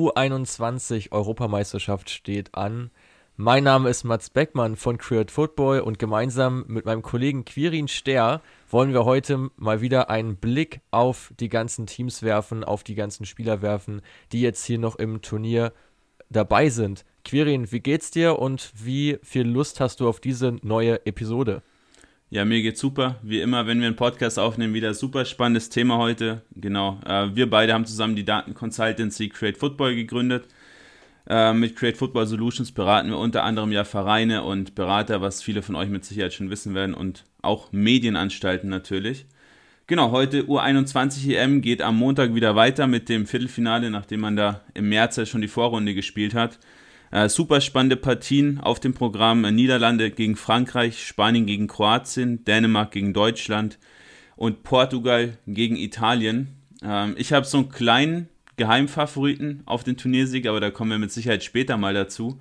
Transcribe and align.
Die 0.00 0.06
U21-Europameisterschaft 0.06 2.08
steht 2.08 2.54
an. 2.54 2.90
Mein 3.36 3.64
Name 3.64 3.90
ist 3.90 4.04
Mats 4.04 4.30
Beckmann 4.30 4.76
von 4.76 4.96
Create 4.96 5.30
Football 5.30 5.80
und 5.80 5.98
gemeinsam 5.98 6.64
mit 6.68 6.86
meinem 6.86 7.02
Kollegen 7.02 7.44
Quirin 7.44 7.86
Ster 7.86 8.40
wollen 8.70 8.94
wir 8.94 9.04
heute 9.04 9.50
mal 9.56 9.82
wieder 9.82 10.08
einen 10.08 10.36
Blick 10.36 10.80
auf 10.90 11.34
die 11.38 11.50
ganzen 11.50 11.86
Teams 11.86 12.22
werfen, 12.22 12.64
auf 12.64 12.82
die 12.82 12.94
ganzen 12.94 13.26
Spieler 13.26 13.60
werfen, 13.60 14.00
die 14.32 14.40
jetzt 14.40 14.64
hier 14.64 14.78
noch 14.78 14.96
im 14.96 15.20
Turnier 15.20 15.74
dabei 16.30 16.70
sind. 16.70 17.04
Quirin, 17.26 17.70
wie 17.70 17.80
geht's 17.80 18.10
dir 18.10 18.38
und 18.38 18.72
wie 18.74 19.18
viel 19.22 19.46
Lust 19.46 19.80
hast 19.80 20.00
du 20.00 20.08
auf 20.08 20.18
diese 20.18 20.56
neue 20.62 21.04
Episode? 21.04 21.62
Ja, 22.32 22.44
mir 22.44 22.62
geht's 22.62 22.78
super. 22.78 23.16
Wie 23.24 23.40
immer, 23.40 23.66
wenn 23.66 23.80
wir 23.80 23.88
einen 23.88 23.96
Podcast 23.96 24.38
aufnehmen, 24.38 24.72
wieder 24.72 24.94
super 24.94 25.24
spannendes 25.24 25.68
Thema 25.68 25.98
heute. 25.98 26.42
Genau. 26.54 27.00
Äh, 27.04 27.34
wir 27.34 27.50
beide 27.50 27.74
haben 27.74 27.86
zusammen 27.86 28.14
die 28.14 28.24
Daten 28.24 28.54
Consultancy 28.54 29.30
Create 29.30 29.56
Football 29.56 29.96
gegründet. 29.96 30.46
Äh, 31.28 31.52
mit 31.54 31.74
Create 31.74 31.96
Football 31.96 32.26
Solutions 32.26 32.70
beraten 32.70 33.10
wir 33.10 33.18
unter 33.18 33.42
anderem 33.42 33.72
ja 33.72 33.82
Vereine 33.82 34.44
und 34.44 34.76
Berater, 34.76 35.20
was 35.20 35.42
viele 35.42 35.60
von 35.60 35.74
euch 35.74 35.88
mit 35.88 36.04
Sicherheit 36.04 36.32
schon 36.32 36.50
wissen 36.50 36.72
werden, 36.72 36.94
und 36.94 37.24
auch 37.42 37.72
Medienanstalten 37.72 38.70
natürlich. 38.70 39.26
Genau, 39.88 40.12
heute 40.12 40.42
U21 40.44 41.34
EM 41.34 41.62
geht 41.62 41.82
am 41.82 41.96
Montag 41.96 42.32
wieder 42.36 42.54
weiter 42.54 42.86
mit 42.86 43.08
dem 43.08 43.26
Viertelfinale, 43.26 43.90
nachdem 43.90 44.20
man 44.20 44.36
da 44.36 44.60
im 44.74 44.88
März 44.88 45.16
ja 45.16 45.26
schon 45.26 45.40
die 45.40 45.48
Vorrunde 45.48 45.94
gespielt 45.94 46.34
hat. 46.34 46.60
Äh, 47.10 47.28
super 47.28 47.60
spannende 47.60 47.96
Partien 47.96 48.60
auf 48.60 48.78
dem 48.78 48.94
Programm. 48.94 49.44
Äh, 49.44 49.50
Niederlande 49.50 50.10
gegen 50.10 50.36
Frankreich, 50.36 51.04
Spanien 51.04 51.46
gegen 51.46 51.66
Kroatien, 51.66 52.44
Dänemark 52.44 52.92
gegen 52.92 53.12
Deutschland 53.12 53.78
und 54.36 54.62
Portugal 54.62 55.36
gegen 55.46 55.76
Italien. 55.76 56.48
Ähm, 56.82 57.14
ich 57.18 57.32
habe 57.32 57.46
so 57.46 57.58
einen 57.58 57.68
kleinen 57.68 58.28
Geheimfavoriten 58.56 59.62
auf 59.66 59.82
den 59.82 59.96
Turniersieg, 59.96 60.46
aber 60.46 60.60
da 60.60 60.70
kommen 60.70 60.92
wir 60.92 60.98
mit 60.98 61.10
Sicherheit 61.10 61.42
später 61.42 61.76
mal 61.76 61.94
dazu. 61.94 62.40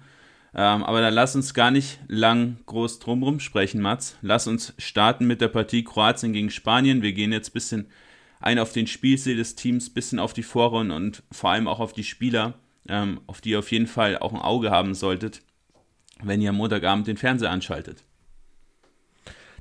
Ähm, 0.54 0.84
aber 0.84 1.02
dann 1.02 1.14
lass 1.14 1.36
uns 1.36 1.54
gar 1.54 1.72
nicht 1.72 2.00
lang 2.08 2.58
groß 2.66 3.00
drumherum 3.00 3.40
sprechen, 3.40 3.82
Mats. 3.82 4.18
Lass 4.22 4.48
uns 4.48 4.74
starten 4.78 5.26
mit 5.26 5.42
der 5.42 5.48
Partie 5.48 5.84
Kroatien 5.84 6.34
gegen 6.34 6.50
Spanien. 6.52 7.02
Wir 7.02 7.14
gehen 7.14 7.32
jetzt 7.32 7.50
ein 7.50 7.54
bisschen 7.54 7.88
ein 8.40 8.60
auf 8.60 8.72
den 8.72 8.88
Spielstil 8.88 9.38
des 9.38 9.56
Teams, 9.56 9.90
ein 9.90 9.94
bisschen 9.94 10.20
auf 10.20 10.34
die 10.34 10.44
Vorrunde 10.44 10.96
und 10.96 11.24
vor 11.32 11.52
allem 11.52 11.68
auch 11.68 11.80
auf 11.80 11.94
die 11.94 12.04
Spieler 12.04 12.56
ähm, 12.90 13.22
auf 13.28 13.42
die 13.42 13.52
ihr 13.52 13.60
auf 13.60 13.72
jeden 13.72 13.88
Fall 13.88 14.18
auch 14.18 14.34
ein 14.34 14.42
Auge 14.42 14.72
haben 14.72 14.94
solltet, 14.94 15.42
wenn 16.22 16.42
ihr 16.42 16.50
am 16.50 16.58
Montagabend 16.58 17.08
den 17.08 17.18
Fernseher 17.18 17.52
anschaltet. 17.52 18.04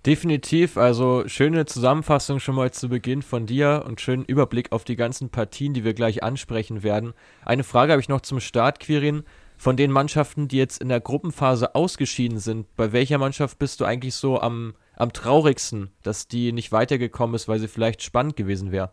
Definitiv, 0.07 0.77
also 0.77 1.25
schöne 1.27 1.67
Zusammenfassung 1.67 2.39
schon 2.39 2.55
mal 2.55 2.71
zu 2.71 2.89
Beginn 2.89 3.21
von 3.21 3.47
dir 3.47 3.85
und 3.87 4.01
schönen 4.01 4.25
Überblick 4.25 4.71
auf 4.73 4.85
die 4.85 4.97
ganzen 4.97 5.31
Partien, 5.31 5.75
die 5.75 5.85
wir 5.85 5.93
gleich 5.93 6.23
ansprechen 6.23 6.83
werden. 6.83 7.15
Eine 7.45 7.65
Frage 7.65 7.93
habe 7.93 8.01
ich 8.01 8.09
noch 8.09 8.21
zum 8.21 8.41
Start, 8.41 8.81
Quirin. 8.81 9.25
Von 9.57 9.77
den 9.77 9.91
Mannschaften, 9.91 10.47
die 10.47 10.57
jetzt 10.57 10.81
in 10.81 10.89
der 10.89 11.01
Gruppenphase 11.01 11.75
ausgeschieden 11.75 12.39
sind, 12.39 12.77
bei 12.77 12.93
welcher 12.93 13.19
Mannschaft 13.19 13.59
bist 13.59 13.81
du 13.81 13.85
eigentlich 13.85 14.15
so 14.15 14.41
am, 14.41 14.75
am 14.95 15.13
traurigsten, 15.13 15.91
dass 16.05 16.29
die 16.29 16.53
nicht 16.53 16.71
weitergekommen 16.71 17.35
ist, 17.35 17.49
weil 17.49 17.59
sie 17.59 17.67
vielleicht 17.67 18.03
spannend 18.03 18.37
gewesen 18.37 18.71
wäre? 18.71 18.93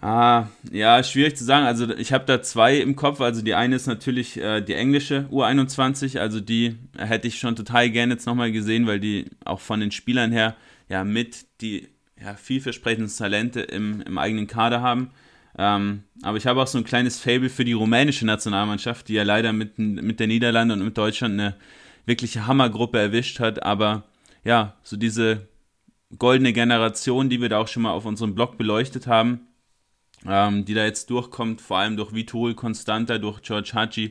Ah, 0.00 0.46
ja, 0.70 1.02
schwierig 1.02 1.36
zu 1.36 1.44
sagen. 1.44 1.66
Also 1.66 1.90
ich 1.96 2.12
habe 2.12 2.24
da 2.24 2.40
zwei 2.40 2.76
im 2.76 2.94
Kopf. 2.94 3.20
Also 3.20 3.42
die 3.42 3.54
eine 3.54 3.74
ist 3.74 3.86
natürlich 3.86 4.36
äh, 4.36 4.60
die 4.60 4.74
englische 4.74 5.26
U21. 5.32 6.18
Also 6.18 6.40
die 6.40 6.76
hätte 6.96 7.26
ich 7.26 7.38
schon 7.38 7.56
total 7.56 7.90
gerne 7.90 8.14
jetzt 8.14 8.26
nochmal 8.26 8.52
gesehen, 8.52 8.86
weil 8.86 9.00
die 9.00 9.26
auch 9.44 9.60
von 9.60 9.80
den 9.80 9.90
Spielern 9.90 10.30
her 10.30 10.54
ja 10.88 11.02
mit 11.02 11.46
die 11.60 11.88
ja, 12.20 12.34
vielversprechendsten 12.34 13.24
Talente 13.24 13.60
im, 13.60 14.00
im 14.02 14.18
eigenen 14.18 14.46
Kader 14.46 14.82
haben. 14.82 15.10
Ähm, 15.56 16.04
aber 16.22 16.36
ich 16.36 16.46
habe 16.46 16.62
auch 16.62 16.68
so 16.68 16.78
ein 16.78 16.84
kleines 16.84 17.18
Fable 17.18 17.50
für 17.50 17.64
die 17.64 17.72
rumänische 17.72 18.24
Nationalmannschaft, 18.24 19.08
die 19.08 19.14
ja 19.14 19.24
leider 19.24 19.52
mit, 19.52 19.78
mit 19.78 20.20
der 20.20 20.28
Niederlande 20.28 20.74
und 20.74 20.84
mit 20.84 20.96
Deutschland 20.96 21.34
eine 21.34 21.56
wirkliche 22.06 22.46
Hammergruppe 22.46 23.00
erwischt 23.00 23.40
hat. 23.40 23.64
Aber 23.64 24.04
ja, 24.44 24.74
so 24.84 24.96
diese 24.96 25.48
goldene 26.16 26.52
Generation, 26.52 27.28
die 27.28 27.40
wir 27.40 27.48
da 27.48 27.58
auch 27.58 27.68
schon 27.68 27.82
mal 27.82 27.90
auf 27.90 28.04
unserem 28.04 28.36
Blog 28.36 28.56
beleuchtet 28.56 29.08
haben, 29.08 29.47
ähm, 30.26 30.64
die 30.64 30.74
da 30.74 30.84
jetzt 30.84 31.10
durchkommt, 31.10 31.60
vor 31.60 31.78
allem 31.78 31.96
durch 31.96 32.14
Vitol 32.14 32.54
Constanta, 32.54 33.18
durch 33.18 33.42
George 33.42 33.70
Haji, 33.74 34.10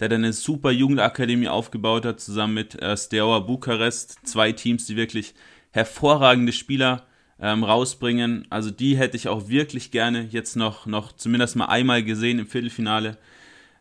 der 0.00 0.08
dann 0.08 0.24
eine 0.24 0.32
super 0.32 0.70
Jugendakademie 0.70 1.48
aufgebaut 1.48 2.04
hat, 2.04 2.20
zusammen 2.20 2.54
mit 2.54 2.80
äh, 2.80 2.96
Steaua 2.96 3.40
Bukarest. 3.40 4.18
Zwei 4.24 4.52
Teams, 4.52 4.86
die 4.86 4.96
wirklich 4.96 5.34
hervorragende 5.72 6.52
Spieler 6.52 7.06
ähm, 7.40 7.64
rausbringen. 7.64 8.46
Also 8.50 8.70
die 8.70 8.96
hätte 8.96 9.16
ich 9.16 9.28
auch 9.28 9.48
wirklich 9.48 9.90
gerne 9.90 10.26
jetzt 10.30 10.56
noch, 10.56 10.86
noch 10.86 11.12
zumindest 11.12 11.56
mal 11.56 11.66
einmal 11.66 12.02
gesehen 12.02 12.38
im 12.38 12.46
Viertelfinale, 12.46 13.16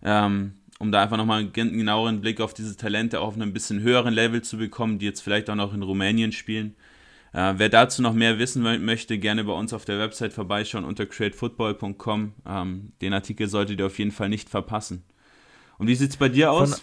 ähm, 0.03 0.53
um 0.79 0.91
da 0.91 1.01
einfach 1.01 1.17
nochmal 1.17 1.39
einen 1.39 1.53
genaueren 1.53 2.21
Blick 2.21 2.39
auf 2.39 2.53
diese 2.53 2.77
Talente 2.77 3.19
auf 3.19 3.35
einem 3.35 3.53
bisschen 3.53 3.79
höheren 3.81 4.13
Level 4.13 4.41
zu 4.41 4.57
bekommen, 4.57 4.99
die 4.99 5.05
jetzt 5.05 5.21
vielleicht 5.21 5.49
auch 5.49 5.55
noch 5.55 5.73
in 5.73 5.81
Rumänien 5.81 6.31
spielen. 6.31 6.75
Äh, 7.38 7.59
wer 7.59 7.70
dazu 7.70 8.02
noch 8.02 8.14
mehr 8.14 8.40
wissen 8.40 8.64
möchte, 8.84 9.20
gerne 9.20 9.44
bei 9.44 9.53
uns 9.53 9.72
auf 9.72 9.86
der 9.86 10.00
Website 10.00 10.34
vorbeischauen 10.34 10.84
unter 10.84 11.06
createfootball.com. 11.06 12.34
Ähm, 12.48 12.94
den 13.00 13.14
Artikel 13.14 13.48
solltet 13.48 13.80
ihr 13.80 13.86
auf 13.86 14.00
jeden 14.00 14.09
Fall 14.09 14.28
nicht 14.28 14.50
verpassen. 14.50 15.03
Und 15.78 15.86
wie 15.86 15.94
sieht 15.94 16.09
es 16.09 16.18
bei 16.18 16.30
dir 16.30 16.52
aus? 16.52 16.81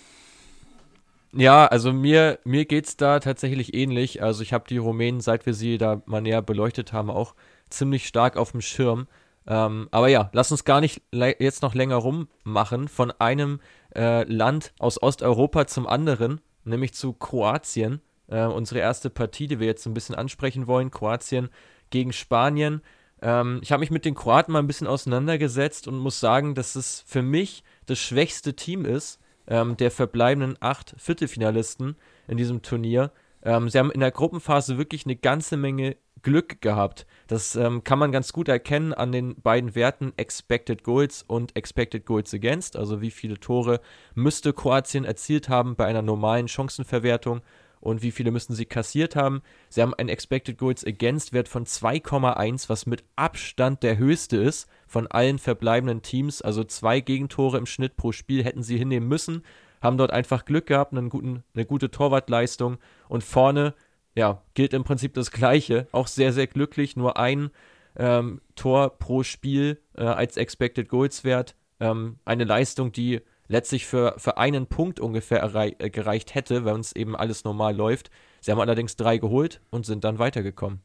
Von 1.32 1.40
ja, 1.40 1.66
also 1.66 1.92
mir, 1.92 2.38
mir 2.44 2.66
geht 2.66 2.86
es 2.86 2.96
da 2.96 3.18
tatsächlich 3.18 3.74
ähnlich. 3.74 4.22
Also 4.22 4.44
ich 4.44 4.52
habe 4.52 4.68
die 4.68 4.76
Rumänen, 4.76 5.20
seit 5.20 5.44
wir 5.44 5.54
sie 5.54 5.76
da 5.76 6.02
mal 6.06 6.20
näher 6.20 6.40
beleuchtet 6.40 6.92
haben, 6.92 7.10
auch 7.10 7.34
ziemlich 7.68 8.06
stark 8.06 8.36
auf 8.36 8.52
dem 8.52 8.60
Schirm. 8.60 9.08
Ähm, 9.48 9.88
aber 9.90 10.06
ja, 10.06 10.30
lass 10.32 10.52
uns 10.52 10.62
gar 10.62 10.80
nicht 10.80 11.02
jetzt 11.12 11.62
noch 11.62 11.74
länger 11.74 11.96
rummachen. 11.96 12.86
Von 12.86 13.10
einem 13.18 13.58
äh, 13.92 14.22
Land 14.32 14.72
aus 14.78 15.02
Osteuropa 15.02 15.66
zum 15.66 15.88
anderen, 15.88 16.40
nämlich 16.62 16.94
zu 16.94 17.12
Kroatien. 17.12 18.02
Äh, 18.28 18.44
unsere 18.44 18.80
erste 18.80 19.10
Partie, 19.10 19.46
die 19.46 19.60
wir 19.60 19.66
jetzt 19.66 19.86
ein 19.86 19.94
bisschen 19.94 20.14
ansprechen 20.14 20.66
wollen, 20.66 20.90
Kroatien 20.90 21.48
gegen 21.90 22.12
Spanien. 22.12 22.82
Ähm, 23.22 23.60
ich 23.62 23.72
habe 23.72 23.80
mich 23.80 23.90
mit 23.90 24.04
den 24.04 24.14
Kroaten 24.14 24.52
mal 24.52 24.60
ein 24.60 24.66
bisschen 24.66 24.86
auseinandergesetzt 24.86 25.88
und 25.88 25.98
muss 25.98 26.20
sagen, 26.20 26.54
dass 26.54 26.76
es 26.76 27.04
für 27.06 27.22
mich 27.22 27.64
das 27.86 27.98
schwächste 27.98 28.54
Team 28.54 28.84
ist 28.84 29.20
ähm, 29.46 29.76
der 29.76 29.90
verbleibenden 29.90 30.56
acht 30.60 30.94
Viertelfinalisten 30.98 31.96
in 32.28 32.36
diesem 32.36 32.62
Turnier. 32.62 33.12
Ähm, 33.42 33.68
sie 33.68 33.78
haben 33.78 33.90
in 33.90 34.00
der 34.00 34.10
Gruppenphase 34.10 34.78
wirklich 34.78 35.04
eine 35.04 35.16
ganze 35.16 35.56
Menge 35.56 35.96
Glück 36.22 36.62
gehabt. 36.62 37.06
Das 37.26 37.54
ähm, 37.54 37.84
kann 37.84 37.98
man 37.98 38.10
ganz 38.10 38.32
gut 38.32 38.48
erkennen 38.48 38.94
an 38.94 39.12
den 39.12 39.34
beiden 39.42 39.74
Werten 39.74 40.14
Expected 40.16 40.82
Goals 40.82 41.22
und 41.22 41.54
Expected 41.54 42.06
Goals 42.06 42.32
Against. 42.32 42.76
Also 42.76 43.02
wie 43.02 43.10
viele 43.10 43.38
Tore 43.38 43.80
müsste 44.14 44.54
Kroatien 44.54 45.04
erzielt 45.04 45.50
haben 45.50 45.76
bei 45.76 45.84
einer 45.84 46.00
normalen 46.00 46.48
Chancenverwertung 46.48 47.42
und 47.84 48.02
wie 48.02 48.10
viele 48.10 48.30
müssen 48.30 48.54
sie 48.54 48.64
kassiert 48.64 49.14
haben. 49.14 49.42
Sie 49.68 49.82
haben 49.82 49.94
einen 49.94 50.08
Expected 50.08 50.58
Goals 50.58 50.84
Against 50.86 51.32
Wert 51.32 51.48
von 51.48 51.66
2,1, 51.66 52.68
was 52.68 52.86
mit 52.86 53.04
Abstand 53.14 53.82
der 53.82 53.98
höchste 53.98 54.38
ist 54.38 54.68
von 54.86 55.06
allen 55.06 55.38
verbleibenden 55.38 56.02
Teams. 56.02 56.40
Also 56.40 56.64
zwei 56.64 57.00
Gegentore 57.00 57.58
im 57.58 57.66
Schnitt 57.66 57.96
pro 57.96 58.12
Spiel 58.12 58.42
hätten 58.42 58.62
sie 58.62 58.78
hinnehmen 58.78 59.08
müssen. 59.08 59.44
Haben 59.82 59.98
dort 59.98 60.12
einfach 60.12 60.46
Glück 60.46 60.66
gehabt, 60.66 60.92
einen 60.92 61.10
guten, 61.10 61.44
eine 61.54 61.66
gute 61.66 61.90
Torwartleistung 61.90 62.78
und 63.08 63.22
vorne, 63.22 63.74
ja, 64.14 64.42
gilt 64.54 64.72
im 64.72 64.84
Prinzip 64.84 65.12
das 65.14 65.30
Gleiche. 65.30 65.86
Auch 65.92 66.06
sehr, 66.06 66.32
sehr 66.32 66.46
glücklich, 66.46 66.96
nur 66.96 67.18
ein 67.18 67.50
ähm, 67.96 68.40
Tor 68.54 68.98
pro 68.98 69.22
Spiel 69.22 69.78
äh, 69.96 70.04
als 70.04 70.36
Expected 70.38 70.88
Goals 70.88 71.22
Wert. 71.22 71.54
Ähm, 71.80 72.18
eine 72.24 72.44
Leistung, 72.44 72.92
die 72.92 73.20
letztlich 73.48 73.86
für, 73.86 74.14
für 74.18 74.38
einen 74.38 74.66
Punkt 74.66 75.00
ungefähr 75.00 75.42
äh, 75.54 75.90
gereicht 75.90 76.34
hätte, 76.34 76.64
wenn 76.64 76.80
es 76.80 76.94
eben 76.94 77.16
alles 77.16 77.44
normal 77.44 77.76
läuft. 77.76 78.10
Sie 78.40 78.50
haben 78.50 78.60
allerdings 78.60 78.96
drei 78.96 79.18
geholt 79.18 79.60
und 79.70 79.86
sind 79.86 80.04
dann 80.04 80.18
weitergekommen. 80.18 80.80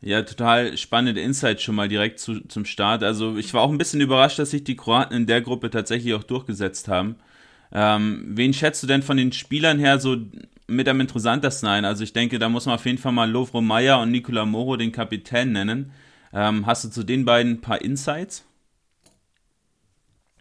Ja, 0.00 0.22
total 0.22 0.76
spannende 0.76 1.20
Insights 1.20 1.62
schon 1.62 1.74
mal 1.74 1.88
direkt 1.88 2.20
zu, 2.20 2.40
zum 2.46 2.64
Start. 2.64 3.02
Also 3.02 3.36
ich 3.36 3.52
war 3.52 3.62
auch 3.62 3.70
ein 3.70 3.78
bisschen 3.78 4.00
überrascht, 4.00 4.38
dass 4.38 4.50
sich 4.52 4.62
die 4.62 4.76
Kroaten 4.76 5.16
in 5.16 5.26
der 5.26 5.40
Gruppe 5.40 5.70
tatsächlich 5.70 6.14
auch 6.14 6.22
durchgesetzt 6.22 6.86
haben. 6.86 7.16
Ähm, 7.72 8.24
wen 8.28 8.54
schätzt 8.54 8.82
du 8.82 8.86
denn 8.86 9.02
von 9.02 9.16
den 9.16 9.32
Spielern 9.32 9.78
her 9.78 9.98
so 9.98 10.16
mit 10.68 10.88
am 10.88 11.00
interessantesten 11.00 11.68
ein? 11.68 11.84
Also 11.84 12.04
ich 12.04 12.12
denke, 12.12 12.38
da 12.38 12.48
muss 12.48 12.66
man 12.66 12.76
auf 12.76 12.86
jeden 12.86 12.98
Fall 12.98 13.12
mal 13.12 13.28
Lovro 13.28 13.60
Meyer 13.60 14.00
und 14.00 14.12
Nikola 14.12 14.44
Moro, 14.44 14.76
den 14.76 14.92
Kapitän, 14.92 15.52
nennen. 15.52 15.92
Ähm, 16.32 16.66
hast 16.66 16.84
du 16.84 16.90
zu 16.90 17.02
den 17.02 17.24
beiden 17.24 17.54
ein 17.54 17.60
paar 17.60 17.82
Insights? 17.82 18.44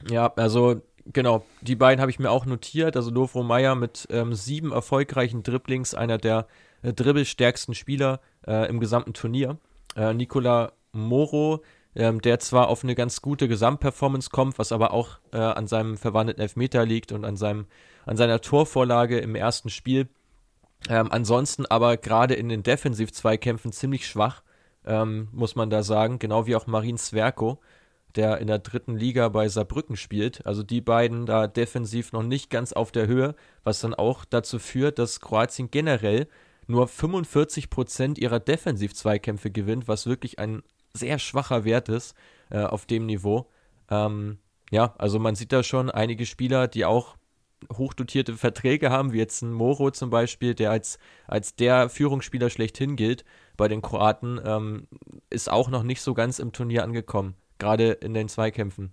Ja, 0.10 0.32
also 0.36 0.82
genau, 1.14 1.46
die 1.62 1.76
beiden 1.76 2.02
habe 2.02 2.12
ich 2.12 2.20
mir 2.20 2.32
auch 2.32 2.46
notiert. 2.46 2.96
Also 2.96 3.12
Lovro 3.12 3.44
Meyer 3.44 3.76
mit 3.76 4.08
ähm, 4.12 4.34
sieben 4.34 4.72
erfolgreichen 4.72 5.44
Dribblings, 5.44 5.94
einer 5.94 6.18
der 6.18 6.48
äh, 6.82 6.94
dribbelstärksten 6.94 7.74
Spieler 7.74 8.20
äh, 8.46 8.70
im 8.70 8.80
gesamten 8.80 9.14
Turnier. 9.14 9.58
Äh, 9.96 10.14
Nicola 10.14 10.74
Moro, 10.92 11.64
ähm, 11.96 12.22
der 12.22 12.40
zwar 12.40 12.68
auf 12.68 12.84
eine 12.84 12.96
ganz 12.96 13.22
gute 13.22 13.48
Gesamtperformance 13.48 14.30
kommt, 14.30 14.60
was 14.60 14.72
aber 14.72 14.92
auch 14.92 15.20
äh, 15.32 15.38
an 15.38 15.68
seinem 15.68 15.98
verwandelten 15.98 16.42
Elfmeter 16.42 16.86
liegt 16.86 17.12
und 17.12 17.26
an, 17.26 17.38
seinem, 17.38 17.66
an 18.06 18.18
seiner 18.18 18.42
Torvorlage 18.42 19.20
im 19.20 19.36
ersten 19.36 19.70
Spiel. 19.70 20.08
Ähm, 20.90 21.12
ansonsten 21.12 21.66
aber 21.66 21.98
gerade 21.98 22.36
in 22.36 22.50
den 22.50 22.64
Defensiv-Zweikämpfen 22.64 23.72
ziemlich 23.72 24.08
schwach, 24.08 24.44
ähm, 24.86 25.28
muss 25.32 25.56
man 25.56 25.70
da 25.70 25.84
sagen, 25.84 26.20
genau 26.20 26.46
wie 26.46 26.56
auch 26.56 26.68
Marin 26.68 26.98
Sverko 26.98 27.60
der 28.18 28.40
in 28.40 28.48
der 28.48 28.60
dritten 28.60 28.98
Liga 28.98 29.30
bei 29.30 29.48
Saarbrücken 29.48 29.96
spielt. 29.96 30.46
Also 30.46 30.64
die 30.64 30.82
beiden 30.82 31.26
da 31.26 31.48
defensiv 31.48 32.12
noch 32.12 32.24
nicht 32.24 32.50
ganz 32.50 32.74
auf 32.74 32.92
der 32.92 33.08
Höhe, 33.08 33.36
was 33.64 33.80
dann 33.80 33.94
auch 33.94 34.26
dazu 34.26 34.60
führt, 34.60 35.00
dass 35.00 35.22
Kroatien 35.22 35.72
generell 35.72 36.28
nur 36.68 36.88
45 36.88 37.70
Prozent 37.70 38.18
ihrer 38.18 38.40
Defensiv-Zweikämpfe 38.40 39.52
gewinnt, 39.52 39.88
was 39.88 40.06
wirklich 40.06 40.40
ein 40.40 40.64
sehr 40.94 41.20
schwacher 41.20 41.64
Wert 41.64 41.90
ist 41.90 42.16
äh, 42.50 42.64
auf 42.64 42.86
dem 42.86 43.06
Niveau. 43.06 43.50
Ähm, 43.90 44.40
ja, 44.72 44.94
also 44.98 45.20
man 45.20 45.36
sieht 45.36 45.54
da 45.54 45.64
schon 45.64 45.90
einige 45.90 46.26
Spieler, 46.26 46.68
die 46.68 46.84
auch 46.84 47.16
hochdotierte 47.74 48.36
Verträge 48.36 48.90
haben, 48.92 49.14
wie 49.14 49.18
jetzt 49.18 49.42
ein 49.42 49.52
Moro 49.52 49.92
zum 49.92 50.10
Beispiel, 50.10 50.54
der 50.54 50.72
als, 50.72 51.00
als 51.28 51.56
der 51.56 51.90
Führungsspieler 51.90 52.50
schlechthin 52.50 52.96
gilt 52.96 53.26
bei 53.56 53.68
den 53.68 53.82
Kroaten, 53.82 54.40
ähm, 54.44 54.88
ist 55.30 55.50
auch 55.50 55.70
noch 55.70 55.84
nicht 55.84 56.02
so 56.02 56.14
ganz 56.14 56.40
im 56.40 56.52
Turnier 56.52 56.84
angekommen, 56.84 57.36
gerade 57.60 57.92
in 57.92 58.14
den 58.14 58.30
Zweikämpfen. 58.30 58.92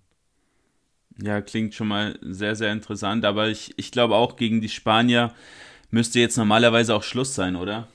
Ja, 1.22 1.40
klingt 1.40 1.74
schon 1.74 1.88
mal 1.88 2.18
sehr, 2.22 2.56
sehr 2.56 2.72
interessant, 2.72 3.24
aber 3.24 3.48
ich, 3.48 3.72
ich 3.76 3.92
glaube 3.92 4.16
auch 4.16 4.36
gegen 4.36 4.60
die 4.60 4.68
Spanier 4.68 5.32
müsste 5.90 6.18
jetzt 6.18 6.36
normalerweise 6.36 6.94
auch 6.94 7.04
Schluss 7.04 7.34
sein, 7.34 7.54
oder? 7.54 7.88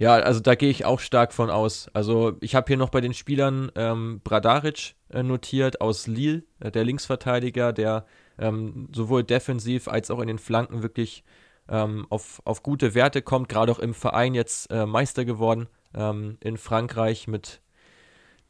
Ja, 0.00 0.14
also 0.14 0.40
da 0.40 0.54
gehe 0.54 0.70
ich 0.70 0.84
auch 0.84 0.98
stark 0.98 1.32
von 1.32 1.50
aus. 1.50 1.90
Also 1.92 2.38
ich 2.40 2.54
habe 2.54 2.66
hier 2.68 2.78
noch 2.78 2.88
bei 2.88 3.02
den 3.02 3.12
Spielern 3.12 3.70
ähm, 3.76 4.20
Bradaric 4.24 4.94
äh, 5.10 5.22
notiert 5.22 5.80
aus 5.80 6.06
Lille, 6.06 6.42
äh, 6.58 6.70
der 6.70 6.84
Linksverteidiger, 6.84 7.72
der 7.72 8.06
ähm, 8.38 8.88
sowohl 8.94 9.22
defensiv 9.22 9.88
als 9.88 10.10
auch 10.10 10.20
in 10.20 10.28
den 10.28 10.38
Flanken 10.38 10.82
wirklich 10.82 11.22
ähm, 11.68 12.06
auf, 12.08 12.40
auf 12.46 12.62
gute 12.62 12.94
Werte 12.94 13.22
kommt, 13.22 13.48
gerade 13.48 13.70
auch 13.70 13.78
im 13.78 13.94
Verein 13.94 14.34
jetzt 14.34 14.72
äh, 14.72 14.86
Meister 14.86 15.24
geworden 15.26 15.68
ähm, 15.94 16.38
in 16.40 16.56
Frankreich 16.56 17.28
mit 17.28 17.60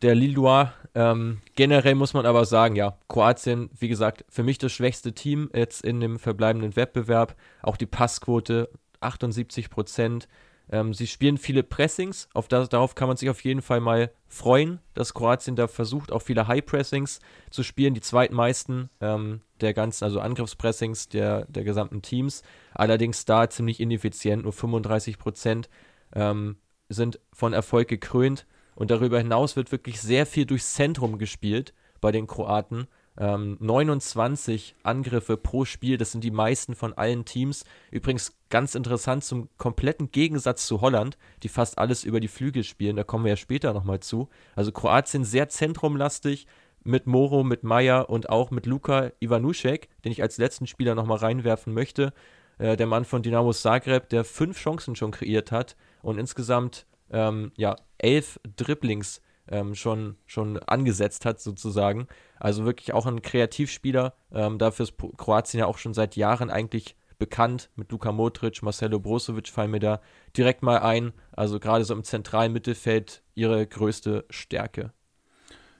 der 0.02 0.14
Lillois. 0.14 0.73
Ähm, 0.94 1.41
generell 1.55 1.94
muss 1.94 2.14
man 2.14 2.26
aber 2.26 2.44
sagen, 2.44 2.76
ja, 2.76 2.99
Kroatien, 3.08 3.70
wie 3.79 3.88
gesagt, 3.88 4.25
für 4.29 4.43
mich 4.43 4.58
das 4.58 4.73
schwächste 4.73 5.12
Team 5.12 5.50
jetzt 5.55 5.85
in 5.85 6.00
dem 6.00 6.19
verbleibenden 6.19 6.76
Wettbewerb. 6.76 7.37
Auch 7.62 7.76
die 7.76 7.87
Passquote 7.87 8.70
78 9.00 9.70
Prozent. 9.70 10.29
Ähm, 10.73 10.94
sie 10.94 11.06
spielen 11.06 11.37
viele 11.37 11.62
Pressings, 11.64 12.29
auf 12.32 12.47
das, 12.47 12.69
darauf 12.69 12.94
kann 12.94 13.08
man 13.08 13.17
sich 13.17 13.29
auf 13.29 13.43
jeden 13.43 13.61
Fall 13.61 13.81
mal 13.81 14.12
freuen, 14.29 14.79
dass 14.94 15.14
Kroatien 15.14 15.56
da 15.56 15.67
versucht, 15.67 16.12
auch 16.12 16.23
viele 16.23 16.47
High 16.47 16.64
Pressings 16.64 17.19
zu 17.50 17.64
spielen, 17.64 17.94
die 17.94 18.00
zweitmeisten 18.00 18.88
ähm, 19.00 19.41
der 19.61 19.75
ganzen, 19.75 20.05
also 20.05 20.20
Angriffspressings 20.20 21.08
der, 21.08 21.44
der 21.47 21.64
gesamten 21.64 22.02
Teams. 22.02 22.43
Allerdings 22.73 23.25
da 23.25 23.50
ziemlich 23.50 23.81
ineffizient, 23.81 24.44
nur 24.44 24.52
35 24.52 25.19
Prozent 25.19 25.69
ähm, 26.14 26.56
sind 26.88 27.19
von 27.32 27.52
Erfolg 27.52 27.88
gekrönt. 27.88 28.47
Und 28.80 28.90
darüber 28.90 29.18
hinaus 29.18 29.56
wird 29.56 29.72
wirklich 29.72 30.00
sehr 30.00 30.24
viel 30.24 30.46
durchs 30.46 30.72
Zentrum 30.72 31.18
gespielt 31.18 31.74
bei 32.00 32.12
den 32.12 32.26
Kroaten. 32.26 32.88
Ähm, 33.18 33.58
29 33.60 34.74
Angriffe 34.82 35.36
pro 35.36 35.66
Spiel, 35.66 35.98
das 35.98 36.12
sind 36.12 36.24
die 36.24 36.30
meisten 36.30 36.74
von 36.74 36.94
allen 36.94 37.26
Teams. 37.26 37.66
Übrigens 37.90 38.38
ganz 38.48 38.74
interessant 38.74 39.22
zum 39.22 39.50
kompletten 39.58 40.10
Gegensatz 40.12 40.66
zu 40.66 40.80
Holland, 40.80 41.18
die 41.42 41.50
fast 41.50 41.76
alles 41.76 42.04
über 42.04 42.20
die 42.20 42.28
Flügel 42.28 42.64
spielen. 42.64 42.96
Da 42.96 43.04
kommen 43.04 43.26
wir 43.26 43.32
ja 43.32 43.36
später 43.36 43.74
nochmal 43.74 44.00
zu. 44.00 44.30
Also 44.56 44.72
Kroatien 44.72 45.24
sehr 45.24 45.50
zentrumlastig 45.50 46.46
mit 46.82 47.06
Moro, 47.06 47.44
mit 47.44 47.64
Meier 47.64 48.08
und 48.08 48.30
auch 48.30 48.50
mit 48.50 48.64
Luka 48.64 49.12
Ivanušek, 49.20 49.90
den 50.06 50.12
ich 50.12 50.22
als 50.22 50.38
letzten 50.38 50.66
Spieler 50.66 50.94
nochmal 50.94 51.18
reinwerfen 51.18 51.74
möchte. 51.74 52.14
Äh, 52.56 52.78
der 52.78 52.86
Mann 52.86 53.04
von 53.04 53.20
Dinamo 53.20 53.52
Zagreb, 53.52 54.08
der 54.08 54.24
fünf 54.24 54.58
Chancen 54.58 54.96
schon 54.96 55.10
kreiert 55.10 55.52
hat 55.52 55.76
und 56.00 56.18
insgesamt 56.18 56.86
ähm, 57.10 57.52
ja, 57.56 57.76
elf 57.98 58.40
Dribblings 58.56 59.20
ähm, 59.48 59.74
schon, 59.74 60.16
schon 60.26 60.58
angesetzt 60.58 61.24
hat, 61.24 61.40
sozusagen. 61.40 62.06
Also 62.38 62.64
wirklich 62.64 62.92
auch 62.92 63.06
ein 63.06 63.22
Kreativspieler. 63.22 64.14
Ähm, 64.32 64.58
dafür 64.58 64.84
ist 64.84 64.94
Kroatien 65.16 65.60
ja 65.60 65.66
auch 65.66 65.78
schon 65.78 65.94
seit 65.94 66.16
Jahren 66.16 66.50
eigentlich 66.50 66.96
bekannt. 67.18 67.70
Mit 67.76 67.92
Luka 67.92 68.12
Modric, 68.12 68.62
Marcelo 68.62 68.98
Brozovic 68.98 69.48
fallen 69.48 69.70
mir 69.70 69.80
da 69.80 70.00
direkt 70.36 70.62
mal 70.62 70.78
ein. 70.78 71.12
Also 71.32 71.60
gerade 71.60 71.84
so 71.84 71.94
im 71.94 72.04
zentralen 72.04 72.52
Mittelfeld 72.52 73.22
ihre 73.34 73.66
größte 73.66 74.24
Stärke. 74.30 74.92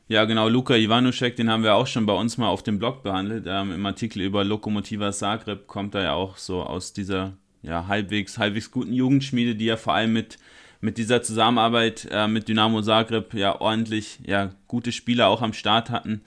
Ja, 0.06 0.25
genau, 0.25 0.49
Luka 0.49 0.75
Ivanušek, 0.75 1.37
den 1.37 1.49
haben 1.49 1.62
wir 1.62 1.76
auch 1.76 1.87
schon 1.87 2.05
bei 2.05 2.12
uns 2.12 2.37
mal 2.37 2.49
auf 2.49 2.65
dem 2.65 2.81
Blog 2.81 3.05
behandelt. 3.05 3.44
Ähm, 3.47 3.73
Im 3.73 3.87
Artikel 3.87 4.23
über 4.23 4.43
Lokomotiva 4.43 5.12
Zagreb 5.12 5.69
kommt 5.69 5.94
er 5.94 6.03
ja 6.03 6.12
auch 6.15 6.37
so 6.37 6.65
aus 6.65 6.93
dieser 6.93 7.35
ja, 7.62 7.87
halbwegs, 7.87 8.37
halbwegs 8.37 8.73
guten 8.73 8.93
Jugendschmiede, 8.93 9.55
die 9.55 9.67
ja 9.67 9.76
vor 9.76 9.94
allem 9.94 10.12
mit 10.12 10.38
mit 10.81 10.99
dieser 10.99 11.23
Zusammenarbeit 11.23 12.09
äh, 12.11 12.27
mit 12.27 12.49
Dynamo 12.49 12.82
Zagreb 12.82 13.35
ja 13.35 13.61
ordentlich 13.61 14.21
ja, 14.27 14.50
gute 14.67 14.93
Spieler 14.93 15.29
auch 15.29 15.43
am 15.43 15.53
Start 15.53 15.91
hatten, 15.91 16.23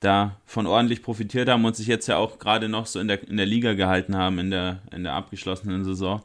davon 0.00 0.66
ordentlich 0.66 1.02
profitiert 1.02 1.48
haben 1.48 1.64
und 1.64 1.76
sich 1.76 1.86
jetzt 1.86 2.06
ja 2.06 2.16
auch 2.16 2.38
gerade 2.38 2.68
noch 2.68 2.86
so 2.86 3.00
in 3.00 3.08
der, 3.08 3.26
in 3.28 3.36
der 3.36 3.46
Liga 3.46 3.74
gehalten 3.74 4.16
haben, 4.16 4.38
in 4.38 4.50
der, 4.50 4.82
in 4.94 5.04
der 5.04 5.14
abgeschlossenen 5.14 5.84
Saison. 5.84 6.22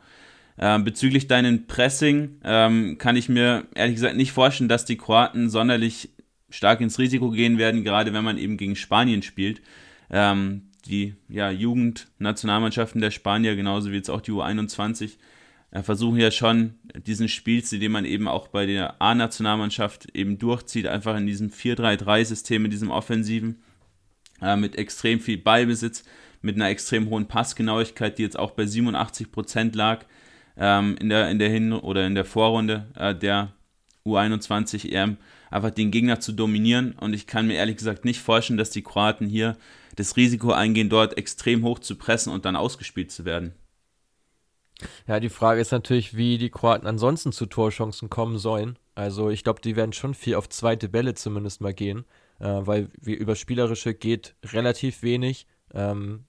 Äh, 0.58 0.80
bezüglich 0.80 1.28
deinen 1.28 1.68
Pressing 1.68 2.40
ähm, 2.44 2.98
kann 2.98 3.16
ich 3.16 3.28
mir 3.28 3.66
ehrlich 3.76 3.96
gesagt 3.96 4.16
nicht 4.16 4.32
vorstellen, 4.32 4.70
dass 4.70 4.86
die 4.86 4.98
Kroaten 4.98 5.50
sonderlich 5.50 6.10
stark 6.50 6.82
ins 6.82 7.00
Risiko 7.00 7.32
gehen 7.32 7.58
werden, 7.58 7.84
gerade 7.84 8.14
wenn 8.14 8.24
man 8.24 8.38
eben 8.38 8.58
gegen 8.58 8.76
Spanien 8.76 9.24
spielt. 9.24 9.62
Ähm, 10.12 10.70
die 10.86 11.16
ja, 11.30 11.50
Jugendnationalmannschaften 11.50 13.02
der 13.02 13.12
Spanier, 13.12 13.56
genauso 13.56 13.92
wie 13.92 13.96
jetzt 13.96 14.10
auch 14.10 14.22
die 14.22 14.32
U21, 14.32 15.18
versuchen 15.82 16.18
ja 16.18 16.30
schon 16.30 16.76
diesen 17.08 17.28
Spielstil, 17.28 17.80
den 17.80 17.92
man 17.92 18.06
eben 18.06 18.28
auch 18.28 18.48
bei 18.48 18.68
der 18.68 19.02
A-Nationalmannschaft 19.02 20.16
eben 20.16 20.38
durchzieht, 20.38 20.86
einfach 20.86 21.18
in 21.18 21.26
diesem 21.26 21.50
4-3-3-System, 21.50 22.66
in 22.66 22.72
diesem 22.72 22.92
Offensiven, 22.92 23.64
äh, 24.42 24.56
mit 24.56 24.76
extrem 24.76 25.20
viel 25.20 25.40
Ballbesitz, 25.40 26.04
mit 26.42 26.56
einer 26.56 26.70
extrem 26.70 27.10
hohen 27.10 27.28
Passgenauigkeit, 27.28 28.20
die 28.20 28.22
jetzt 28.22 28.38
auch 28.38 28.52
bei 28.52 28.64
87% 28.64 29.76
lag 29.76 30.06
ähm, 30.58 30.96
in 31.00 31.10
der, 31.10 31.32
in 31.32 31.40
der 31.40 31.50
Hin- 31.50 31.74
oder 31.74 32.06
in 32.06 32.14
der 32.14 32.26
Vorrunde 32.26 32.88
äh, 32.96 33.16
der 33.16 33.54
U21 34.06 34.92
EM, 34.92 35.18
einfach 35.50 35.72
den 35.72 35.90
Gegner 35.90 36.20
zu 36.20 36.34
dominieren. 36.34 36.94
Und 37.00 37.14
ich 37.14 37.26
kann 37.26 37.48
mir 37.48 37.56
ehrlich 37.56 37.78
gesagt 37.78 38.06
nicht 38.06 38.20
vorstellen, 38.20 38.58
dass 38.58 38.70
die 38.70 38.84
Kroaten 38.84 39.28
hier 39.28 39.58
das 39.96 40.18
Risiko 40.18 40.52
eingehen, 40.52 40.90
dort 40.90 41.18
extrem 41.18 41.64
hoch 41.64 41.80
zu 41.80 41.96
pressen 41.96 42.32
und 42.32 42.46
dann 42.46 42.56
ausgespielt 42.56 43.12
zu 43.12 43.26
werden. 43.26 43.54
Ja, 45.08 45.20
die 45.20 45.30
Frage 45.30 45.62
ist 45.62 45.72
natürlich, 45.72 46.16
wie 46.16 46.38
die 46.38 46.50
Kroaten 46.50 46.88
ansonsten 46.88 47.32
zu 47.32 47.46
Torchancen 47.46 48.10
kommen 48.10 48.38
sollen. 48.38 48.78
Also 48.96 49.30
ich 49.30 49.44
glaube, 49.44 49.62
die 49.62 49.76
werden 49.76 49.94
schon 49.94 50.14
viel 50.14 50.36
auf 50.36 50.50
zweite 50.50 50.90
Bälle 50.90 51.14
zumindest 51.16 51.62
mal 51.62 51.74
gehen, 51.74 52.06
äh, 52.40 52.46
weil 52.46 52.90
über 53.02 53.36
Spielerische 53.36 53.94
geht 53.94 54.36
relativ 54.44 55.04
wenig. 55.04 55.48
Ähm, 55.74 56.26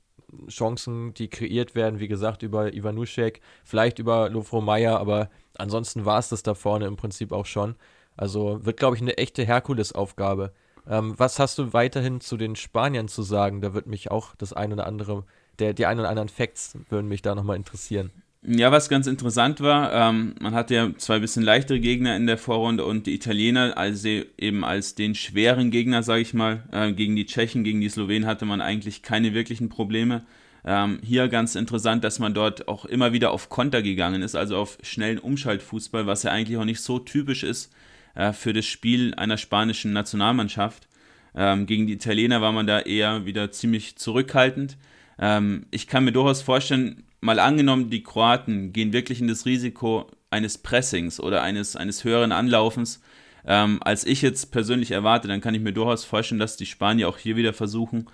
Chancen, 0.49 1.15
die 1.15 1.29
kreiert 1.29 1.75
werden, 1.75 2.01
wie 2.01 2.09
gesagt, 2.09 2.43
über 2.43 2.75
Ivanuschek, 2.75 3.41
vielleicht 3.65 3.99
über 3.99 4.29
Lofro 4.29 4.61
Meyer, 4.61 4.99
aber 4.99 5.31
ansonsten 5.57 6.05
war 6.05 6.19
es 6.19 6.29
das 6.29 6.43
da 6.43 6.55
vorne 6.55 6.87
im 6.87 6.97
Prinzip 6.97 7.33
auch 7.33 7.47
schon. 7.47 7.77
Also 8.17 8.65
wird, 8.65 8.79
glaube 8.79 8.97
ich, 8.97 9.03
eine 9.03 9.19
echte 9.19 9.45
Herkulesaufgabe. 9.45 10.53
Ähm, 10.89 11.15
was 11.17 11.39
hast 11.39 11.59
du 11.59 11.73
weiterhin 11.73 12.21
zu 12.21 12.37
den 12.37 12.57
Spaniern 12.57 13.09
zu 13.09 13.23
sagen? 13.23 13.61
Da 13.61 13.75
wird 13.75 13.87
mich 13.87 14.11
auch 14.11 14.35
das 14.37 14.53
eine 14.53 14.75
oder 14.75 14.87
andere, 14.87 15.25
der, 15.59 15.73
die 15.73 15.87
ein 15.87 15.99
oder 15.99 16.09
anderen 16.09 16.29
Facts 16.29 16.77
würden 16.89 17.09
mich 17.09 17.23
da 17.23 17.35
nochmal 17.35 17.57
interessieren. 17.57 18.11
Ja, 18.47 18.71
was 18.71 18.91
ganz 18.91 19.07
interessant 19.07 19.63
war, 19.63 19.91
ähm, 19.95 20.35
man 20.39 20.53
hatte 20.55 20.75
ja 20.75 20.91
zwei 20.99 21.19
bisschen 21.19 21.43
leichtere 21.43 21.81
Gegner 21.81 22.15
in 22.15 22.27
der 22.27 22.37
Vorrunde 22.37 22.85
und 22.85 23.07
die 23.07 23.15
Italiener, 23.15 23.79
also 23.79 24.07
eben 24.37 24.67
als 24.67 24.95
den 24.95 25.15
schweren 25.15 25.71
Gegner, 25.71 26.03
sage 26.03 26.21
ich 26.21 26.35
mal, 26.35 26.63
äh, 26.71 26.93
gegen 26.93 27.17
die 27.17 27.25
Tschechen, 27.25 27.65
gegen 27.65 27.81
die 27.81 27.89
Slowenen 27.89 28.27
hatte 28.27 28.45
man 28.45 28.61
eigentlich 28.61 29.01
keine 29.01 29.33
wirklichen 29.33 29.71
Probleme. 29.71 30.27
Ähm, 30.67 30.99
hier 31.03 31.29
ganz 31.29 31.55
interessant, 31.55 32.05
dass 32.05 32.19
man 32.19 32.35
dort 32.35 32.69
auch 32.69 32.85
immer 32.85 33.15
wieder 33.15 33.31
auf 33.31 33.49
Konter 33.49 33.81
gegangen 33.81 34.21
ist, 34.21 34.35
also 34.35 34.59
auf 34.59 34.77
schnellen 34.83 35.19
Umschaltfußball, 35.19 36.07
was 36.07 36.23
ja 36.23 36.31
eigentlich 36.31 36.59
auch 36.59 36.67
nicht 36.67 36.81
so 36.81 36.99
typisch 36.99 37.45
ist 37.45 37.73
äh, 38.15 38.35
für 38.35 38.53
das 38.53 38.67
Spiel 38.67 39.15
einer 39.15 39.39
spanischen 39.39 39.95
Nationalmannschaft. 39.95 40.87
Ähm, 41.35 41.65
gegen 41.65 41.87
die 41.87 41.95
Italiener 41.95 42.43
war 42.43 42.53
man 42.53 42.67
da 42.67 42.81
eher 42.81 43.25
wieder 43.25 43.51
ziemlich 43.53 43.97
zurückhaltend. 43.97 44.77
Ähm, 45.19 45.65
ich 45.71 45.87
kann 45.87 46.05
mir 46.05 46.13
durchaus 46.13 46.43
vorstellen, 46.43 47.04
mal 47.25 47.39
angenommen, 47.39 47.89
die 47.89 48.03
Kroaten 48.03 48.73
gehen 48.73 48.93
wirklich 48.93 49.21
in 49.21 49.29
das 49.29 49.47
Risiko 49.47 50.11
eines 50.31 50.59
Pressings 50.59 51.19
oder 51.19 51.43
eines, 51.43 51.75
eines 51.75 52.05
höheren 52.05 52.33
Anlaufens, 52.33 53.01
ähm, 53.47 53.79
als 53.83 54.05
ich 54.05 54.21
jetzt 54.21 54.53
persönlich 54.53 54.91
erwarte, 54.91 55.27
dann 55.27 55.41
kann 55.41 55.55
ich 55.55 55.63
mir 55.63 55.73
durchaus 55.73 56.05
vorstellen, 56.05 56.39
dass 56.39 56.57
die 56.57 56.67
Spanier 56.67 57.09
auch 57.09 57.17
hier 57.17 57.37
wieder 57.37 57.55
versuchen, 57.55 58.07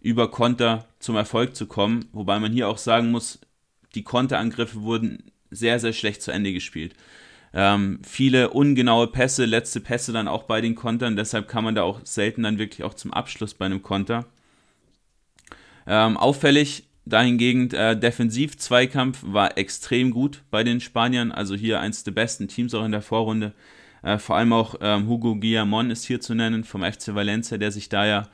über 0.00 0.30
Konter 0.30 0.86
zum 0.98 1.16
Erfolg 1.16 1.56
zu 1.56 1.66
kommen. 1.66 2.06
Wobei 2.12 2.38
man 2.38 2.52
hier 2.52 2.68
auch 2.68 2.78
sagen 2.78 3.10
muss, 3.10 3.38
die 3.94 4.04
Konterangriffe 4.04 4.82
wurden 4.82 5.30
sehr, 5.50 5.80
sehr 5.80 5.94
schlecht 5.94 6.20
zu 6.20 6.30
Ende 6.30 6.52
gespielt. 6.52 6.94
Ähm, 7.54 8.00
viele 8.06 8.50
ungenaue 8.50 9.06
Pässe, 9.06 9.46
letzte 9.46 9.80
Pässe 9.80 10.12
dann 10.12 10.28
auch 10.28 10.42
bei 10.42 10.60
den 10.60 10.74
Kontern, 10.74 11.16
deshalb 11.16 11.48
kann 11.48 11.64
man 11.64 11.74
da 11.74 11.82
auch 11.82 12.00
selten 12.04 12.42
dann 12.42 12.58
wirklich 12.58 12.84
auch 12.84 12.92
zum 12.92 13.14
Abschluss 13.14 13.54
bei 13.54 13.64
einem 13.64 13.82
Konter. 13.82 14.26
Ähm, 15.86 16.18
auffällig 16.18 16.87
Dahingegen, 17.08 17.70
äh, 17.72 17.98
Defensiv-Zweikampf 17.98 19.20
war 19.22 19.56
extrem 19.56 20.10
gut 20.10 20.42
bei 20.50 20.62
den 20.62 20.80
Spaniern, 20.80 21.32
also 21.32 21.54
hier 21.54 21.80
eins 21.80 22.04
der 22.04 22.12
besten 22.12 22.48
Teams 22.48 22.74
auch 22.74 22.84
in 22.84 22.92
der 22.92 23.02
Vorrunde. 23.02 23.54
Äh, 24.02 24.18
vor 24.18 24.36
allem 24.36 24.52
auch 24.52 24.76
ähm, 24.80 25.08
Hugo 25.08 25.36
Guillamon 25.36 25.90
ist 25.90 26.04
hier 26.04 26.20
zu 26.20 26.34
nennen 26.34 26.64
vom 26.64 26.82
FC 26.82 27.14
Valencia, 27.14 27.56
der 27.58 27.72
sich 27.72 27.88
da 27.88 28.06
ja 28.06 28.28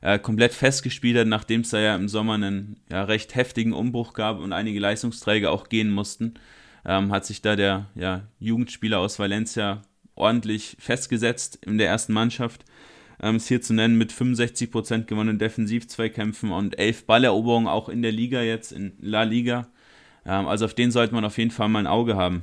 äh, 0.00 0.18
komplett 0.18 0.52
festgespielt 0.52 1.18
hat, 1.18 1.26
nachdem 1.26 1.62
es 1.62 1.70
da 1.70 1.80
ja 1.80 1.94
im 1.94 2.08
Sommer 2.08 2.34
einen 2.34 2.80
ja, 2.90 3.04
recht 3.04 3.34
heftigen 3.34 3.72
Umbruch 3.72 4.14
gab 4.14 4.38
und 4.38 4.52
einige 4.52 4.80
Leistungsträger 4.80 5.50
auch 5.50 5.68
gehen 5.68 5.90
mussten. 5.90 6.34
Ähm, 6.84 7.12
hat 7.12 7.26
sich 7.26 7.42
da 7.42 7.56
der 7.56 7.86
ja, 7.94 8.22
Jugendspieler 8.38 8.98
aus 8.98 9.18
Valencia 9.18 9.82
ordentlich 10.14 10.76
festgesetzt 10.78 11.58
in 11.66 11.78
der 11.78 11.88
ersten 11.88 12.12
Mannschaft. 12.12 12.64
Ähm, 13.22 13.36
ist 13.36 13.48
hier 13.48 13.60
zu 13.60 13.74
nennen 13.74 13.98
mit 13.98 14.12
65% 14.12 15.04
gewonnenen 15.04 15.38
Defensivzweikämpfen 15.38 16.52
und 16.52 16.78
11 16.78 17.06
Balleroberungen 17.06 17.68
auch 17.68 17.88
in 17.88 18.02
der 18.02 18.12
Liga 18.12 18.40
jetzt, 18.42 18.72
in 18.72 18.96
La 19.00 19.24
Liga. 19.24 19.68
Ähm, 20.24 20.46
also 20.46 20.64
auf 20.64 20.74
den 20.74 20.90
sollte 20.90 21.14
man 21.14 21.24
auf 21.24 21.38
jeden 21.38 21.50
Fall 21.50 21.68
mal 21.68 21.80
ein 21.80 21.86
Auge 21.86 22.16
haben. 22.16 22.42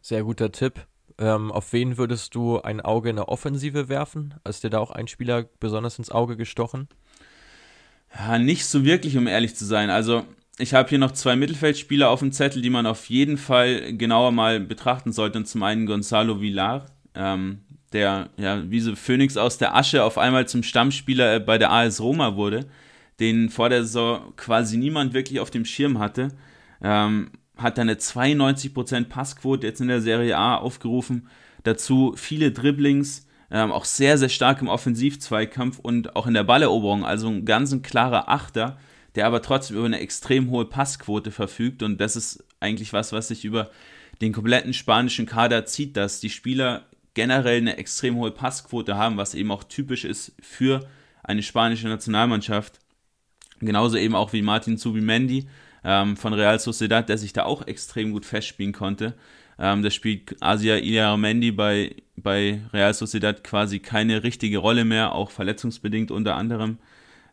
Sehr 0.00 0.22
guter 0.22 0.52
Tipp. 0.52 0.86
Ähm, 1.18 1.50
auf 1.50 1.72
wen 1.72 1.96
würdest 1.98 2.34
du 2.34 2.60
ein 2.60 2.80
Auge 2.80 3.10
in 3.10 3.16
der 3.16 3.28
Offensive 3.28 3.88
werfen? 3.88 4.34
Ist 4.48 4.64
dir 4.64 4.70
da 4.70 4.78
auch 4.78 4.90
ein 4.90 5.08
Spieler 5.08 5.44
besonders 5.60 5.98
ins 5.98 6.10
Auge 6.10 6.36
gestochen? 6.36 6.88
Ja, 8.14 8.38
nicht 8.38 8.66
so 8.66 8.84
wirklich, 8.84 9.16
um 9.16 9.26
ehrlich 9.26 9.56
zu 9.56 9.64
sein. 9.64 9.90
Also, 9.90 10.24
ich 10.58 10.74
habe 10.74 10.88
hier 10.88 10.98
noch 10.98 11.12
zwei 11.12 11.36
Mittelfeldspieler 11.36 12.08
auf 12.08 12.20
dem 12.20 12.32
Zettel, 12.32 12.62
die 12.62 12.70
man 12.70 12.86
auf 12.86 13.08
jeden 13.08 13.36
Fall 13.36 13.96
genauer 13.96 14.32
mal 14.32 14.60
betrachten 14.60 15.12
sollte. 15.12 15.38
Und 15.38 15.46
zum 15.46 15.62
einen 15.62 15.86
Gonzalo 15.86 16.40
Villar, 16.40 16.86
ähm, 17.14 17.60
der 17.96 18.28
ja 18.36 18.62
wie 18.70 18.80
so 18.80 18.94
Phönix 18.94 19.36
aus 19.36 19.56
der 19.58 19.74
Asche 19.74 20.04
auf 20.04 20.18
einmal 20.18 20.46
zum 20.46 20.62
Stammspieler 20.62 21.40
bei 21.40 21.56
der 21.56 21.72
AS 21.72 22.00
Roma 22.00 22.36
wurde, 22.36 22.66
den 23.18 23.48
vor 23.48 23.70
der 23.70 23.84
Saison 23.84 24.34
quasi 24.36 24.76
niemand 24.76 25.14
wirklich 25.14 25.40
auf 25.40 25.50
dem 25.50 25.64
Schirm 25.64 25.98
hatte. 25.98 26.28
Ähm, 26.82 27.30
hat 27.56 27.78
eine 27.78 27.94
92% 27.94 29.04
Passquote 29.04 29.66
jetzt 29.66 29.80
in 29.80 29.88
der 29.88 30.02
Serie 30.02 30.36
A 30.36 30.56
aufgerufen. 30.56 31.28
Dazu 31.62 32.12
viele 32.16 32.52
Dribblings, 32.52 33.26
ähm, 33.50 33.72
auch 33.72 33.86
sehr, 33.86 34.18
sehr 34.18 34.28
stark 34.28 34.60
im 34.60 34.68
Offensivzweikampf 34.68 35.78
und 35.78 36.14
auch 36.16 36.26
in 36.26 36.34
der 36.34 36.44
Balleroberung. 36.44 37.06
Also 37.06 37.28
ein 37.28 37.46
ganz 37.46 37.72
ein 37.72 37.80
klarer 37.80 38.28
Achter, 38.28 38.78
der 39.14 39.26
aber 39.26 39.40
trotzdem 39.40 39.78
über 39.78 39.86
eine 39.86 40.00
extrem 40.00 40.50
hohe 40.50 40.66
Passquote 40.66 41.30
verfügt. 41.30 41.82
Und 41.82 41.98
das 41.98 42.14
ist 42.14 42.44
eigentlich 42.60 42.92
was, 42.92 43.12
was 43.12 43.28
sich 43.28 43.46
über 43.46 43.70
den 44.20 44.34
kompletten 44.34 44.74
spanischen 44.74 45.24
Kader 45.24 45.64
zieht, 45.64 45.96
dass 45.96 46.20
die 46.20 46.30
Spieler 46.30 46.84
generell 47.16 47.56
eine 47.56 47.78
extrem 47.78 48.14
hohe 48.16 48.30
Passquote 48.30 48.96
haben, 48.96 49.16
was 49.16 49.34
eben 49.34 49.50
auch 49.50 49.64
typisch 49.64 50.04
ist 50.04 50.36
für 50.40 50.86
eine 51.24 51.42
spanische 51.42 51.88
Nationalmannschaft. 51.88 52.78
Genauso 53.58 53.96
eben 53.96 54.14
auch 54.14 54.32
wie 54.34 54.42
Martin 54.42 54.76
Zubimendi 54.76 55.48
ähm, 55.82 56.16
von 56.16 56.34
Real 56.34 56.60
Sociedad, 56.60 57.08
der 57.08 57.16
sich 57.16 57.32
da 57.32 57.44
auch 57.44 57.66
extrem 57.66 58.12
gut 58.12 58.26
festspielen 58.26 58.74
konnte. 58.74 59.14
Ähm, 59.58 59.82
da 59.82 59.90
spielt 59.90 60.36
Asia 60.40 60.76
Iliaramendi 60.76 61.52
bei, 61.52 61.96
bei 62.16 62.60
Real 62.74 62.92
Sociedad 62.92 63.42
quasi 63.42 63.78
keine 63.78 64.22
richtige 64.22 64.58
Rolle 64.58 64.84
mehr, 64.84 65.14
auch 65.14 65.30
verletzungsbedingt 65.30 66.10
unter 66.10 66.36
anderem. 66.36 66.78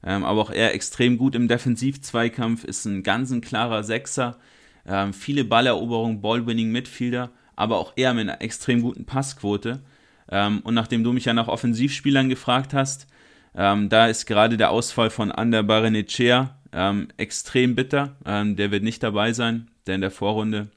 Ähm, 0.01 0.23
aber 0.23 0.41
auch 0.41 0.49
er 0.49 0.73
extrem 0.73 1.17
gut 1.17 1.35
im 1.35 1.49
Defensivzweikampf, 1.49 2.63
ist 2.63 2.85
ein 2.85 3.03
ganz 3.03 3.31
ein 3.31 3.41
klarer 3.41 3.83
Sechser. 3.83 4.37
Ähm, 4.85 5.13
viele 5.13 5.43
Balleroberungen, 5.43 6.21
Ballwinning 6.21 6.71
Midfielder, 6.71 7.31
aber 7.55 7.77
auch 7.77 7.93
er 7.95 8.13
mit 8.13 8.29
einer 8.29 8.41
extrem 8.41 8.81
guten 8.81 9.05
Passquote. 9.05 9.81
Ähm, 10.29 10.59
und 10.63 10.73
nachdem 10.73 11.03
du 11.03 11.13
mich 11.13 11.25
ja 11.25 11.33
nach 11.33 11.47
Offensivspielern 11.47 12.29
gefragt 12.29 12.73
hast, 12.73 13.07
ähm, 13.55 13.89
da 13.89 14.07
ist 14.07 14.25
gerade 14.25 14.57
der 14.57 14.71
Ausfall 14.71 15.09
von 15.09 15.31
Ander 15.31 15.63
Barenechea 15.63 16.57
ähm, 16.71 17.09
extrem 17.17 17.75
bitter. 17.75 18.15
Ähm, 18.25 18.55
der 18.55 18.71
wird 18.71 18.83
nicht 18.83 19.03
dabei 19.03 19.33
sein, 19.33 19.69
der 19.85 19.95
in 19.95 20.01
der 20.01 20.11
Vorrunde 20.11 20.69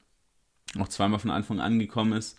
auch 0.79 0.87
zweimal 0.87 1.19
von 1.19 1.31
Anfang 1.31 1.59
an 1.59 1.79
gekommen 1.79 2.13
ist. 2.13 2.37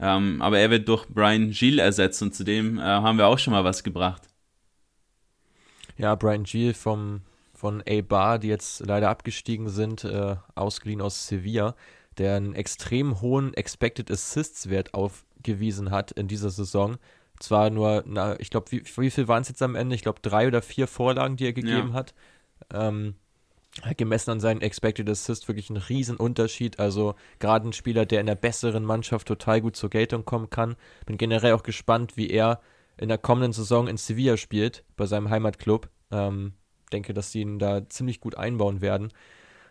Ähm, 0.00 0.42
aber 0.42 0.58
er 0.58 0.70
wird 0.70 0.88
durch 0.88 1.06
Brian 1.08 1.50
Gilles 1.50 1.82
ersetzt 1.82 2.22
und 2.22 2.34
zudem 2.34 2.78
äh, 2.78 2.82
haben 2.82 3.18
wir 3.18 3.26
auch 3.26 3.38
schon 3.38 3.52
mal 3.52 3.64
was 3.64 3.82
gebracht. 3.82 4.22
Ja, 5.96 6.14
Brian 6.14 6.44
vom, 6.74 7.22
von 7.54 7.82
A-Bar, 7.88 8.38
die 8.38 8.48
jetzt 8.48 8.86
leider 8.86 9.10
abgestiegen 9.10 9.68
sind, 9.68 10.04
äh, 10.04 10.36
ausgeliehen 10.54 11.00
aus 11.00 11.26
Sevilla, 11.26 11.74
der 12.18 12.36
einen 12.36 12.54
extrem 12.54 13.20
hohen 13.20 13.54
Expected 13.54 14.10
Assists 14.10 14.68
Wert 14.68 14.94
aufgewiesen 14.94 15.90
hat 15.90 16.10
in 16.12 16.28
dieser 16.28 16.50
Saison. 16.50 16.96
Zwar 17.38 17.70
nur, 17.70 18.02
na, 18.06 18.38
ich 18.40 18.50
glaube, 18.50 18.70
wie, 18.72 18.82
wie 18.96 19.10
viel 19.10 19.28
waren 19.28 19.42
es 19.42 19.48
jetzt 19.48 19.62
am 19.62 19.76
Ende? 19.76 19.94
Ich 19.94 20.02
glaube, 20.02 20.20
drei 20.20 20.48
oder 20.48 20.60
vier 20.60 20.88
Vorlagen, 20.88 21.36
die 21.36 21.46
er 21.46 21.52
gegeben 21.52 21.90
ja. 21.90 21.94
hat. 21.94 22.14
Ähm, 22.72 23.14
gemessen 23.96 24.32
an 24.32 24.40
seinen 24.40 24.60
Expected 24.60 25.08
Assist 25.08 25.46
wirklich 25.46 25.70
ein 25.70 25.76
Riesenunterschied. 25.76 26.80
Also 26.80 27.14
gerade 27.38 27.68
ein 27.68 27.72
Spieler, 27.72 28.06
der 28.06 28.20
in 28.20 28.26
der 28.26 28.34
besseren 28.34 28.84
Mannschaft 28.84 29.28
total 29.28 29.60
gut 29.60 29.76
zur 29.76 29.90
Geltung 29.90 30.24
kommen 30.24 30.50
kann. 30.50 30.74
Bin 31.06 31.16
generell 31.16 31.52
auch 31.52 31.62
gespannt, 31.62 32.16
wie 32.16 32.28
er 32.28 32.60
in 32.96 33.08
der 33.08 33.18
kommenden 33.18 33.52
Saison 33.52 33.86
in 33.86 33.96
Sevilla 33.96 34.36
spielt, 34.36 34.82
bei 34.96 35.06
seinem 35.06 35.30
Heimatclub. 35.30 35.88
Ähm, 36.10 36.54
denke, 36.92 37.14
dass 37.14 37.30
sie 37.30 37.42
ihn 37.42 37.60
da 37.60 37.88
ziemlich 37.88 38.20
gut 38.20 38.36
einbauen 38.36 38.80
werden 38.80 39.12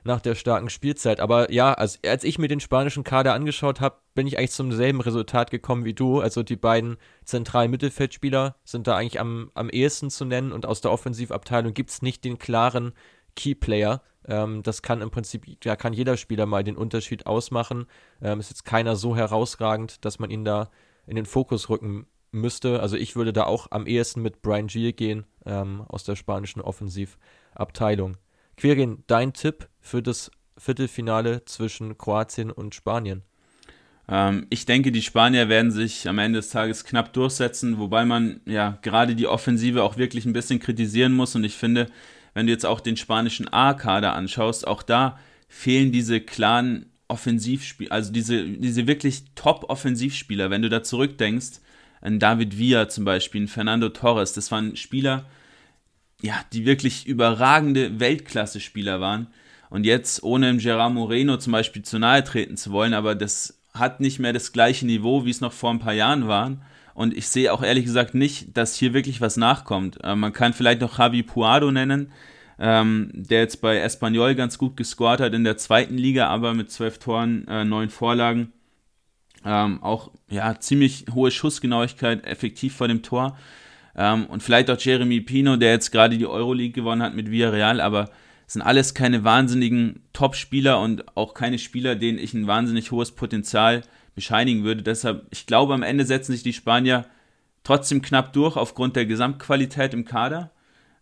nach 0.07 0.21
der 0.21 0.35
starken 0.35 0.69
Spielzeit. 0.69 1.19
Aber 1.19 1.51
ja, 1.51 1.73
als, 1.73 1.99
als 2.03 2.23
ich 2.23 2.39
mir 2.39 2.47
den 2.47 2.59
spanischen 2.59 3.03
Kader 3.03 3.33
angeschaut 3.33 3.79
habe, 3.79 3.97
bin 4.15 4.25
ich 4.25 4.37
eigentlich 4.37 4.51
zum 4.51 4.71
selben 4.71 5.01
Resultat 5.01 5.51
gekommen 5.51 5.85
wie 5.85 5.93
du. 5.93 6.19
Also 6.19 6.41
die 6.41 6.55
beiden 6.55 6.97
zentralen 7.23 7.69
Mittelfeldspieler 7.69 8.55
sind 8.63 8.87
da 8.87 8.97
eigentlich 8.97 9.19
am, 9.19 9.51
am 9.53 9.69
ehesten 9.69 10.09
zu 10.09 10.25
nennen 10.25 10.51
und 10.51 10.65
aus 10.65 10.81
der 10.81 10.91
Offensivabteilung 10.91 11.73
gibt 11.73 11.91
es 11.91 12.01
nicht 12.01 12.23
den 12.25 12.39
klaren 12.39 12.93
Keyplayer. 13.35 14.01
Ähm, 14.25 14.63
das 14.63 14.81
kann 14.81 15.01
im 15.01 15.11
Prinzip, 15.11 15.45
da 15.61 15.75
kann 15.75 15.93
jeder 15.93 16.17
Spieler 16.17 16.45
mal 16.45 16.63
den 16.63 16.75
Unterschied 16.75 17.27
ausmachen. 17.27 17.85
Ähm, 18.21 18.39
ist 18.39 18.49
jetzt 18.49 18.65
keiner 18.65 18.95
so 18.95 19.15
herausragend, 19.15 20.03
dass 20.03 20.19
man 20.19 20.31
ihn 20.31 20.43
da 20.43 20.69
in 21.05 21.15
den 21.15 21.25
Fokus 21.25 21.69
rücken 21.69 22.07
müsste. 22.31 22.81
Also 22.81 22.97
ich 22.97 23.15
würde 23.15 23.33
da 23.33 23.43
auch 23.43 23.67
am 23.71 23.87
ehesten 23.87 24.21
mit 24.21 24.41
Brian 24.41 24.67
Giel 24.67 24.93
gehen 24.93 25.25
ähm, 25.45 25.83
aus 25.87 26.03
der 26.03 26.15
spanischen 26.15 26.61
Offensivabteilung. 26.61 28.17
Quirin, 28.57 29.03
dein 29.05 29.33
Tipp 29.33 29.69
für 29.79 30.01
das 30.01 30.31
Viertelfinale 30.57 31.45
zwischen 31.45 31.95
Kroatien 31.97 32.49
und 32.49 32.73
Spanien? 32.73 33.21
Ähm, 34.09 34.47
ich 34.49 34.65
denke, 34.65 34.91
die 34.91 35.03
Spanier 35.03 35.47
werden 35.47 35.69
sich 35.69 36.09
am 36.09 36.17
Ende 36.17 36.39
des 36.39 36.49
Tages 36.49 36.83
knapp 36.83 37.13
durchsetzen, 37.13 37.77
wobei 37.77 38.03
man 38.03 38.41
ja 38.45 38.79
gerade 38.81 39.15
die 39.15 39.27
Offensive 39.27 39.83
auch 39.83 39.97
wirklich 39.97 40.25
ein 40.25 40.33
bisschen 40.33 40.59
kritisieren 40.59 41.13
muss. 41.13 41.35
Und 41.35 41.43
ich 41.43 41.55
finde, 41.55 41.85
wenn 42.33 42.47
du 42.47 42.51
jetzt 42.51 42.65
auch 42.65 42.79
den 42.79 42.97
spanischen 42.97 43.47
A-Kader 43.47 44.13
anschaust, 44.13 44.67
auch 44.67 44.81
da 44.81 45.19
fehlen 45.47 45.91
diese 45.91 46.19
klaren 46.19 46.87
Offensivspieler, 47.07 47.91
also 47.91 48.11
diese, 48.11 48.43
diese 48.43 48.87
wirklich 48.87 49.23
Top-Offensivspieler. 49.35 50.49
Wenn 50.49 50.63
du 50.63 50.69
da 50.69 50.81
zurückdenkst, 50.81 51.61
ein 52.01 52.19
David 52.19 52.57
Villa 52.57 52.89
zum 52.89 53.05
Beispiel, 53.05 53.43
ein 53.43 53.47
Fernando 53.47 53.89
Torres, 53.89 54.33
das 54.33 54.51
waren 54.51 54.75
Spieler, 54.75 55.25
ja, 56.21 56.35
die 56.53 56.65
wirklich 56.65 57.05
überragende 57.05 57.99
Weltklasse-Spieler 57.99 58.99
waren. 58.99 59.27
Und 59.69 59.85
jetzt, 59.85 60.23
ohne 60.23 60.49
im 60.49 60.57
Gerard 60.59 60.93
Moreno 60.93 61.37
zum 61.37 61.53
Beispiel 61.53 61.81
zu 61.81 61.99
nahe 61.99 62.23
treten 62.23 62.57
zu 62.57 62.71
wollen, 62.71 62.93
aber 62.93 63.15
das 63.15 63.59
hat 63.73 63.99
nicht 63.99 64.19
mehr 64.19 64.33
das 64.33 64.53
gleiche 64.53 64.85
Niveau, 64.85 65.25
wie 65.25 65.29
es 65.29 65.41
noch 65.41 65.53
vor 65.53 65.71
ein 65.71 65.79
paar 65.79 65.93
Jahren 65.93 66.27
war. 66.27 66.57
Und 66.93 67.15
ich 67.15 67.27
sehe 67.27 67.53
auch 67.53 67.61
ehrlich 67.61 67.85
gesagt 67.85 68.15
nicht, 68.15 68.57
dass 68.57 68.75
hier 68.75 68.93
wirklich 68.93 69.21
was 69.21 69.37
nachkommt. 69.37 69.99
Äh, 70.03 70.15
man 70.15 70.33
kann 70.33 70.53
vielleicht 70.53 70.81
noch 70.81 70.97
Javi 70.97 71.21
Puado 71.21 71.71
nennen, 71.71 72.11
ähm, 72.57 73.11
der 73.13 73.41
jetzt 73.41 73.61
bei 73.61 73.77
Espanyol 73.77 74.33
ganz 74.33 74.57
gut 74.57 74.75
gescored 74.77 75.19
hat 75.19 75.35
in 75.35 75.43
der 75.43 75.57
zweiten 75.57 75.95
Liga, 75.95 76.27
aber 76.27 76.55
mit 76.55 76.71
zwölf 76.71 76.97
Toren, 76.97 77.47
äh, 77.47 77.65
neun 77.65 77.89
Vorlagen. 77.89 78.51
Ähm, 79.45 79.83
auch 79.83 80.09
ja, 80.27 80.59
ziemlich 80.59 81.05
hohe 81.13 81.29
Schussgenauigkeit, 81.29 82.25
effektiv 82.25 82.75
vor 82.75 82.87
dem 82.87 83.03
Tor. 83.03 83.37
Ähm, 83.97 84.27
und 84.27 84.43
vielleicht 84.43 84.69
auch 84.69 84.79
Jeremy 84.79 85.21
Pino, 85.21 85.57
der 85.57 85.71
jetzt 85.71 85.91
gerade 85.91 86.17
die 86.17 86.27
Euroleague 86.27 86.73
gewonnen 86.73 87.01
hat 87.01 87.15
mit 87.15 87.31
Villarreal, 87.31 87.81
aber 87.81 88.09
es 88.45 88.53
sind 88.53 88.61
alles 88.61 88.93
keine 88.93 89.23
wahnsinnigen 89.23 90.03
Top-Spieler 90.13 90.79
und 90.79 91.17
auch 91.17 91.33
keine 91.33 91.59
Spieler, 91.59 91.95
denen 91.95 92.19
ich 92.19 92.33
ein 92.33 92.47
wahnsinnig 92.47 92.91
hohes 92.91 93.11
Potenzial 93.11 93.81
bescheinigen 94.15 94.63
würde. 94.63 94.83
Deshalb, 94.83 95.27
ich 95.31 95.47
glaube, 95.47 95.73
am 95.73 95.83
Ende 95.83 96.05
setzen 96.05 96.31
sich 96.31 96.43
die 96.43 96.53
Spanier 96.53 97.05
trotzdem 97.63 98.01
knapp 98.01 98.31
durch 98.33 98.55
aufgrund 98.55 98.95
der 98.95 99.05
Gesamtqualität 99.05 99.93
im 99.93 100.05
Kader, 100.05 100.51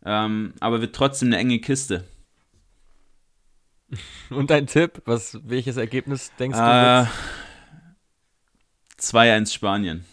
ähm, 0.03 0.53
aber 0.59 0.81
wird 0.81 0.95
trotzdem 0.95 1.27
eine 1.27 1.37
enge 1.37 1.59
Kiste. 1.59 2.05
Und 4.31 4.49
dein 4.49 4.65
Tipp, 4.65 5.01
was, 5.05 5.39
welches 5.43 5.77
Ergebnis 5.77 6.31
denkst 6.39 6.57
äh, 6.57 7.03
du? 7.03 7.09
2-1 8.99 9.53
Spanien. 9.53 10.05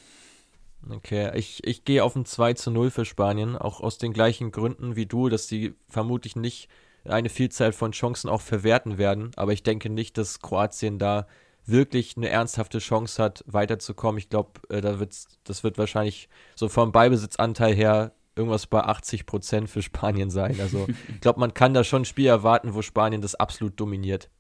Okay, 0.91 1.31
ich, 1.37 1.65
ich 1.65 1.85
gehe 1.85 2.03
auf 2.03 2.17
ein 2.17 2.25
2 2.25 2.55
zu 2.55 2.71
0 2.71 2.91
für 2.91 3.05
Spanien, 3.05 3.57
auch 3.57 3.81
aus 3.81 3.99
den 3.99 4.13
gleichen 4.13 4.51
Gründen 4.51 4.97
wie 4.97 5.07
du, 5.07 5.29
dass 5.29 5.47
sie 5.47 5.75
vermutlich 5.89 6.37
nicht 6.37 6.69
eine 7.05 7.29
Vielzahl 7.29 7.73
von 7.73 7.93
Chancen 7.93 8.29
auch 8.29 8.41
verwerten 8.41 8.99
werden. 8.99 9.31
Aber 9.37 9.53
ich 9.53 9.63
denke 9.63 9.91
nicht, 9.91 10.19
dass 10.19 10.41
Kroatien 10.41 10.99
da 10.99 11.27
wirklich 11.65 12.17
eine 12.17 12.29
ernsthafte 12.29 12.79
Chance 12.79 13.23
hat, 13.23 13.45
weiterzukommen. 13.47 14.19
Ich 14.19 14.29
glaube, 14.29 14.61
äh, 14.69 14.81
da 14.81 14.99
wird's, 14.99 15.29
das 15.45 15.63
wird 15.63 15.79
wahrscheinlich 15.79 16.29
so 16.55 16.69
vom 16.69 16.93
Beibesitzanteil 16.93 17.75
her 17.75 18.13
irgendwas 18.35 18.67
bei 18.67 18.81
80 18.81 19.27
Prozent 19.27 19.71
für 19.71 19.83
Spanien 19.83 20.31
sein. 20.31 20.59
Also 20.61 20.87
ich 21.09 21.21
glaube, 21.21 21.41
man 21.41 21.55
kann 21.55 21.75
da 21.75 21.85
schon 21.85 22.03
ein 22.03 22.07
Spiel 22.07 22.27
erwarten, 22.27 22.75
wo 22.75 22.83
Spanien 22.83 23.21
das 23.21 23.35
absolut 23.35 23.79
dominiert. 23.79 24.31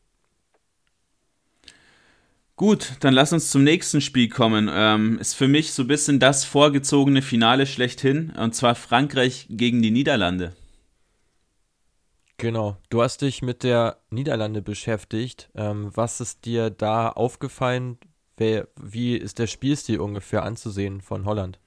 Gut, 2.56 2.92
dann 3.00 3.14
lass 3.14 3.32
uns 3.32 3.50
zum 3.50 3.64
nächsten 3.64 4.00
Spiel 4.00 4.28
kommen. 4.28 4.70
Ähm, 4.72 5.18
ist 5.18 5.34
für 5.34 5.48
mich 5.48 5.72
so 5.72 5.82
ein 5.82 5.88
bisschen 5.88 6.20
das 6.20 6.44
vorgezogene 6.44 7.22
Finale 7.22 7.66
schlechthin, 7.66 8.30
und 8.30 8.54
zwar 8.54 8.74
Frankreich 8.74 9.46
gegen 9.48 9.82
die 9.82 9.90
Niederlande. 9.90 10.52
Genau, 12.36 12.76
du 12.90 13.02
hast 13.02 13.22
dich 13.22 13.40
mit 13.40 13.62
der 13.62 13.98
Niederlande 14.10 14.62
beschäftigt. 14.62 15.48
Ähm, 15.54 15.90
was 15.94 16.20
ist 16.20 16.44
dir 16.44 16.70
da 16.70 17.08
aufgefallen? 17.08 17.98
Wer, 18.36 18.68
wie 18.80 19.16
ist 19.16 19.38
der 19.38 19.46
Spielstil 19.46 20.00
ungefähr 20.00 20.42
anzusehen 20.42 21.00
von 21.00 21.24
Holland? 21.24 21.58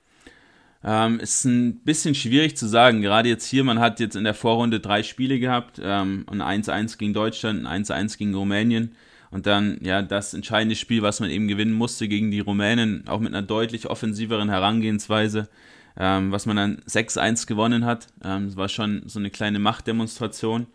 Ähm, 0.84 1.20
ist 1.20 1.46
ein 1.46 1.80
bisschen 1.84 2.13
schwierig 2.13 2.58
zu 2.58 2.68
sagen. 2.68 3.01
Gerade 3.01 3.30
jetzt 3.30 3.48
hier, 3.48 3.63
man 3.63 3.80
hat 3.80 4.00
jetzt 4.00 4.15
in 4.15 4.24
der 4.24 4.34
Vorrunde 4.34 4.80
drei 4.80 5.01
Spiele 5.01 5.39
gehabt: 5.39 5.80
ähm, 5.82 6.25
ein 6.30 6.42
1-1 6.42 6.98
gegen 6.98 7.13
Deutschland, 7.13 7.65
ein 7.65 7.84
1-1 7.84 8.18
gegen 8.18 8.36
Rumänien. 8.36 8.96
Und 9.36 9.48
dann, 9.48 9.80
ja, 9.82 10.01
das 10.01 10.34
entscheidende 10.34 10.77
Spiel, 10.77 11.01
was 11.01 11.20
man 11.20 11.30
eben 11.30 11.50
gewinnen 11.50 11.74
musste 11.74 12.08
gegen 12.08 12.32
die 12.32 12.39
Rumänen, 12.39 13.06
auch 13.06 13.20
mit 13.20 13.34
einer 13.34 13.46
deutlich 13.46 13.89
offensiveren 13.89 14.48
Herangehensweise, 14.48 15.50
ähm, 15.98 16.32
was 16.32 16.46
man 16.46 16.56
dann 16.56 16.77
6-1 16.88 17.46
gewonnen 17.46 17.84
hat. 17.84 18.08
Ähm, 18.24 18.46
das 18.46 18.56
war 18.56 18.70
schon 18.70 19.01
so 19.08 19.20
eine 19.20 19.30
kleine 19.30 19.60
Machtdemonstration. 19.60 20.68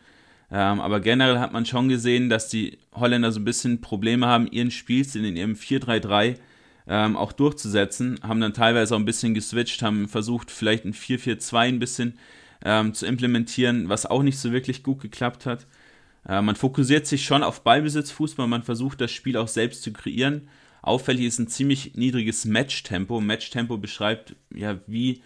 Ähm, 0.53 0.81
aber 0.81 1.01
generell 1.01 1.39
hat 1.39 1.55
man 1.55 1.65
schon 1.65 1.89
gesehen, 1.89 2.29
dass 2.29 2.51
die 2.51 2.77
Holländer 2.93 3.33
so 3.33 3.41
ein 3.41 3.47
bisschen 3.47 3.81
Probleme 3.81 4.27
haben, 4.27 4.47
ihren 4.47 4.71
Spielstil 4.71 5.25
in 5.25 5.37
ihrem 5.37 5.55
4-3-3 5.55 6.35
ähm, 6.87 7.17
auch 7.17 7.33
durchzusetzen, 7.33 8.21
haben 8.23 8.43
dann 8.43 8.53
teilweise 8.53 8.95
auch 8.95 8.99
ein 8.99 9.07
bisschen 9.07 9.33
geswitcht, 9.33 9.81
haben 9.81 10.07
versucht, 10.07 10.51
vielleicht 10.51 10.85
ein 10.85 10.93
4-4-2 10.93 11.57
ein 11.61 11.79
bisschen 11.79 12.19
ähm, 12.63 12.93
zu 12.93 13.07
implementieren, 13.07 13.89
was 13.89 14.05
auch 14.05 14.23
nicht 14.23 14.39
so 14.39 14.53
wirklich 14.53 14.83
gut 14.83 15.01
geklappt 15.01 15.47
hat. 15.47 15.67
Äh, 16.29 16.43
man 16.43 16.57
fokussiert 16.57 17.07
sich 17.07 17.25
schon 17.25 17.43
auf 17.43 17.63
Ballbesitzfußball, 17.63 18.47
man 18.47 18.63
versucht 18.63 19.01
das 19.01 19.11
Spiel 19.11 19.37
auch 19.37 19.49
selbst 19.49 19.83
zu 19.83 19.93
kreieren. 19.93 20.49
Auffällig 20.83 21.27
ist 21.27 21.39
ein 21.39 21.49
ziemlich 21.49 21.95
niedriges 21.95 22.45
Matchtempo. 22.45 23.21
Matchtempo 23.21 23.77
beschreibt 23.77 24.35
ja, 24.55 24.79
wie, 24.87 25.23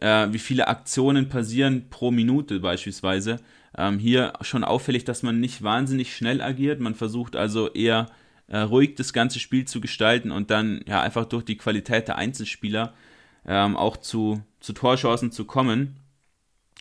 äh, 0.00 0.28
wie 0.30 0.38
viele 0.38 0.68
Aktionen 0.68 1.28
passieren 1.28 1.88
pro 1.88 2.10
Minute 2.10 2.60
beispielsweise. 2.60 3.38
Ähm, 3.76 3.98
hier 3.98 4.34
schon 4.42 4.64
auffällig, 4.64 5.04
dass 5.04 5.22
man 5.22 5.40
nicht 5.40 5.62
wahnsinnig 5.62 6.14
schnell 6.14 6.42
agiert. 6.42 6.80
Man 6.80 6.94
versucht 6.94 7.36
also 7.36 7.70
eher 7.72 8.10
äh, 8.48 8.58
ruhig 8.58 8.96
das 8.96 9.14
ganze 9.14 9.38
Spiel 9.38 9.64
zu 9.64 9.80
gestalten 9.80 10.30
und 10.30 10.50
dann 10.50 10.82
ja 10.86 11.00
einfach 11.00 11.24
durch 11.24 11.44
die 11.44 11.56
Qualität 11.56 12.08
der 12.08 12.16
Einzelspieler 12.16 12.92
ähm, 13.46 13.76
auch 13.76 13.96
zu, 13.96 14.42
zu 14.60 14.74
Torchancen 14.74 15.32
zu 15.32 15.46
kommen. 15.46 15.96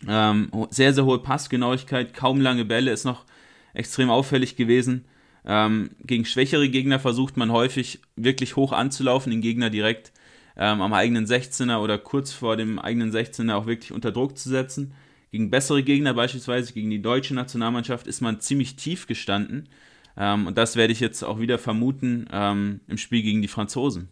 Ähm, 0.08 0.50
sehr, 0.70 0.94
sehr 0.94 1.06
hohe 1.06 1.20
Passgenauigkeit, 1.20 2.14
kaum 2.14 2.42
lange 2.42 2.66
Bälle 2.66 2.92
ist 2.92 3.06
noch 3.06 3.26
extrem 3.74 4.10
auffällig 4.10 4.56
gewesen. 4.56 5.06
Ähm, 5.46 5.92
gegen 6.04 6.26
schwächere 6.26 6.70
Gegner 6.70 7.00
versucht 7.00 7.38
man 7.38 7.52
häufig 7.52 8.00
wirklich 8.16 8.56
hoch 8.56 8.72
anzulaufen, 8.72 9.32
den 9.32 9.42
Gegner 9.42 9.70
direkt 9.70 10.12
ähm, 10.56 10.82
am 10.82 10.94
eigenen 10.94 11.26
16er 11.26 11.80
oder 11.80 11.98
kurz 11.98 12.32
vor 12.32 12.58
dem 12.58 12.78
eigenen 12.78 13.12
16er 13.12 13.54
auch 13.54 13.66
wirklich 13.66 13.92
unter 13.92 14.12
Druck 14.12 14.38
zu 14.38 14.50
setzen. 14.50 14.94
Gegen 15.32 15.50
bessere 15.50 15.82
Gegner, 15.82 16.14
beispielsweise 16.14 16.74
gegen 16.74 16.90
die 16.90 17.02
deutsche 17.02 17.34
Nationalmannschaft, 17.34 18.06
ist 18.06 18.22
man 18.22 18.42
ziemlich 18.42 18.76
tief 18.76 19.08
gestanden 19.08 19.70
ähm, 20.18 20.48
und 20.48 20.58
das 20.58 20.76
werde 20.76 20.94
ich 20.94 21.00
jetzt 21.00 21.24
auch 21.24 21.40
wieder 21.40 21.58
vermuten 21.58 22.28
ähm, 22.32 22.82
im 22.88 22.98
Spiel 22.98 23.22
gegen 23.22 23.42
die 23.42 23.48
Franzosen. 23.48 24.10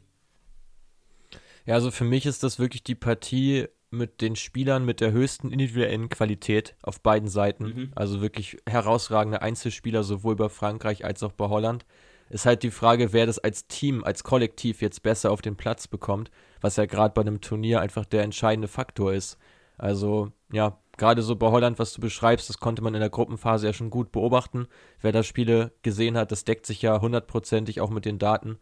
Ja, 1.66 1.76
also 1.76 1.92
für 1.92 2.04
mich 2.04 2.26
ist 2.26 2.44
das 2.44 2.58
wirklich 2.60 2.84
die 2.84 2.96
Partie 2.96 3.68
mit 3.92 4.22
den 4.22 4.36
Spielern 4.36 4.86
mit 4.86 5.02
der 5.02 5.12
höchsten 5.12 5.52
individuellen 5.52 6.10
Qualität 6.10 6.76
auf 6.82 7.02
beiden 7.02 7.28
Seiten. 7.28 7.66
Mhm. 7.66 7.92
Also 7.96 8.22
wirklich 8.22 8.58
herausragende 8.68 9.42
Einzelspieler, 9.42 10.04
sowohl 10.04 10.36
bei 10.36 10.50
Frankreich 10.50 11.06
als 11.06 11.24
auch 11.24 11.32
bei 11.32 11.48
Holland. 11.50 11.86
Ist 12.30 12.46
halt 12.46 12.62
die 12.62 12.72
Frage, 12.72 13.12
wer 13.12 13.26
das 13.26 13.40
als 13.40 13.68
Team, 13.68 14.04
als 14.04 14.24
Kollektiv 14.24 14.82
jetzt 14.82 15.02
besser 15.02 15.32
auf 15.32 15.42
den 15.42 15.56
Platz 15.56 15.88
bekommt, 15.88 16.30
was 16.62 16.76
ja 16.76 16.86
gerade 16.86 17.14
bei 17.14 17.22
einem 17.22 17.42
Turnier 17.42 17.82
einfach 17.82 18.06
der 18.06 18.22
entscheidende 18.22 18.68
Faktor 18.68 19.14
ist. 19.14 19.40
Also, 19.80 20.32
ja, 20.52 20.78
gerade 20.98 21.24
so 21.24 21.36
bei 21.36 21.48
Holland, 21.48 21.80
was 21.80 21.94
du 21.94 22.02
beschreibst, 22.02 22.50
das 22.50 22.60
konnte 22.60 22.84
man 22.84 22.94
in 22.94 23.00
der 23.00 23.10
Gruppenphase 23.10 23.66
ja 23.66 23.74
schon 23.74 23.90
gut 23.90 24.12
beobachten. 24.12 24.68
Wer 25.02 25.12
da 25.12 25.24
Spiele 25.24 25.72
gesehen 25.82 26.18
hat, 26.18 26.32
das 26.32 26.44
deckt 26.44 26.68
sich 26.68 26.84
ja 26.84 27.02
hundertprozentig 27.02 27.82
auch 27.82 27.90
mit 27.90 28.06
den 28.06 28.20
Daten. 28.20 28.60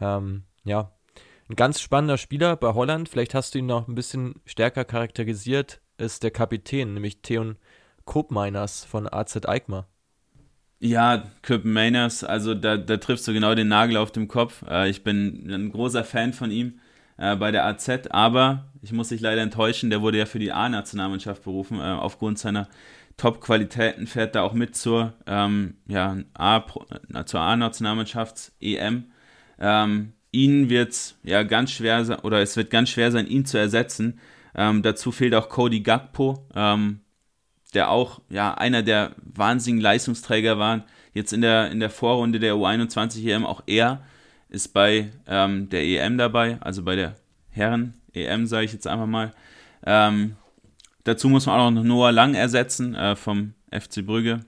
Ähm, 0.00 0.42
ja, 0.64 0.90
ein 1.48 1.56
ganz 1.56 1.80
spannender 1.80 2.18
Spieler 2.18 2.56
bei 2.56 2.72
Holland, 2.74 3.08
vielleicht 3.08 3.34
hast 3.34 3.54
du 3.54 3.58
ihn 3.58 3.66
noch 3.66 3.88
ein 3.88 3.94
bisschen 3.94 4.36
stärker 4.46 4.84
charakterisiert, 4.84 5.80
ist 5.98 6.22
der 6.22 6.30
Kapitän, 6.30 6.94
nämlich 6.94 7.22
Theon 7.22 7.56
Koopmeiners 8.04 8.84
von 8.84 9.12
AZ 9.12 9.46
Eikmar. 9.46 9.88
Ja, 10.80 11.24
Koopmeiners, 11.46 12.24
also 12.24 12.54
da, 12.54 12.76
da 12.76 12.96
triffst 12.96 13.26
du 13.28 13.32
genau 13.32 13.54
den 13.54 13.68
Nagel 13.68 13.96
auf 13.96 14.12
den 14.12 14.28
Kopf. 14.28 14.64
Äh, 14.68 14.90
ich 14.90 15.02
bin 15.02 15.50
ein 15.50 15.72
großer 15.72 16.04
Fan 16.04 16.32
von 16.32 16.50
ihm 16.50 16.80
äh, 17.16 17.36
bei 17.36 17.50
der 17.50 17.64
AZ, 17.64 17.88
aber 18.10 18.66
ich 18.82 18.92
muss 18.92 19.08
dich 19.08 19.20
leider 19.20 19.42
enttäuschen, 19.42 19.90
der 19.90 20.02
wurde 20.02 20.18
ja 20.18 20.26
für 20.26 20.38
die 20.38 20.52
A-Nationalmannschaft 20.52 21.44
berufen. 21.44 21.78
Äh, 21.78 21.84
aufgrund 21.84 22.38
seiner 22.38 22.68
Top-Qualitäten 23.16 24.06
fährt 24.06 24.34
er 24.34 24.42
auch 24.42 24.52
mit 24.52 24.76
zur, 24.76 25.14
ähm, 25.26 25.76
ja, 25.86 26.16
A, 26.34 26.64
zur 27.24 27.40
A-Nationalmannschafts-EM. 27.40 29.04
Ähm, 29.58 30.12
ihn 30.34 30.68
wird 30.68 31.14
ja 31.22 31.42
ganz 31.44 31.70
schwer 31.70 32.04
sein, 32.04 32.18
oder 32.20 32.40
es 32.40 32.56
wird 32.56 32.70
ganz 32.70 32.90
schwer 32.90 33.12
sein, 33.12 33.26
ihn 33.26 33.46
zu 33.46 33.56
ersetzen. 33.56 34.18
Ähm, 34.54 34.82
dazu 34.82 35.12
fehlt 35.12 35.34
auch 35.34 35.48
Cody 35.48 35.80
Gakpo, 35.80 36.46
ähm, 36.54 37.00
der 37.72 37.90
auch 37.90 38.20
ja 38.28 38.54
einer 38.54 38.82
der 38.82 39.14
wahnsinnigen 39.22 39.80
Leistungsträger 39.80 40.58
war. 40.58 40.84
Jetzt 41.12 41.32
in 41.32 41.40
der, 41.40 41.70
in 41.70 41.80
der 41.80 41.90
Vorrunde 41.90 42.40
der 42.40 42.54
U21 42.54 43.26
EM 43.26 43.46
auch 43.46 43.62
er 43.66 44.02
ist 44.48 44.68
bei 44.68 45.10
ähm, 45.26 45.68
der 45.70 45.84
EM 45.84 46.18
dabei, 46.18 46.58
also 46.60 46.82
bei 46.82 46.96
der 46.96 47.16
Herren 47.50 47.94
EM, 48.12 48.46
sage 48.46 48.64
ich 48.64 48.72
jetzt 48.72 48.86
einfach 48.86 49.06
mal. 49.06 49.32
Ähm, 49.86 50.36
dazu 51.04 51.28
muss 51.28 51.46
man 51.46 51.60
auch 51.60 51.70
noch 51.70 51.82
Noah 51.82 52.12
Lang 52.12 52.34
ersetzen 52.34 52.94
äh, 52.94 53.16
vom 53.16 53.54
FC 53.70 54.04
Brügge, 54.04 54.40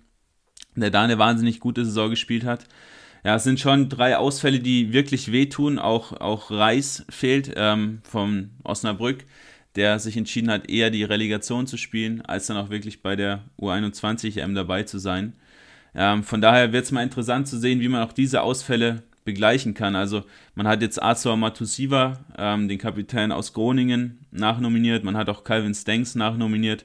der 0.74 0.90
da 0.90 1.02
eine 1.02 1.18
wahnsinnig 1.18 1.60
gute 1.60 1.84
Saison 1.84 2.10
gespielt 2.10 2.44
hat. 2.44 2.66
Ja, 3.26 3.34
es 3.34 3.42
sind 3.42 3.58
schon 3.58 3.88
drei 3.88 4.16
Ausfälle, 4.16 4.60
die 4.60 4.92
wirklich 4.92 5.32
wehtun. 5.32 5.80
Auch, 5.80 6.12
auch 6.12 6.52
Reis 6.52 7.04
fehlt 7.08 7.52
ähm, 7.56 7.98
vom 8.04 8.50
Osnabrück, 8.62 9.24
der 9.74 9.98
sich 9.98 10.16
entschieden 10.16 10.48
hat, 10.48 10.70
eher 10.70 10.90
die 10.90 11.02
Relegation 11.02 11.66
zu 11.66 11.76
spielen, 11.76 12.24
als 12.24 12.46
dann 12.46 12.56
auch 12.56 12.70
wirklich 12.70 13.02
bei 13.02 13.16
der 13.16 13.42
U21 13.60 14.40
EM 14.40 14.54
dabei 14.54 14.84
zu 14.84 14.98
sein. 14.98 15.32
Ähm, 15.92 16.22
von 16.22 16.40
daher 16.40 16.72
wird 16.72 16.84
es 16.84 16.92
mal 16.92 17.02
interessant 17.02 17.48
zu 17.48 17.58
sehen, 17.58 17.80
wie 17.80 17.88
man 17.88 18.04
auch 18.04 18.12
diese 18.12 18.42
Ausfälle 18.42 19.02
begleichen 19.24 19.74
kann. 19.74 19.96
Also 19.96 20.22
man 20.54 20.68
hat 20.68 20.80
jetzt 20.80 21.02
Azor 21.02 21.36
Matusiva, 21.36 22.20
ähm, 22.38 22.68
den 22.68 22.78
Kapitän 22.78 23.32
aus 23.32 23.52
Groningen, 23.52 24.24
nachnominiert. 24.30 25.02
Man 25.02 25.16
hat 25.16 25.28
auch 25.28 25.42
Calvin 25.42 25.74
Stengs 25.74 26.14
nachnominiert, 26.14 26.84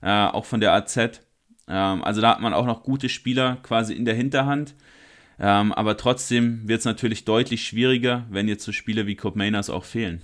äh, 0.00 0.08
auch 0.08 0.46
von 0.46 0.60
der 0.60 0.72
AZ. 0.72 0.96
Ähm, 0.96 2.02
also 2.02 2.22
da 2.22 2.30
hat 2.30 2.40
man 2.40 2.54
auch 2.54 2.64
noch 2.64 2.82
gute 2.82 3.10
Spieler 3.10 3.58
quasi 3.62 3.92
in 3.92 4.06
der 4.06 4.14
Hinterhand. 4.14 4.74
Ähm, 5.42 5.72
aber 5.72 5.96
trotzdem 5.96 6.68
wird 6.68 6.78
es 6.78 6.84
natürlich 6.84 7.24
deutlich 7.24 7.66
schwieriger, 7.66 8.26
wenn 8.30 8.46
jetzt 8.46 8.64
so 8.64 8.70
Spiele 8.70 9.06
wie 9.06 9.16
Cope 9.16 9.36
Mainers 9.36 9.70
auch 9.70 9.84
fehlen. 9.84 10.22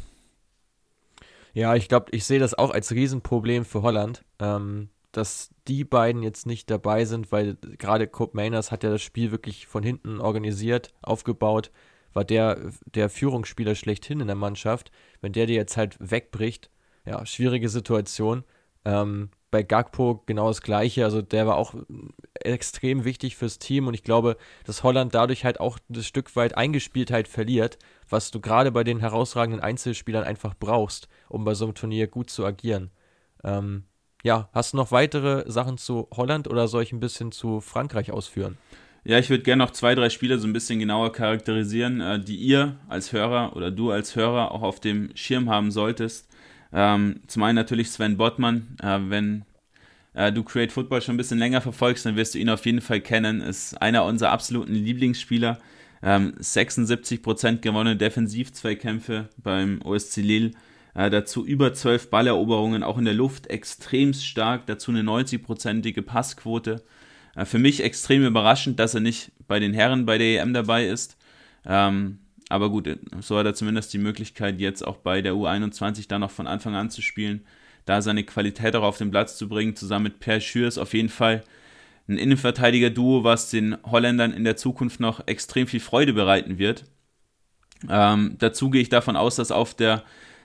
Ja, 1.52 1.74
ich 1.74 1.88
glaube, 1.88 2.06
ich 2.12 2.24
sehe 2.24 2.38
das 2.38 2.54
auch 2.54 2.70
als 2.70 2.92
Riesenproblem 2.92 3.64
für 3.64 3.82
Holland. 3.82 4.24
Ähm, 4.38 4.90
dass 5.10 5.50
die 5.66 5.84
beiden 5.84 6.22
jetzt 6.22 6.46
nicht 6.46 6.70
dabei 6.70 7.04
sind, 7.04 7.32
weil 7.32 7.56
gerade 7.78 8.06
Cope 8.06 8.36
Mainers 8.36 8.70
hat 8.70 8.84
ja 8.84 8.90
das 8.90 9.02
Spiel 9.02 9.32
wirklich 9.32 9.66
von 9.66 9.82
hinten 9.82 10.20
organisiert, 10.20 10.92
aufgebaut, 11.02 11.72
war 12.12 12.24
der, 12.24 12.70
der 12.94 13.08
Führungsspieler 13.08 13.74
schlechthin 13.74 14.20
in 14.20 14.28
der 14.28 14.36
Mannschaft. 14.36 14.92
Wenn 15.20 15.32
der 15.32 15.46
dir 15.46 15.56
jetzt 15.56 15.76
halt 15.76 15.96
wegbricht, 15.98 16.70
ja, 17.04 17.24
schwierige 17.26 17.68
Situation. 17.68 18.44
Ähm, 18.84 19.30
bei 19.50 19.62
Gagpo 19.62 20.22
genau 20.26 20.48
das 20.48 20.62
Gleiche. 20.62 21.04
Also 21.04 21.22
der 21.22 21.46
war 21.46 21.56
auch 21.56 21.74
extrem 22.44 23.04
wichtig 23.04 23.36
fürs 23.36 23.58
Team 23.58 23.86
und 23.86 23.94
ich 23.94 24.02
glaube, 24.02 24.36
dass 24.64 24.82
Holland 24.82 25.14
dadurch 25.14 25.44
halt 25.44 25.60
auch 25.60 25.78
das 25.88 26.06
Stück 26.06 26.34
weit 26.36 26.56
Eingespieltheit 26.56 27.28
verliert, 27.28 27.78
was 28.08 28.30
du 28.30 28.40
gerade 28.40 28.72
bei 28.72 28.84
den 28.84 29.00
herausragenden 29.00 29.60
Einzelspielern 29.60 30.24
einfach 30.24 30.54
brauchst, 30.58 31.08
um 31.28 31.44
bei 31.44 31.54
so 31.54 31.64
einem 31.66 31.74
Turnier 31.74 32.06
gut 32.06 32.30
zu 32.30 32.44
agieren. 32.44 32.90
Ähm, 33.44 33.84
ja, 34.22 34.48
hast 34.52 34.72
du 34.72 34.76
noch 34.76 34.90
weitere 34.90 35.50
Sachen 35.50 35.78
zu 35.78 36.08
Holland 36.12 36.48
oder 36.48 36.68
soll 36.68 36.82
ich 36.82 36.92
ein 36.92 37.00
bisschen 37.00 37.32
zu 37.32 37.60
Frankreich 37.60 38.10
ausführen? 38.10 38.58
Ja, 39.04 39.18
ich 39.18 39.30
würde 39.30 39.44
gerne 39.44 39.64
noch 39.64 39.70
zwei, 39.70 39.94
drei 39.94 40.10
Spieler 40.10 40.38
so 40.38 40.46
ein 40.46 40.52
bisschen 40.52 40.80
genauer 40.80 41.12
charakterisieren, 41.12 42.00
äh, 42.00 42.20
die 42.20 42.36
ihr 42.36 42.76
als 42.88 43.12
Hörer 43.12 43.56
oder 43.56 43.70
du 43.70 43.90
als 43.90 44.16
Hörer 44.16 44.50
auch 44.52 44.62
auf 44.62 44.80
dem 44.80 45.10
Schirm 45.14 45.48
haben 45.48 45.70
solltest. 45.70 46.28
Ähm, 46.72 47.20
zum 47.26 47.42
einen 47.42 47.56
natürlich 47.56 47.90
Sven 47.90 48.16
Bottmann. 48.16 48.76
Äh, 48.82 48.98
wenn 49.08 49.44
äh, 50.18 50.32
du 50.32 50.42
Create 50.42 50.72
Football 50.72 51.00
schon 51.00 51.14
ein 51.14 51.18
bisschen 51.18 51.38
länger 51.38 51.60
verfolgst, 51.60 52.04
dann 52.04 52.16
wirst 52.16 52.34
du 52.34 52.38
ihn 52.38 52.50
auf 52.50 52.66
jeden 52.66 52.80
Fall 52.80 53.00
kennen. 53.00 53.40
Ist 53.40 53.80
einer 53.80 54.04
unserer 54.04 54.32
absoluten 54.32 54.74
Lieblingsspieler. 54.74 55.60
Ähm, 56.02 56.34
76% 56.40 57.60
gewonnene 57.60 57.96
Defensivzweikämpfe 57.96 59.28
beim 59.36 59.80
OSC 59.82 60.16
Lille 60.16 60.50
äh, 60.94 61.08
dazu 61.08 61.46
über 61.46 61.72
12 61.72 62.10
Balleroberungen, 62.10 62.82
auch 62.82 62.98
in 62.98 63.04
der 63.04 63.14
Luft 63.14 63.46
extrem 63.46 64.12
stark. 64.12 64.66
Dazu 64.66 64.90
eine 64.90 65.02
90-prozentige 65.02 66.02
Passquote. 66.02 66.82
Äh, 67.36 67.44
für 67.44 67.60
mich 67.60 67.84
extrem 67.84 68.24
überraschend, 68.26 68.80
dass 68.80 68.94
er 68.94 69.00
nicht 69.00 69.30
bei 69.46 69.60
den 69.60 69.72
Herren 69.72 70.04
bei 70.04 70.18
der 70.18 70.42
EM 70.42 70.52
dabei 70.52 70.88
ist. 70.88 71.16
Ähm, 71.64 72.18
aber 72.48 72.70
gut, 72.70 72.88
so 73.20 73.38
hat 73.38 73.46
er 73.46 73.54
zumindest 73.54 73.92
die 73.92 73.98
Möglichkeit, 73.98 74.58
jetzt 74.58 74.84
auch 74.84 74.96
bei 74.96 75.22
der 75.22 75.34
U21 75.34 76.08
dann 76.08 76.22
noch 76.22 76.30
von 76.30 76.48
Anfang 76.48 76.74
an 76.74 76.90
zu 76.90 77.02
spielen, 77.02 77.42
da 77.88 78.02
seine 78.02 78.24
Qualität 78.24 78.76
auch 78.76 78.82
auf 78.82 78.98
den 78.98 79.10
Platz 79.10 79.36
zu 79.36 79.48
bringen, 79.48 79.76
zusammen 79.76 80.04
mit 80.04 80.20
Per 80.20 80.40
Schürs 80.40 80.78
auf 80.78 80.92
jeden 80.94 81.08
Fall 81.08 81.42
ein 82.08 82.18
Innenverteidiger-Duo, 82.18 83.24
was 83.24 83.50
den 83.50 83.76
Holländern 83.84 84.32
in 84.32 84.44
der 84.44 84.56
Zukunft 84.56 85.00
noch 85.00 85.26
extrem 85.26 85.66
viel 85.66 85.80
Freude 85.80 86.12
bereiten 86.12 86.58
wird. 86.58 86.84
Ähm, 87.88 88.36
dazu 88.38 88.70
gehe 88.70 88.82
ich 88.82 88.88
davon 88.88 89.16
aus, 89.16 89.36
dass 89.36 89.52
auf 89.52 89.74
der 89.74 90.02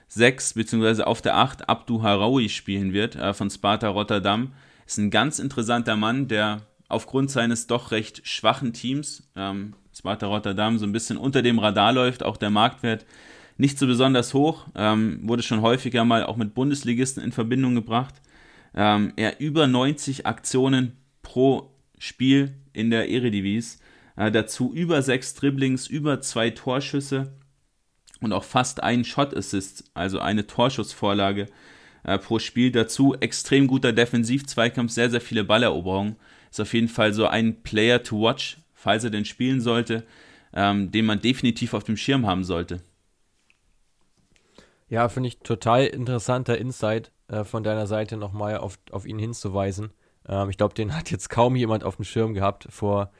6 0.08 0.54
bzw. 0.54 1.02
auf 1.02 1.22
der 1.22 1.36
8 1.36 1.68
Abdu 1.68 2.02
Haraui 2.02 2.48
spielen 2.48 2.92
wird 2.92 3.16
äh, 3.16 3.34
von 3.34 3.50
Sparta 3.50 3.88
Rotterdam. 3.88 4.52
Ist 4.86 4.98
ein 4.98 5.10
ganz 5.10 5.38
interessanter 5.38 5.96
Mann, 5.96 6.28
der 6.28 6.62
aufgrund 6.88 7.30
seines 7.30 7.66
doch 7.66 7.90
recht 7.90 8.26
schwachen 8.26 8.72
Teams, 8.72 9.28
ähm, 9.36 9.74
Sparta 9.92 10.26
Rotterdam, 10.26 10.78
so 10.78 10.86
ein 10.86 10.92
bisschen 10.92 11.16
unter 11.16 11.42
dem 11.42 11.58
Radar 11.58 11.92
läuft. 11.92 12.22
Auch 12.22 12.36
der 12.36 12.50
Marktwert 12.50 13.06
nicht 13.56 13.78
so 13.78 13.86
besonders 13.86 14.34
hoch, 14.34 14.66
ähm, 14.74 15.20
wurde 15.22 15.42
schon 15.42 15.60
häufiger 15.60 16.04
mal 16.04 16.24
auch 16.24 16.36
mit 16.36 16.54
Bundesligisten 16.54 17.22
in 17.22 17.32
Verbindung 17.32 17.74
gebracht. 17.74 18.14
Ähm, 18.74 19.12
er 19.16 19.40
über 19.40 19.66
90 19.66 20.26
Aktionen 20.26 20.92
pro 21.22 21.70
Spiel 21.98 22.54
in 22.72 22.90
der 22.90 23.08
Eredivis. 23.08 23.78
Äh, 24.16 24.32
dazu 24.32 24.72
über 24.72 25.02
sechs 25.02 25.34
Dribblings, 25.34 25.86
über 25.86 26.20
zwei 26.20 26.50
Torschüsse 26.50 27.32
und 28.20 28.32
auch 28.32 28.44
fast 28.44 28.82
einen 28.82 29.04
Shot-Assist, 29.04 29.90
also 29.94 30.18
eine 30.18 30.46
Torschussvorlage 30.46 31.46
äh, 32.04 32.18
pro 32.18 32.38
Spiel. 32.38 32.70
Dazu 32.70 33.14
extrem 33.14 33.66
guter 33.66 33.92
Defensiv-Zweikampf, 33.92 34.92
sehr, 34.92 35.10
sehr 35.10 35.20
viele 35.20 35.44
Balleroberungen. 35.44 36.16
Ist 36.50 36.60
auf 36.60 36.74
jeden 36.74 36.88
Fall 36.88 37.12
so 37.12 37.26
ein 37.26 37.62
Player 37.62 38.02
to 38.02 38.20
watch, 38.20 38.58
falls 38.72 39.04
er 39.04 39.10
denn 39.10 39.24
spielen 39.24 39.60
sollte, 39.60 40.04
ähm, 40.52 40.90
den 40.90 41.06
man 41.06 41.20
definitiv 41.20 41.74
auf 41.74 41.84
dem 41.84 41.96
Schirm 41.96 42.26
haben 42.26 42.44
sollte. 42.44 42.80
Ja, 44.88 45.08
finde 45.08 45.28
ich 45.28 45.38
total 45.38 45.86
interessanter 45.86 46.58
Insight 46.58 47.12
äh, 47.28 47.44
von 47.44 47.64
deiner 47.64 47.86
Seite 47.86 48.16
nochmal 48.16 48.58
auf, 48.58 48.78
auf 48.90 49.06
ihn 49.06 49.18
hinzuweisen. 49.18 49.92
Ähm, 50.28 50.50
ich 50.50 50.56
glaube, 50.56 50.74
den 50.74 50.96
hat 50.96 51.10
jetzt 51.10 51.30
kaum 51.30 51.56
jemand 51.56 51.84
auf 51.84 51.96
dem 51.96 52.04
Schirm 52.04 52.34
gehabt 52.34 52.66
vor 52.70 53.10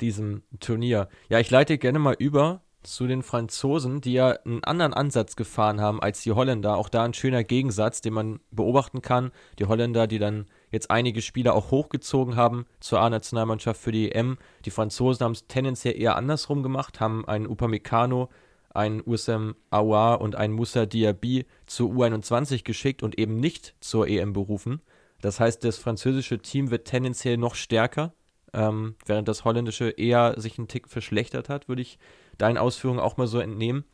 diesem 0.00 0.42
Turnier. 0.60 1.08
Ja, 1.28 1.38
ich 1.38 1.50
leite 1.50 1.78
gerne 1.78 1.98
mal 1.98 2.16
über 2.18 2.62
zu 2.82 3.06
den 3.06 3.22
Franzosen, 3.22 4.00
die 4.00 4.14
ja 4.14 4.30
einen 4.30 4.64
anderen 4.64 4.94
Ansatz 4.94 5.36
gefahren 5.36 5.80
haben 5.80 6.00
als 6.00 6.22
die 6.22 6.32
Holländer. 6.32 6.76
Auch 6.76 6.88
da 6.88 7.04
ein 7.04 7.14
schöner 7.14 7.44
Gegensatz, 7.44 8.00
den 8.00 8.14
man 8.14 8.40
beobachten 8.50 9.02
kann. 9.02 9.32
Die 9.58 9.66
Holländer, 9.66 10.06
die 10.06 10.18
dann 10.18 10.46
jetzt 10.70 10.90
einige 10.90 11.20
Spieler 11.20 11.54
auch 11.54 11.70
hochgezogen 11.70 12.36
haben 12.36 12.64
zur 12.80 13.00
A-Nationalmannschaft 13.00 13.80
für 13.80 13.92
die 13.92 14.12
EM. 14.12 14.38
Die 14.64 14.70
Franzosen 14.70 15.24
haben 15.24 15.32
es 15.32 15.46
tendenziell 15.46 16.00
eher 16.00 16.16
andersrum 16.16 16.62
gemacht, 16.62 17.00
haben 17.00 17.26
einen 17.28 17.46
Upamecano, 17.46 18.30
einen 18.70 19.02
Usam 19.04 19.56
Aouar 19.70 20.20
und 20.20 20.36
einen 20.36 20.54
Moussa 20.54 20.86
Diaby 20.86 21.46
zur 21.66 21.90
U21 21.90 22.64
geschickt 22.64 23.02
und 23.02 23.18
eben 23.18 23.36
nicht 23.36 23.74
zur 23.80 24.08
EM 24.08 24.32
berufen. 24.32 24.80
Das 25.20 25.40
heißt, 25.40 25.64
das 25.64 25.76
französische 25.76 26.38
Team 26.38 26.70
wird 26.70 26.86
tendenziell 26.86 27.36
noch 27.36 27.54
stärker, 27.54 28.14
ähm, 28.52 28.96
während 29.06 29.28
das 29.28 29.44
holländische 29.44 29.90
eher 29.90 30.34
sich 30.38 30.58
einen 30.58 30.68
Tick 30.68 30.88
verschlechtert 30.88 31.48
hat, 31.48 31.68
würde 31.68 31.82
ich 31.82 31.98
deinen 32.38 32.58
Ausführungen 32.58 33.00
auch 33.00 33.16
mal 33.16 33.26
so 33.26 33.38
entnehmen. 33.38 33.84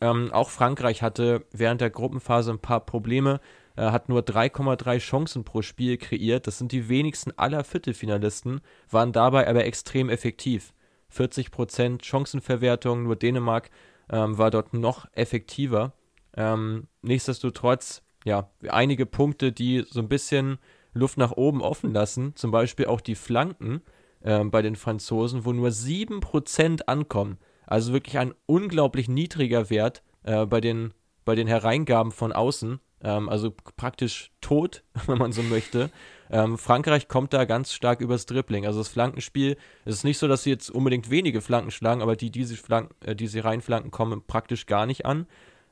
Ähm, 0.00 0.32
auch 0.32 0.50
Frankreich 0.50 1.02
hatte 1.02 1.44
während 1.50 1.80
der 1.80 1.90
Gruppenphase 1.90 2.52
ein 2.52 2.60
paar 2.60 2.80
Probleme, 2.80 3.40
äh, 3.76 3.90
hat 3.90 4.08
nur 4.08 4.22
3,3 4.22 4.98
Chancen 4.98 5.44
pro 5.44 5.62
Spiel 5.62 5.96
kreiert. 5.98 6.46
Das 6.46 6.58
sind 6.58 6.72
die 6.72 6.88
wenigsten 6.88 7.32
aller 7.36 7.64
Viertelfinalisten, 7.64 8.60
waren 8.90 9.12
dabei 9.12 9.48
aber 9.48 9.64
extrem 9.64 10.08
effektiv. 10.08 10.72
40% 11.14 12.04
Chancenverwertung, 12.04 13.04
nur 13.04 13.16
Dänemark 13.16 13.70
ähm, 14.10 14.38
war 14.38 14.50
dort 14.50 14.74
noch 14.74 15.06
effektiver. 15.12 15.92
Ähm, 16.36 16.88
nichtsdestotrotz 17.02 18.02
ja, 18.24 18.50
einige 18.68 19.06
Punkte, 19.06 19.52
die 19.52 19.84
so 19.88 20.00
ein 20.00 20.08
bisschen 20.08 20.58
Luft 20.92 21.18
nach 21.18 21.32
oben 21.32 21.62
offen 21.62 21.92
lassen. 21.92 22.34
Zum 22.36 22.50
Beispiel 22.50 22.86
auch 22.86 23.00
die 23.00 23.14
Flanken 23.14 23.82
äh, 24.20 24.44
bei 24.44 24.62
den 24.62 24.76
Franzosen, 24.76 25.44
wo 25.44 25.52
nur 25.52 25.68
7% 25.68 26.82
ankommen. 26.86 27.38
Also 27.66 27.92
wirklich 27.92 28.18
ein 28.18 28.34
unglaublich 28.46 29.08
niedriger 29.08 29.70
Wert 29.70 30.02
äh, 30.24 30.46
bei, 30.46 30.60
den, 30.60 30.94
bei 31.24 31.34
den 31.34 31.46
Hereingaben 31.46 32.12
von 32.12 32.32
außen. 32.32 32.80
Ähm, 33.02 33.28
also 33.28 33.54
praktisch 33.76 34.30
tot, 34.40 34.84
wenn 35.06 35.18
man 35.18 35.32
so 35.32 35.42
möchte. 35.42 35.90
Ähm, 36.30 36.58
Frankreich 36.58 37.08
kommt 37.08 37.32
da 37.32 37.44
ganz 37.44 37.72
stark 37.72 38.00
übers 38.00 38.26
Dribbling. 38.26 38.66
Also 38.66 38.80
das 38.80 38.88
Flankenspiel, 38.88 39.56
es 39.84 39.96
ist 39.96 40.04
nicht 40.04 40.18
so, 40.18 40.28
dass 40.28 40.42
sie 40.42 40.50
jetzt 40.50 40.70
unbedingt 40.70 41.10
wenige 41.10 41.40
Flanken 41.40 41.70
schlagen, 41.70 42.02
aber 42.02 42.16
die, 42.16 42.30
die 42.30 42.44
sie, 42.44 42.56
Flanken, 42.56 42.94
äh, 43.04 43.16
die 43.16 43.26
sie 43.26 43.40
reinflanken, 43.40 43.90
kommen 43.90 44.22
praktisch 44.26 44.66
gar 44.66 44.86
nicht 44.86 45.06
an. 45.06 45.26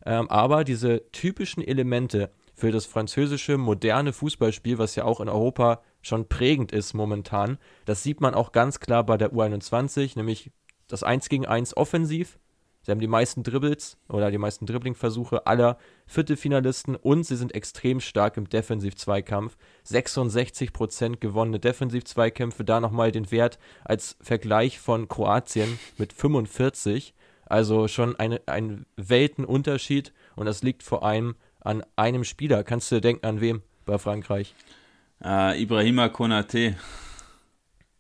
Ähm, 0.04 0.30
aber 0.30 0.64
diese 0.64 1.02
typischen 1.12 1.62
Elemente 1.62 2.30
für 2.54 2.70
das 2.70 2.86
französische 2.86 3.58
moderne 3.58 4.12
Fußballspiel, 4.12 4.78
was 4.78 4.94
ja 4.94 5.04
auch 5.04 5.20
in 5.20 5.28
Europa 5.28 5.82
schon 6.00 6.28
prägend 6.28 6.72
ist 6.72 6.94
momentan, 6.94 7.58
das 7.84 8.02
sieht 8.02 8.20
man 8.20 8.34
auch 8.34 8.52
ganz 8.52 8.80
klar 8.80 9.04
bei 9.04 9.18
der 9.18 9.32
U21, 9.32 10.16
nämlich 10.16 10.52
das 10.88 11.02
1 11.02 11.28
gegen 11.28 11.46
1 11.46 11.76
offensiv. 11.76 12.38
Sie 12.86 12.92
haben 12.92 13.00
die 13.00 13.08
meisten 13.08 13.42
Dribbles 13.42 13.98
oder 14.08 14.30
die 14.30 14.38
meisten 14.38 14.64
Dribbling-Versuche 14.64 15.48
aller 15.48 15.76
Viertelfinalisten 16.06 16.94
und 16.94 17.24
sie 17.24 17.34
sind 17.34 17.52
extrem 17.52 17.98
stark 17.98 18.36
im 18.36 18.48
Defensiv-Zweikampf. 18.48 19.56
66% 19.84 21.16
gewonnene 21.16 21.58
Defensiv-Zweikämpfe, 21.58 22.62
da 22.62 22.78
nochmal 22.78 23.10
den 23.10 23.32
Wert 23.32 23.58
als 23.82 24.16
Vergleich 24.20 24.78
von 24.78 25.08
Kroatien 25.08 25.80
mit 25.98 26.12
45. 26.12 27.12
Also 27.44 27.88
schon 27.88 28.14
eine, 28.14 28.40
ein 28.46 28.86
Weltenunterschied 28.94 30.12
und 30.36 30.46
das 30.46 30.62
liegt 30.62 30.84
vor 30.84 31.02
allem 31.02 31.34
an 31.58 31.82
einem 31.96 32.22
Spieler. 32.22 32.62
Kannst 32.62 32.92
du 32.92 33.00
denken, 33.00 33.26
an 33.26 33.40
wem 33.40 33.62
bei 33.84 33.98
Frankreich? 33.98 34.54
Uh, 35.20 35.50
Ibrahima 35.56 36.08
Konate. 36.08 36.76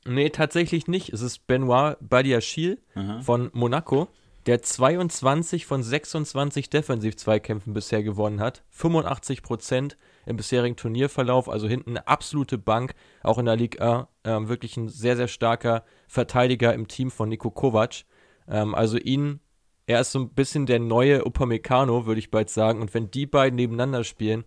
Nee, 0.04 0.30
tatsächlich 0.30 0.86
nicht. 0.86 1.12
Es 1.12 1.22
ist 1.22 1.48
Benoit 1.48 1.96
Badiachil 2.00 2.78
von 3.22 3.50
Monaco, 3.52 4.06
der 4.46 4.62
22 4.62 5.66
von 5.66 5.82
26 5.82 6.70
Defensiv-Zweikämpfen 6.70 7.74
bisher 7.74 8.02
gewonnen 8.02 8.40
hat. 8.40 8.62
85 8.70 9.42
Prozent 9.42 9.96
im 10.24 10.36
bisherigen 10.36 10.76
Turnierverlauf, 10.76 11.48
also 11.48 11.66
hinten 11.68 11.90
eine 11.90 12.06
absolute 12.06 12.56
Bank, 12.58 12.94
auch 13.22 13.38
in 13.38 13.46
der 13.46 13.56
Liga 13.56 14.08
äh, 14.22 14.30
wirklich 14.30 14.76
ein 14.76 14.88
sehr, 14.88 15.16
sehr 15.16 15.28
starker 15.28 15.84
Verteidiger 16.06 16.74
im 16.74 16.86
Team 16.86 17.10
von 17.10 17.28
Nico 17.28 17.50
Kovac. 17.50 18.04
Ähm, 18.48 18.74
also 18.74 18.98
ihn, 18.98 19.40
er 19.86 20.00
ist 20.00 20.12
so 20.12 20.20
ein 20.20 20.30
bisschen 20.30 20.66
der 20.66 20.78
neue 20.78 21.24
Upamecano, 21.24 22.06
würde 22.06 22.20
ich 22.20 22.30
bald 22.30 22.50
sagen. 22.50 22.80
Und 22.80 22.94
wenn 22.94 23.10
die 23.10 23.26
beiden 23.26 23.56
nebeneinander 23.56 24.04
spielen, 24.04 24.44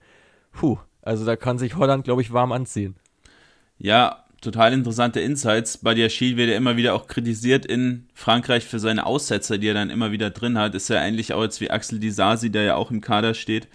puh, 0.51 0.77
also 1.01 1.25
da 1.25 1.35
kann 1.35 1.57
sich 1.57 1.75
Holland, 1.75 2.05
glaube 2.05 2.21
ich, 2.21 2.31
warm 2.31 2.51
anziehen. 2.51 2.95
Ja, 3.77 4.25
total 4.41 4.73
interessante 4.73 5.19
Insights. 5.19 5.78
Badiachil 5.78 6.38
wird 6.38 6.49
ja 6.49 6.58
immer 6.58 6.78
wieder 6.78 6.93
auch 6.93 7.08
kritisiert 7.08 7.65
in 7.65 8.08
Frankreich 8.13 8.65
für 8.65 8.80
seine 8.80 9.06
Aussetzer, 9.06 9.58
die 9.58 9.67
er 9.67 9.73
dann 9.73 9.89
immer 9.89 10.12
wieder 10.12 10.30
drin 10.30 10.58
hat. 10.58 10.75
Ist 10.75 10.89
ja 10.89 11.04
ähnlich 11.04 11.34
auch 11.34 11.43
jetzt 11.43 11.62
wie 11.62 11.69
Axel 11.69 11.99
Disasi, 11.99 12.49
der 12.49 12.63
ja 12.63 12.75
auch 12.75 12.91
im 12.91 13.02
Kader 13.02 13.34
steht. 13.34 13.67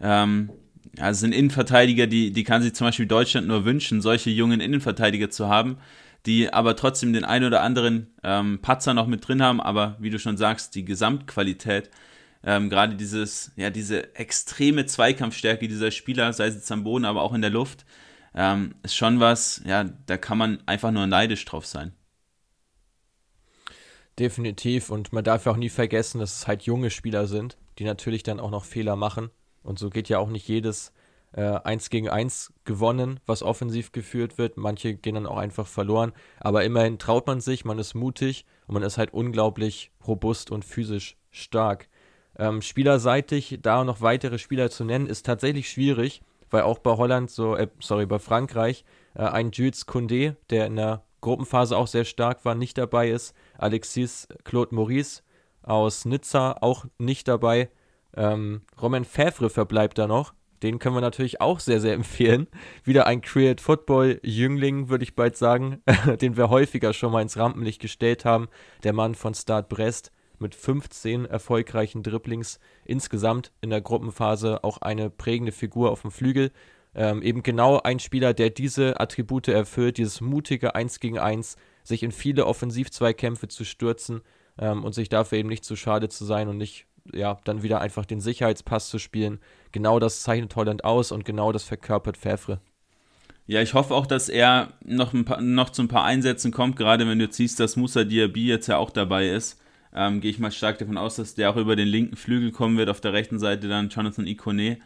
Ähm, 0.00 0.50
es 0.96 1.20
sind 1.20 1.32
Innenverteidiger, 1.32 2.06
die, 2.06 2.32
die 2.32 2.44
kann 2.44 2.62
sich 2.62 2.74
zum 2.74 2.86
Beispiel 2.86 3.06
Deutschland 3.06 3.48
nur 3.48 3.64
wünschen, 3.64 4.00
solche 4.00 4.30
jungen 4.30 4.60
Innenverteidiger 4.60 5.30
zu 5.30 5.48
haben, 5.48 5.78
die 6.26 6.52
aber 6.52 6.76
trotzdem 6.76 7.12
den 7.12 7.24
ein 7.24 7.44
oder 7.44 7.62
anderen 7.62 8.08
ähm, 8.22 8.60
Patzer 8.62 8.94
noch 8.94 9.06
mit 9.06 9.26
drin 9.26 9.42
haben, 9.42 9.60
aber 9.60 9.96
wie 9.98 10.10
du 10.10 10.18
schon 10.18 10.36
sagst, 10.36 10.74
die 10.74 10.84
Gesamtqualität, 10.84 11.90
ähm, 12.44 12.70
gerade 12.70 12.94
dieses, 12.94 13.52
ja, 13.56 13.70
diese 13.70 14.14
extreme 14.14 14.86
Zweikampfstärke 14.86 15.66
dieser 15.66 15.90
Spieler, 15.90 16.32
sei 16.32 16.46
es 16.46 16.54
jetzt 16.54 16.70
am 16.70 16.84
Boden, 16.84 17.04
aber 17.04 17.22
auch 17.22 17.32
in 17.32 17.40
der 17.40 17.50
Luft, 17.50 17.84
ähm, 18.34 18.74
ist 18.82 18.96
schon 18.96 19.20
was, 19.20 19.62
ja, 19.64 19.84
da 19.84 20.16
kann 20.16 20.38
man 20.38 20.62
einfach 20.66 20.90
nur 20.90 21.06
neidisch 21.06 21.44
drauf 21.44 21.66
sein. 21.66 21.92
Definitiv. 24.18 24.90
Und 24.90 25.12
man 25.12 25.24
darf 25.24 25.46
auch 25.46 25.56
nie 25.56 25.68
vergessen, 25.68 26.20
dass 26.20 26.38
es 26.38 26.46
halt 26.46 26.62
junge 26.62 26.90
Spieler 26.90 27.26
sind, 27.26 27.56
die 27.78 27.84
natürlich 27.84 28.22
dann 28.22 28.40
auch 28.40 28.50
noch 28.50 28.64
Fehler 28.64 28.96
machen. 28.96 29.30
Und 29.62 29.78
so 29.78 29.90
geht 29.90 30.08
ja 30.08 30.18
auch 30.18 30.28
nicht 30.28 30.46
jedes 30.46 30.92
äh, 31.32 31.42
1 31.42 31.90
gegen 31.90 32.08
1 32.08 32.52
gewonnen, 32.64 33.20
was 33.26 33.42
offensiv 33.42 33.92
geführt 33.92 34.38
wird. 34.38 34.56
Manche 34.56 34.94
gehen 34.94 35.14
dann 35.14 35.26
auch 35.26 35.36
einfach 35.36 35.66
verloren. 35.66 36.12
Aber 36.38 36.64
immerhin 36.64 36.98
traut 36.98 37.26
man 37.26 37.40
sich, 37.40 37.64
man 37.64 37.78
ist 37.78 37.94
mutig 37.94 38.46
und 38.66 38.74
man 38.74 38.82
ist 38.82 38.98
halt 38.98 39.12
unglaublich 39.12 39.90
robust 40.06 40.50
und 40.50 40.64
physisch 40.64 41.16
stark. 41.30 41.88
Ähm, 42.36 42.62
spielerseitig 42.62 43.58
da 43.62 43.84
noch 43.84 44.00
weitere 44.00 44.38
Spieler 44.38 44.70
zu 44.70 44.84
nennen, 44.84 45.06
ist 45.06 45.24
tatsächlich 45.24 45.68
schwierig, 45.68 46.22
weil 46.54 46.62
auch 46.62 46.78
bei 46.78 46.92
Holland, 46.92 47.32
so, 47.32 47.56
äh, 47.56 47.66
sorry, 47.80 48.06
bei 48.06 48.20
Frankreich, 48.20 48.84
äh, 49.16 49.24
ein 49.24 49.50
Jules 49.50 49.88
Koundé, 49.88 50.36
der 50.50 50.66
in 50.66 50.76
der 50.76 51.02
Gruppenphase 51.20 51.76
auch 51.76 51.88
sehr 51.88 52.04
stark 52.04 52.44
war, 52.44 52.54
nicht 52.54 52.78
dabei 52.78 53.10
ist. 53.10 53.34
Alexis 53.58 54.28
Claude 54.44 54.72
Maurice 54.72 55.22
aus 55.62 56.04
Nizza 56.04 56.56
auch 56.60 56.84
nicht 56.96 57.26
dabei. 57.26 57.70
Ähm, 58.16 58.62
Romain 58.80 59.04
Fèvre 59.04 59.50
verbleibt 59.50 59.98
da 59.98 60.06
noch. 60.06 60.32
Den 60.62 60.78
können 60.78 60.94
wir 60.94 61.00
natürlich 61.00 61.40
auch 61.40 61.58
sehr, 61.58 61.80
sehr 61.80 61.94
empfehlen. 62.00 62.46
Wieder 62.84 63.08
ein 63.08 63.20
Create 63.20 63.60
Football 63.60 64.20
Jüngling, 64.22 64.88
würde 64.88 65.02
ich 65.02 65.16
bald 65.16 65.36
sagen, 65.36 65.82
den 66.20 66.36
wir 66.36 66.50
häufiger 66.50 66.92
schon 66.92 67.10
mal 67.10 67.22
ins 67.22 67.36
Rampenlicht 67.36 67.82
gestellt 67.82 68.24
haben. 68.24 68.46
Der 68.84 68.92
Mann 68.92 69.16
von 69.16 69.34
Start 69.34 69.68
Brest. 69.68 70.12
Mit 70.38 70.54
15 70.54 71.24
erfolgreichen 71.24 72.02
Dribblings 72.02 72.58
insgesamt 72.84 73.52
in 73.60 73.70
der 73.70 73.80
Gruppenphase 73.80 74.64
auch 74.64 74.78
eine 74.78 75.10
prägende 75.10 75.52
Figur 75.52 75.90
auf 75.90 76.02
dem 76.02 76.10
Flügel. 76.10 76.50
Ähm, 76.94 77.22
eben 77.22 77.42
genau 77.42 77.80
ein 77.80 77.98
Spieler, 77.98 78.34
der 78.34 78.50
diese 78.50 79.00
Attribute 79.00 79.48
erfüllt, 79.48 79.98
dieses 79.98 80.20
mutige 80.20 80.74
1 80.74 81.00
gegen 81.00 81.18
1, 81.18 81.56
sich 81.82 82.02
in 82.02 82.12
viele 82.12 82.46
Offensivzweikämpfe 82.46 83.48
zu 83.48 83.64
stürzen 83.64 84.22
ähm, 84.58 84.84
und 84.84 84.94
sich 84.94 85.08
dafür 85.08 85.38
eben 85.38 85.48
nicht 85.48 85.64
zu 85.64 85.76
schade 85.76 86.08
zu 86.08 86.24
sein 86.24 86.48
und 86.48 86.56
nicht 86.56 86.86
ja, 87.12 87.38
dann 87.44 87.62
wieder 87.62 87.80
einfach 87.80 88.06
den 88.06 88.20
Sicherheitspass 88.20 88.88
zu 88.88 88.98
spielen. 88.98 89.40
Genau 89.72 89.98
das 89.98 90.22
zeichnet 90.22 90.54
Holland 90.56 90.84
aus 90.84 91.12
und 91.12 91.24
genau 91.24 91.52
das 91.52 91.64
verkörpert 91.64 92.16
Favre. 92.16 92.60
Ja, 93.46 93.60
ich 93.60 93.74
hoffe 93.74 93.94
auch, 93.94 94.06
dass 94.06 94.30
er 94.30 94.72
noch, 94.82 95.12
ein 95.12 95.26
paar, 95.26 95.40
noch 95.42 95.68
zu 95.70 95.82
ein 95.82 95.88
paar 95.88 96.04
Einsätzen 96.04 96.50
kommt, 96.50 96.76
gerade 96.76 97.06
wenn 97.06 97.18
du 97.18 97.26
jetzt 97.26 97.36
siehst, 97.36 97.60
dass 97.60 97.76
Musa 97.76 98.04
Diaby 98.04 98.46
jetzt 98.46 98.68
ja 98.68 98.78
auch 98.78 98.90
dabei 98.90 99.28
ist. 99.28 99.60
Ähm, 99.94 100.20
Gehe 100.20 100.30
ich 100.30 100.38
mal 100.38 100.50
stark 100.50 100.78
davon 100.78 100.98
aus, 100.98 101.16
dass 101.16 101.34
der 101.34 101.50
auch 101.50 101.56
über 101.56 101.76
den 101.76 101.88
linken 101.88 102.16
Flügel 102.16 102.50
kommen 102.50 102.76
wird, 102.76 102.88
auf 102.88 103.00
der 103.00 103.12
rechten 103.12 103.38
Seite 103.38 103.68
dann 103.68 103.88
Jonathan 103.88 104.26
Ikone. 104.26 104.78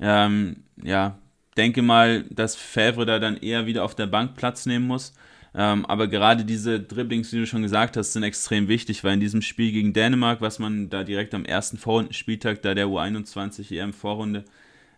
Ähm, 0.00 0.64
ja, 0.82 1.18
denke 1.56 1.82
mal, 1.82 2.24
dass 2.30 2.56
Favre 2.56 3.06
da 3.06 3.18
dann 3.18 3.36
eher 3.36 3.66
wieder 3.66 3.84
auf 3.84 3.94
der 3.94 4.06
Bank 4.06 4.34
Platz 4.36 4.66
nehmen 4.66 4.86
muss. 4.86 5.14
Ähm, 5.54 5.86
aber 5.86 6.06
gerade 6.06 6.44
diese 6.44 6.80
Dribblings, 6.80 7.30
die 7.30 7.38
du 7.38 7.46
schon 7.46 7.62
gesagt 7.62 7.96
hast, 7.96 8.12
sind 8.12 8.22
extrem 8.22 8.68
wichtig, 8.68 9.04
weil 9.04 9.14
in 9.14 9.20
diesem 9.20 9.40
Spiel 9.40 9.72
gegen 9.72 9.94
Dänemark, 9.94 10.42
was 10.42 10.58
man 10.58 10.90
da 10.90 11.02
direkt 11.02 11.34
am 11.34 11.46
ersten 11.46 11.78
Vorrundenspieltag, 11.78 12.60
da 12.60 12.74
der 12.74 12.88
U21 12.88 13.74
EM-Vorrunde 13.74 14.44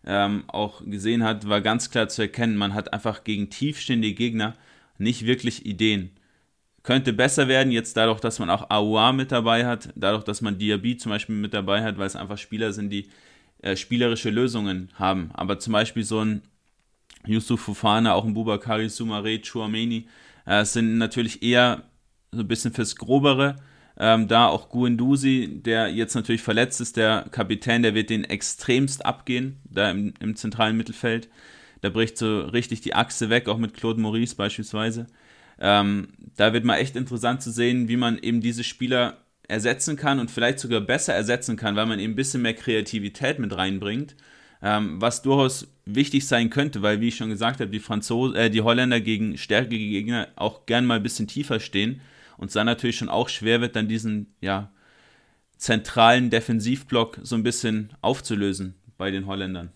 ähm, 0.05 0.45
auch 0.49 0.85
gesehen 0.85 1.23
hat, 1.23 1.49
war 1.49 1.61
ganz 1.61 1.91
klar 1.91 2.09
zu 2.09 2.23
erkennen, 2.23 2.57
man 2.57 2.75
hat 2.75 2.93
einfach 2.93 3.23
gegen 3.23 3.51
tiefstehende 3.51 4.13
Gegner 4.13 4.55
nicht 4.99 5.27
wirklich 5.27 5.65
Ideen. 5.65 6.11
Könnte 6.83 7.13
besser 7.13 7.49
werden, 7.49 7.73
jetzt 7.73 7.97
dadurch, 7.97 8.21
dass 8.21 8.39
man 8.39 8.51
auch 8.51 8.71
AUA 8.71 9.13
mit 9.13 9.33
dabei 9.33 9.67
hat, 9.67 9.91
dadurch, 9.95 10.25
dass 10.25 10.41
man 10.41 10.59
Diaby 10.59 10.97
zum 10.97 11.11
Beispiel 11.11 11.35
mit 11.35 11.53
dabei 11.53 11.83
hat, 11.83 11.99
weil 11.99 12.07
es 12.07 12.17
einfach 12.17 12.39
Spieler 12.39 12.73
sind, 12.73 12.91
die 12.91 13.09
äh, 13.61 13.77
spielerische 13.77 14.31
Lösungen 14.31 14.91
haben. 14.95 15.31
Aber 15.35 15.59
zum 15.59 15.73
Beispiel 15.73 16.05
so 16.05 16.21
ein 16.21 16.43
Yusuf 17.27 17.61
Fufana, 17.61 18.15
auch 18.15 18.25
ein 18.25 18.35
Bubakari 18.35 18.89
Sumare, 18.89 19.41
Chouameni, 19.41 20.09
äh, 20.47 20.65
sind 20.65 20.99
natürlich 20.99 21.43
eher 21.43 21.83
so 22.33 22.41
ein 22.41 22.49
bisschen 22.49 22.73
fürs 22.73 22.97
Grobere. 22.97 23.57
Ähm, 24.01 24.29
da 24.29 24.47
auch 24.47 24.69
Guendouzi, 24.69 25.61
der 25.63 25.89
jetzt 25.89 26.15
natürlich 26.15 26.43
verletzt 26.43 26.81
ist, 26.81 26.97
der 26.97 27.27
Kapitän, 27.33 27.83
der 27.83 27.95
wird 27.95 28.11
den 28.11 28.23
extremst 28.23 29.05
abgehen, 29.05 29.61
da 29.65 29.91
im, 29.91 30.15
im 30.21 30.37
zentralen 30.37 30.77
Mittelfeld. 30.77 31.29
Da 31.81 31.91
bricht 31.91 32.17
so 32.17 32.43
richtig 32.43 32.81
die 32.81 32.95
Achse 32.95 33.29
weg, 33.29 33.49
auch 33.49 33.59
mit 33.59 33.75
Claude 33.75 34.01
Maurice 34.01 34.37
beispielsweise. 34.37 35.09
Ähm, 35.61 36.09
da 36.37 36.53
wird 36.53 36.65
mal 36.65 36.77
echt 36.77 36.97
interessant 36.97 37.43
zu 37.43 37.51
sehen, 37.51 37.89
wie 37.89 37.97
man 37.97 38.19
eben 38.19 38.41
diese 38.41 38.65
Spieler 38.65 39.19
ersetzen 39.49 39.97
kann 39.97 40.21
und 40.21 40.31
vielleicht 40.31 40.59
sogar 40.59 40.81
besser 40.81 41.15
ersetzen 41.15 41.57
kann, 41.57 41.75
weil 41.75 41.87
man 41.87 41.99
eben 41.99 42.13
ein 42.13 42.17
bisschen 42.17 42.43
mehr 42.43 42.55
Kreativität 42.55 43.39
mit 43.39 43.57
reinbringt 43.57 44.15
ähm, 44.63 45.01
was 45.01 45.23
durchaus 45.23 45.69
wichtig 45.85 46.27
sein 46.27 46.51
könnte, 46.51 46.83
weil, 46.83 47.01
wie 47.01 47.09
ich 47.09 47.17
schon 47.17 47.31
gesagt 47.31 47.61
habe, 47.61 47.71
die, 47.71 47.81
Franzosen, 47.81 48.37
äh, 48.37 48.51
die 48.51 48.63
Holländer 48.63 49.01
gegen 49.01 49.39
stärkere 49.39 49.79
Gegner 49.79 50.29
auch 50.37 50.67
gern 50.67 50.87
mal 50.87 50.97
ein 50.97 51.03
bisschen 51.03 51.29
tiefer 51.29 51.61
stehen 51.61 52.01
und 52.37 52.49
es 52.49 52.55
dann 52.55 52.67
natürlich 52.67 52.97
schon 52.97 53.09
auch 53.09 53.29
schwer 53.29 53.61
wird, 53.61 53.77
dann 53.77 53.89
diesen 53.89 54.35
ja, 54.41 54.71
zentralen 55.57 56.31
Defensivblock 56.31 57.21
so 57.23 57.37
ein 57.37 57.43
bisschen 57.43 57.93
aufzulösen 58.01 58.75
bei 58.97 59.11
den 59.11 59.27
Holländern. 59.27 59.71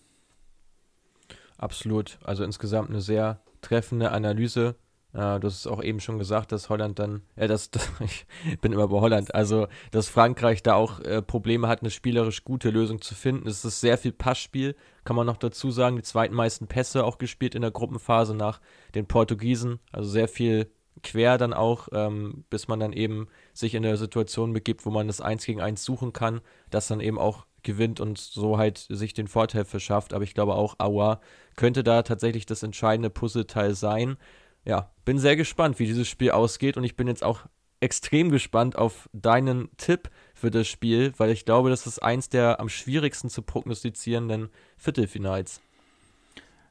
Absolut. 1.57 2.17
Also 2.23 2.43
insgesamt 2.43 2.89
eine 2.89 3.01
sehr 3.01 3.41
treffende 3.61 4.11
Analyse 4.11 4.75
äh, 5.13 5.39
du 5.39 5.47
hast 5.47 5.67
auch 5.67 5.81
eben 5.81 5.99
schon 5.99 6.17
gesagt, 6.17 6.51
dass 6.51 6.69
Holland 6.69 6.99
dann, 6.99 7.21
äh, 7.35 7.47
das, 7.47 7.71
das, 7.71 7.89
ich 7.99 8.25
bin 8.61 8.73
immer 8.73 8.87
bei 8.87 8.99
Holland, 8.99 9.33
also 9.33 9.67
dass 9.91 10.09
Frankreich 10.09 10.63
da 10.63 10.75
auch 10.75 10.99
äh, 11.01 11.21
Probleme 11.21 11.67
hat, 11.67 11.81
eine 11.81 11.91
spielerisch 11.91 12.43
gute 12.43 12.69
Lösung 12.69 13.01
zu 13.01 13.15
finden. 13.15 13.47
Es 13.47 13.63
ist 13.63 13.81
sehr 13.81 13.97
viel 13.97 14.11
Passspiel, 14.11 14.75
kann 15.05 15.15
man 15.15 15.27
noch 15.27 15.37
dazu 15.37 15.71
sagen. 15.71 15.95
Die 15.95 16.03
zweitmeisten 16.03 16.67
Pässe 16.67 17.03
auch 17.03 17.17
gespielt 17.17 17.55
in 17.55 17.61
der 17.61 17.71
Gruppenphase 17.71 18.35
nach 18.35 18.59
den 18.95 19.07
Portugiesen, 19.07 19.79
also 19.91 20.09
sehr 20.09 20.27
viel 20.27 20.71
quer 21.01 21.37
dann 21.37 21.53
auch, 21.53 21.89
ähm, 21.91 22.45
bis 22.49 22.67
man 22.67 22.79
dann 22.79 22.93
eben 22.93 23.27
sich 23.53 23.75
in 23.75 23.83
der 23.83 23.97
Situation 23.97 24.53
begibt, 24.53 24.85
wo 24.85 24.89
man 24.91 25.07
das 25.07 25.21
1 25.21 25.45
gegen 25.45 25.59
1 25.59 25.83
suchen 25.83 26.13
kann, 26.13 26.41
das 26.69 26.87
dann 26.87 26.99
eben 26.99 27.17
auch 27.17 27.45
gewinnt 27.63 27.99
und 27.99 28.17
so 28.17 28.57
halt 28.57 28.85
sich 28.89 29.13
den 29.13 29.27
Vorteil 29.27 29.65
verschafft. 29.65 30.13
Aber 30.13 30.23
ich 30.23 30.33
glaube 30.33 30.55
auch, 30.55 30.75
Aua 30.79 31.19
könnte 31.55 31.83
da 31.83 32.03
tatsächlich 32.03 32.45
das 32.45 32.63
entscheidende 32.63 33.09
Puzzleteil 33.09 33.73
sein 33.73 34.17
ja, 34.65 34.91
bin 35.05 35.19
sehr 35.19 35.35
gespannt, 35.35 35.79
wie 35.79 35.85
dieses 35.85 36.07
Spiel 36.07 36.31
ausgeht 36.31 36.77
und 36.77 36.83
ich 36.83 36.95
bin 36.95 37.07
jetzt 37.07 37.23
auch 37.23 37.45
extrem 37.79 38.31
gespannt 38.31 38.77
auf 38.77 39.09
deinen 39.11 39.69
Tipp 39.75 40.09
für 40.33 40.49
das 40.49 40.67
Spiel, 40.67 41.11
weil 41.17 41.31
ich 41.31 41.43
glaube, 41.43 41.69
das 41.69 41.85
ist 41.85 41.99
eins 41.99 42.29
der 42.29 42.61
am 42.61 42.69
schwierigsten 42.69 43.29
zu 43.29 43.41
prognostizierenden 43.41 44.49
Viertelfinals. 44.77 45.61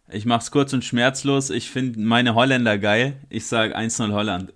Ich 0.09 0.27
mach's 0.27 0.51
kurz 0.51 0.73
und 0.73 0.85
schmerzlos. 0.85 1.51
Ich 1.51 1.71
finde 1.71 2.01
meine 2.01 2.35
Holländer 2.35 2.79
geil. 2.79 3.21
Ich 3.29 3.47
sage 3.47 3.77
1-0 3.77 4.13
Holland. 4.13 4.53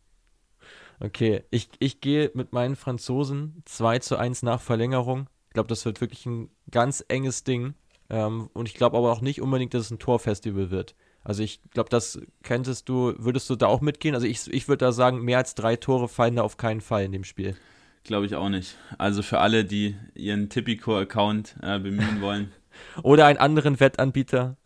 okay, 1.00 1.44
ich, 1.50 1.68
ich 1.78 2.00
gehe 2.00 2.30
mit 2.34 2.52
meinen 2.52 2.76
Franzosen 2.76 3.62
2 3.64 3.98
zu 3.98 4.16
1 4.16 4.42
nach 4.42 4.60
Verlängerung. 4.60 5.28
Ich 5.48 5.54
glaube, 5.54 5.68
das 5.68 5.84
wird 5.84 6.00
wirklich 6.00 6.26
ein 6.26 6.50
ganz 6.70 7.04
enges 7.08 7.44
Ding. 7.44 7.74
Ähm, 8.08 8.50
und 8.54 8.68
ich 8.68 8.74
glaube 8.74 8.96
aber 8.96 9.12
auch 9.12 9.20
nicht 9.20 9.40
unbedingt, 9.40 9.74
dass 9.74 9.86
es 9.86 9.90
ein 9.90 9.98
Torfestival 9.98 10.70
wird. 10.70 10.94
Also 11.26 11.42
ich 11.42 11.60
glaube, 11.72 11.90
das 11.90 12.20
kenntest 12.44 12.88
du, 12.88 13.12
würdest 13.18 13.50
du 13.50 13.56
da 13.56 13.66
auch 13.66 13.80
mitgehen? 13.80 14.14
Also 14.14 14.28
ich, 14.28 14.46
ich 14.46 14.68
würde 14.68 14.84
da 14.84 14.92
sagen, 14.92 15.22
mehr 15.22 15.38
als 15.38 15.56
drei 15.56 15.74
Tore 15.74 16.06
fallen 16.06 16.36
da 16.36 16.42
auf 16.42 16.56
keinen 16.56 16.80
Fall 16.80 17.02
in 17.02 17.10
dem 17.10 17.24
Spiel. 17.24 17.56
Glaube 18.04 18.26
ich 18.26 18.36
auch 18.36 18.48
nicht. 18.48 18.76
Also 18.96 19.22
für 19.22 19.40
alle, 19.40 19.64
die 19.64 19.96
ihren 20.14 20.50
Tipico-Account 20.50 21.56
äh, 21.62 21.80
bemühen 21.80 22.20
wollen. 22.20 22.52
Oder 23.02 23.26
einen 23.26 23.40
anderen 23.40 23.80
Wettanbieter. 23.80 24.56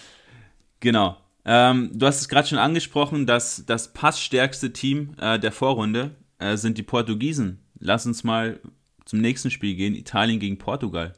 genau. 0.80 1.16
Ähm, 1.46 1.90
du 1.94 2.04
hast 2.04 2.20
es 2.20 2.28
gerade 2.28 2.46
schon 2.46 2.58
angesprochen, 2.58 3.24
dass 3.24 3.64
das 3.64 3.94
passstärkste 3.94 4.74
Team 4.74 5.14
äh, 5.18 5.38
der 5.38 5.52
Vorrunde 5.52 6.10
äh, 6.38 6.58
sind 6.58 6.76
die 6.76 6.82
Portugiesen. 6.82 7.60
Lass 7.78 8.04
uns 8.04 8.24
mal 8.24 8.60
zum 9.06 9.22
nächsten 9.22 9.50
Spiel 9.50 9.74
gehen. 9.74 9.94
Italien 9.94 10.38
gegen 10.38 10.58
Portugal. 10.58 11.14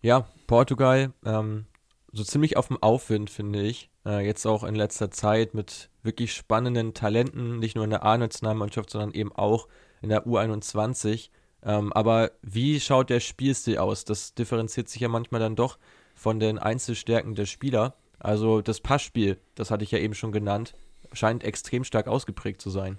Ja, 0.00 0.26
Portugal. 0.46 1.12
Ähm, 1.26 1.66
so 2.14 2.22
ziemlich 2.22 2.56
auf 2.56 2.68
dem 2.68 2.82
Aufwind, 2.82 3.28
finde 3.28 3.62
ich. 3.62 3.90
Äh, 4.06 4.24
jetzt 4.24 4.46
auch 4.46 4.62
in 4.62 4.74
letzter 4.74 5.10
Zeit 5.10 5.52
mit 5.52 5.90
wirklich 6.02 6.32
spannenden 6.32 6.94
Talenten, 6.94 7.58
nicht 7.58 7.74
nur 7.74 7.84
in 7.84 7.90
der 7.90 8.04
A-Nationalmannschaft, 8.04 8.88
sondern 8.88 9.12
eben 9.12 9.32
auch 9.32 9.68
in 10.00 10.10
der 10.10 10.26
U21. 10.26 11.30
Ähm, 11.64 11.92
aber 11.92 12.30
wie 12.42 12.78
schaut 12.78 13.10
der 13.10 13.20
Spielstil 13.20 13.78
aus? 13.78 14.04
Das 14.04 14.34
differenziert 14.34 14.88
sich 14.88 15.00
ja 15.00 15.08
manchmal 15.08 15.40
dann 15.40 15.56
doch 15.56 15.78
von 16.14 16.38
den 16.38 16.58
Einzelstärken 16.58 17.34
der 17.34 17.46
Spieler. 17.46 17.96
Also 18.20 18.60
das 18.60 18.80
Passspiel, 18.80 19.38
das 19.56 19.70
hatte 19.70 19.82
ich 19.82 19.90
ja 19.90 19.98
eben 19.98 20.14
schon 20.14 20.30
genannt, 20.32 20.74
scheint 21.12 21.42
extrem 21.42 21.84
stark 21.84 22.06
ausgeprägt 22.06 22.62
zu 22.62 22.70
sein. 22.70 22.98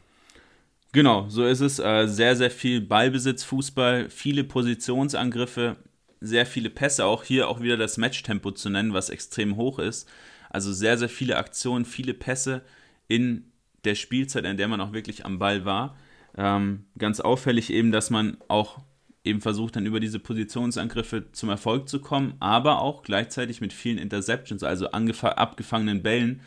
Genau, 0.91 1.27
so 1.29 1.45
ist 1.45 1.61
es. 1.61 1.79
Äh, 1.79 2.07
sehr, 2.07 2.35
sehr 2.35 2.51
viel 2.51 2.81
Ballbesitz, 2.81 3.43
Fußball, 3.43 4.09
viele 4.09 4.43
Positionsangriffe, 4.43 5.77
sehr 6.25 6.45
viele 6.45 6.69
Pässe, 6.69 7.05
auch 7.05 7.23
hier 7.23 7.49
auch 7.49 7.61
wieder 7.61 7.77
das 7.77 7.97
Matchtempo 7.97 8.51
zu 8.51 8.69
nennen, 8.69 8.93
was 8.93 9.09
extrem 9.09 9.55
hoch 9.55 9.79
ist. 9.79 10.09
Also 10.49 10.71
sehr, 10.73 10.97
sehr 10.97 11.09
viele 11.09 11.37
Aktionen, 11.37 11.85
viele 11.85 12.13
Pässe 12.13 12.61
in 13.07 13.51
der 13.83 13.95
Spielzeit, 13.95 14.45
in 14.45 14.57
der 14.57 14.67
man 14.67 14.81
auch 14.81 14.93
wirklich 14.93 15.25
am 15.25 15.39
Ball 15.39 15.65
war. 15.65 15.97
Ähm, 16.37 16.85
ganz 16.97 17.19
auffällig 17.19 17.71
eben, 17.71 17.91
dass 17.91 18.09
man 18.09 18.37
auch 18.47 18.79
eben 19.23 19.41
versucht, 19.41 19.75
dann 19.75 19.85
über 19.85 19.99
diese 19.99 20.19
Positionsangriffe 20.19 21.31
zum 21.31 21.49
Erfolg 21.49 21.89
zu 21.89 21.99
kommen, 21.99 22.35
aber 22.39 22.81
auch 22.81 23.03
gleichzeitig 23.03 23.59
mit 23.59 23.73
vielen 23.73 23.97
Interceptions, 23.97 24.63
also 24.63 24.91
abgefangenen 24.91 26.03
Bällen, 26.03 26.41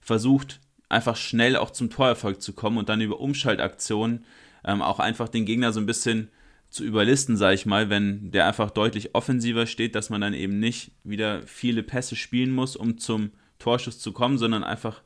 versucht 0.00 0.60
einfach 0.88 1.16
schnell 1.16 1.56
auch 1.56 1.70
zum 1.70 1.90
Torerfolg 1.90 2.42
zu 2.42 2.52
kommen 2.52 2.78
und 2.78 2.88
dann 2.88 3.00
über 3.00 3.20
Umschaltaktionen 3.20 4.24
ähm, 4.64 4.82
auch 4.82 4.98
einfach 4.98 5.28
den 5.28 5.44
Gegner 5.44 5.72
so 5.72 5.80
ein 5.80 5.86
bisschen 5.86 6.28
zu 6.74 6.82
überlisten, 6.82 7.36
sage 7.36 7.54
ich 7.54 7.66
mal, 7.66 7.88
wenn 7.88 8.32
der 8.32 8.48
einfach 8.48 8.68
deutlich 8.68 9.14
offensiver 9.14 9.68
steht, 9.68 9.94
dass 9.94 10.10
man 10.10 10.20
dann 10.20 10.34
eben 10.34 10.58
nicht 10.58 10.90
wieder 11.04 11.42
viele 11.46 11.84
Pässe 11.84 12.16
spielen 12.16 12.50
muss, 12.50 12.74
um 12.74 12.98
zum 12.98 13.30
Torschuss 13.60 14.00
zu 14.00 14.10
kommen, 14.10 14.38
sondern 14.38 14.64
einfach 14.64 15.00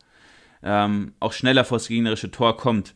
ähm, 0.62 1.12
auch 1.20 1.34
schneller 1.34 1.66
vor 1.66 1.76
das 1.76 1.88
gegnerische 1.88 2.30
Tor 2.30 2.56
kommt. 2.56 2.94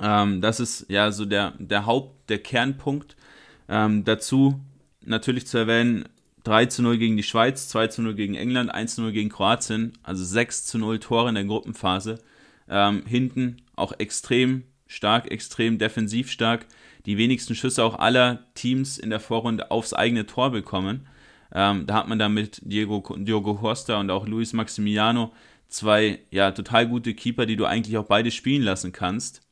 Ähm, 0.00 0.40
das 0.40 0.60
ist 0.60 0.86
ja 0.90 1.10
so 1.10 1.24
der, 1.24 1.54
der 1.58 1.84
Haupt-, 1.84 2.30
der 2.30 2.38
Kernpunkt. 2.38 3.16
Ähm, 3.68 4.04
dazu 4.04 4.60
natürlich 5.00 5.48
zu 5.48 5.58
erwähnen, 5.58 6.04
3 6.44 6.66
zu 6.66 6.82
0 6.82 6.98
gegen 6.98 7.16
die 7.16 7.24
Schweiz, 7.24 7.66
2 7.66 7.88
zu 7.88 8.02
0 8.02 8.14
gegen 8.14 8.36
England, 8.36 8.72
1 8.72 8.94
zu 8.94 9.02
0 9.02 9.10
gegen 9.10 9.28
Kroatien, 9.28 9.98
also 10.04 10.24
6 10.24 10.66
zu 10.66 10.78
0 10.78 11.00
Tore 11.00 11.30
in 11.30 11.34
der 11.34 11.44
Gruppenphase. 11.46 12.20
Ähm, 12.68 13.04
hinten 13.06 13.56
auch 13.74 13.92
extrem 13.98 14.62
stark, 14.92 15.30
extrem 15.30 15.78
defensiv 15.78 16.30
stark 16.30 16.66
die 17.06 17.18
wenigsten 17.18 17.54
Schüsse 17.54 17.84
auch 17.84 17.98
aller 17.98 18.44
Teams 18.54 18.98
in 18.98 19.10
der 19.10 19.20
Vorrunde 19.20 19.70
aufs 19.70 19.92
eigene 19.92 20.26
Tor 20.26 20.50
bekommen. 20.50 21.06
Ähm, 21.54 21.86
da 21.86 21.94
hat 21.94 22.08
man 22.08 22.18
dann 22.18 22.34
mit 22.34 22.60
Diego, 22.64 23.02
Diogo 23.18 23.54
Costa 23.54 23.98
und 24.00 24.10
auch 24.10 24.26
Luis 24.26 24.52
Maximiliano 24.52 25.32
zwei 25.68 26.20
ja, 26.30 26.52
total 26.52 26.86
gute 26.88 27.14
Keeper, 27.14 27.46
die 27.46 27.56
du 27.56 27.64
eigentlich 27.64 27.96
auch 27.98 28.04
beide 28.04 28.30
spielen 28.30 28.62
lassen 28.62 28.92
kannst. 28.92 29.42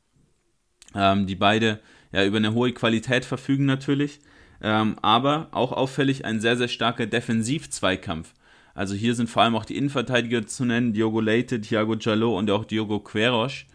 ähm, 0.95 1.27
die 1.27 1.35
beide 1.35 1.79
ja 2.11 2.25
über 2.25 2.37
eine 2.37 2.53
hohe 2.53 2.73
Qualität 2.73 3.25
verfügen 3.25 3.65
natürlich. 3.65 4.19
Ähm, 4.61 4.97
aber 5.01 5.47
auch 5.51 5.71
auffällig 5.71 6.25
ein 6.25 6.39
sehr, 6.39 6.57
sehr 6.57 6.67
starker 6.67 7.07
Defensiv-Zweikampf. 7.07 8.33
Also 8.73 8.93
hier 8.95 9.15
sind 9.15 9.29
vor 9.29 9.43
allem 9.43 9.55
auch 9.55 9.65
die 9.65 9.77
Innenverteidiger 9.77 10.45
zu 10.45 10.65
nennen, 10.65 10.93
Diogo 10.93 11.19
Leite, 11.19 11.59
Thiago 11.59 11.95
Jallo 11.95 12.37
und 12.37 12.49
auch 12.51 12.65
Diogo 12.65 12.99
Queros, 12.99 13.65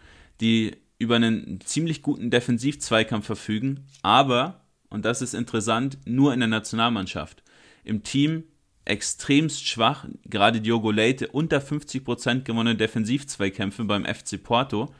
die 0.41 0.77
über 0.99 1.15
einen 1.15 1.61
ziemlich 1.61 2.01
guten 2.01 2.29
Defensiv-Zweikampf 2.31 3.25
verfügen, 3.25 3.87
aber, 4.01 4.61
und 4.89 5.05
das 5.05 5.21
ist 5.21 5.33
interessant, 5.33 5.99
nur 6.05 6.33
in 6.33 6.39
der 6.39 6.49
Nationalmannschaft. 6.49 7.43
Im 7.83 8.03
Team 8.03 8.43
extremst 8.85 9.67
schwach, 9.67 10.05
gerade 10.25 10.61
Diogo 10.61 10.91
Leite 10.91 11.27
unter 11.27 11.59
50% 11.59 12.43
gewonnene 12.43 12.75
Defensivzweikämpfe 12.75 13.83
beim 13.83 14.05
FC 14.05 14.41
Porto. 14.41 14.93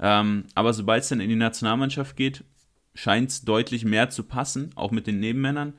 Ähm, 0.00 0.44
aber 0.54 0.72
sobald 0.72 1.02
es 1.02 1.10
dann 1.10 1.20
in 1.20 1.28
die 1.28 1.36
Nationalmannschaft 1.36 2.16
geht, 2.16 2.44
scheint 2.94 3.30
es 3.30 3.42
deutlich 3.42 3.84
mehr 3.84 4.10
zu 4.10 4.24
passen, 4.24 4.70
auch 4.76 4.90
mit 4.90 5.06
den 5.06 5.20
Nebenmännern. 5.20 5.74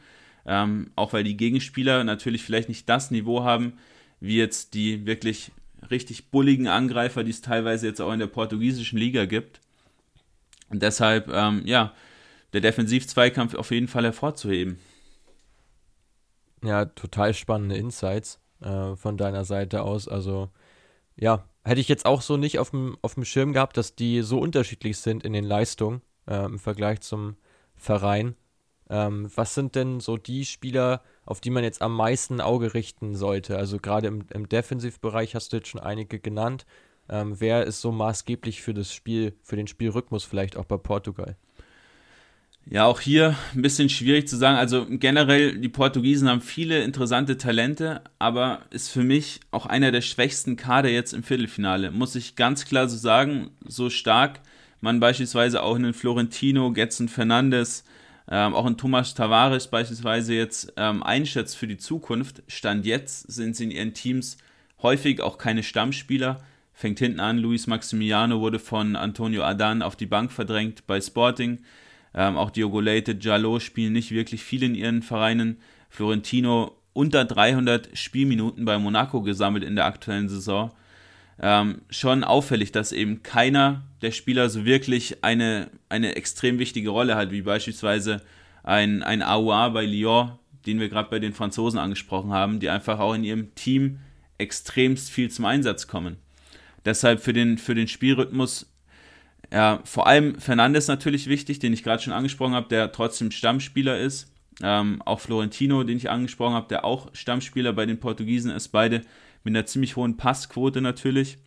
Ähm, 0.45 0.91
auch 0.95 1.13
weil 1.13 1.23
die 1.23 1.37
Gegenspieler 1.37 2.03
natürlich 2.03 2.43
vielleicht 2.43 2.69
nicht 2.69 2.87
das 2.87 3.09
Niveau 3.09 3.43
haben, 3.43 3.73
wie 4.19 4.37
jetzt 4.37 4.75
die 4.75 5.05
wirklich 5.05 5.51
richtig 5.89 6.29
bulligen 6.29 6.67
Angreifer, 6.67 7.23
die 7.23 7.31
es 7.31 7.41
teilweise 7.41 7.87
jetzt 7.87 7.99
auch 7.99 8.13
in 8.13 8.19
der 8.19 8.27
portugiesischen 8.27 8.99
Liga 8.99 9.25
gibt. 9.25 9.61
Und 10.69 10.81
deshalb, 10.81 11.29
ähm, 11.29 11.61
ja, 11.65 11.93
der 12.53 12.61
Defensiv-Zweikampf 12.61 13.55
auf 13.55 13.71
jeden 13.71 13.87
Fall 13.87 14.03
hervorzuheben. 14.03 14.79
Ja, 16.63 16.85
total 16.85 17.33
spannende 17.33 17.75
Insights 17.75 18.39
äh, 18.61 18.95
von 18.95 19.17
deiner 19.17 19.45
Seite 19.45 19.83
aus. 19.83 20.07
Also, 20.07 20.49
ja, 21.15 21.45
hätte 21.63 21.81
ich 21.81 21.87
jetzt 21.87 22.05
auch 22.05 22.21
so 22.21 22.37
nicht 22.37 22.59
auf 22.59 22.71
dem, 22.71 22.97
Schirm 23.23 23.53
gehabt, 23.53 23.77
dass 23.77 23.95
die 23.95 24.21
so 24.21 24.39
unterschiedlich 24.39 24.97
sind 24.97 25.23
in 25.23 25.33
den 25.33 25.43
Leistungen 25.43 26.01
äh, 26.27 26.45
im 26.45 26.59
Vergleich 26.59 27.01
zum 27.01 27.35
Verein. 27.75 28.35
Ähm, 28.89 29.29
was 29.35 29.55
sind 29.55 29.75
denn 29.75 29.99
so 29.99 30.17
die 30.17 30.45
Spieler, 30.45 31.01
auf 31.25 31.41
die 31.41 31.49
man 31.49 31.63
jetzt 31.63 31.81
am 31.81 31.95
meisten 31.95 32.39
Auge 32.39 32.73
richten 32.73 33.15
sollte? 33.15 33.57
Also 33.57 33.79
gerade 33.79 34.07
im, 34.07 34.25
im 34.31 34.47
Defensivbereich 34.47 35.35
hast 35.35 35.51
du 35.51 35.57
jetzt 35.57 35.69
schon 35.69 35.81
einige 35.81 36.19
genannt. 36.19 36.65
Ähm, 37.09 37.39
wer 37.39 37.65
ist 37.65 37.81
so 37.81 37.91
maßgeblich 37.91 38.61
für 38.61 38.73
das 38.73 38.93
Spiel, 38.93 39.33
für 39.43 39.55
den 39.55 39.67
Spielrhythmus 39.67 40.23
vielleicht 40.23 40.57
auch 40.57 40.65
bei 40.65 40.77
Portugal? 40.77 41.35
Ja, 42.67 42.85
auch 42.85 42.99
hier 42.99 43.35
ein 43.53 43.61
bisschen 43.61 43.89
schwierig 43.89 44.27
zu 44.27 44.37
sagen. 44.37 44.57
Also 44.57 44.87
generell, 44.89 45.59
die 45.59 45.69
Portugiesen 45.69 46.27
haben 46.27 46.41
viele 46.41 46.83
interessante 46.83 47.37
Talente, 47.37 48.01
aber 48.17 48.61
ist 48.71 48.89
für 48.89 49.03
mich 49.03 49.39
auch 49.51 49.67
einer 49.67 49.91
der 49.91 50.01
schwächsten 50.01 50.55
Kader 50.55 50.89
jetzt 50.89 51.13
im 51.13 51.21
Viertelfinale. 51.21 51.91
Muss 51.91 52.15
ich 52.15 52.35
ganz 52.35 52.65
klar 52.65 52.89
so 52.89 52.97
sagen, 52.97 53.51
so 53.67 53.91
stark 53.91 54.39
man 54.81 54.99
beispielsweise 54.99 55.61
auch 55.61 55.75
einen 55.75 55.93
Florentino, 55.93 56.71
Getson 56.71 57.07
Fernandes, 57.07 57.83
ähm, 58.29 58.55
auch 58.55 58.65
einen 58.65 58.77
Thomas 58.77 59.13
Tavares 59.13 59.67
beispielsweise 59.67 60.33
jetzt 60.33 60.73
ähm, 60.77 61.03
einschätzt 61.03 61.57
für 61.57 61.67
die 61.67 61.77
Zukunft. 61.77 62.41
Stand 62.47 62.85
jetzt 62.85 63.31
sind 63.31 63.55
sie 63.55 63.65
in 63.65 63.71
ihren 63.71 63.93
Teams 63.93 64.37
häufig 64.81 65.21
auch 65.21 65.37
keine 65.37 65.63
Stammspieler. 65.63 66.41
Fängt 66.75 66.99
hinten 66.99 67.19
an, 67.19 67.39
Luis 67.39 67.65
Maximiano 67.65 68.39
wurde 68.39 68.59
von 68.59 68.95
Antonio 68.95 69.43
Adan 69.43 69.81
auf 69.81 69.95
die 69.95 70.05
Bank 70.05 70.31
verdrängt 70.31 70.85
bei 70.85 71.01
Sporting. 71.01 71.63
Ähm, 72.13 72.37
auch 72.37 72.51
Diogo 72.51 72.79
Leite, 72.79 73.17
Jallo 73.19 73.59
spielen 73.59 73.93
nicht 73.93 74.11
wirklich 74.11 74.43
viel 74.43 74.61
in 74.61 74.75
ihren 74.75 75.01
Vereinen. 75.01 75.57
Florentino 75.89 76.75
unter 76.93 77.25
300 77.25 77.97
Spielminuten 77.97 78.65
bei 78.65 78.77
Monaco 78.77 79.21
gesammelt 79.21 79.63
in 79.63 79.75
der 79.75 79.85
aktuellen 79.85 80.29
Saison 80.29 80.71
ähm, 81.39 81.81
schon 81.89 82.23
auffällig, 82.23 82.71
dass 82.71 82.91
eben 82.91 83.23
keiner 83.23 83.83
der 84.01 84.11
Spieler 84.11 84.49
so 84.49 84.65
wirklich 84.65 85.23
eine, 85.23 85.69
eine 85.89 86.15
extrem 86.15 86.59
wichtige 86.59 86.89
Rolle 86.89 87.15
hat, 87.15 87.31
wie 87.31 87.41
beispielsweise 87.41 88.21
ein, 88.63 89.03
ein 89.03 89.21
Aouar 89.21 89.71
bei 89.71 89.85
Lyon, 89.85 90.31
den 90.65 90.79
wir 90.79 90.89
gerade 90.89 91.09
bei 91.09 91.19
den 91.19 91.33
Franzosen 91.33 91.79
angesprochen 91.79 92.31
haben, 92.31 92.59
die 92.59 92.69
einfach 92.69 92.99
auch 92.99 93.13
in 93.13 93.23
ihrem 93.23 93.53
Team 93.55 93.99
extremst 94.37 95.09
viel 95.11 95.29
zum 95.29 95.45
Einsatz 95.45 95.87
kommen. 95.87 96.17
Deshalb 96.85 97.19
für 97.19 97.33
den, 97.33 97.57
für 97.57 97.75
den 97.75 97.87
Spielrhythmus 97.87 98.71
ja, 99.51 99.81
vor 99.83 100.07
allem 100.07 100.39
Fernandes 100.39 100.87
natürlich 100.87 101.27
wichtig, 101.27 101.59
den 101.59 101.73
ich 101.73 101.83
gerade 101.83 102.01
schon 102.01 102.13
angesprochen 102.13 102.53
habe, 102.53 102.67
der 102.67 102.91
trotzdem 102.91 103.31
Stammspieler 103.31 103.99
ist. 103.99 104.31
Ähm, 104.63 105.01
auch 105.03 105.19
Florentino, 105.19 105.83
den 105.83 105.97
ich 105.97 106.09
angesprochen 106.09 106.53
habe, 106.53 106.67
der 106.67 106.85
auch 106.85 107.09
Stammspieler 107.13 107.73
bei 107.73 107.85
den 107.85 107.99
Portugiesen 107.99 108.51
ist. 108.51 108.69
Beide 108.69 109.01
mit 109.43 109.55
einer 109.55 109.65
ziemlich 109.65 109.95
hohen 109.95 110.17
Passquote 110.17 110.81
natürlich. 110.81 111.37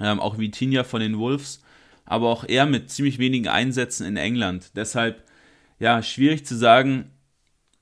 Ähm, 0.00 0.18
auch 0.18 0.38
Vitinha 0.38 0.84
von 0.84 1.00
den 1.00 1.18
Wolves, 1.18 1.62
aber 2.06 2.28
auch 2.28 2.44
er 2.44 2.66
mit 2.66 2.90
ziemlich 2.90 3.18
wenigen 3.18 3.48
Einsätzen 3.48 4.06
in 4.06 4.16
England. 4.16 4.72
Deshalb, 4.74 5.24
ja, 5.78 6.02
schwierig 6.02 6.46
zu 6.46 6.56
sagen, 6.56 7.11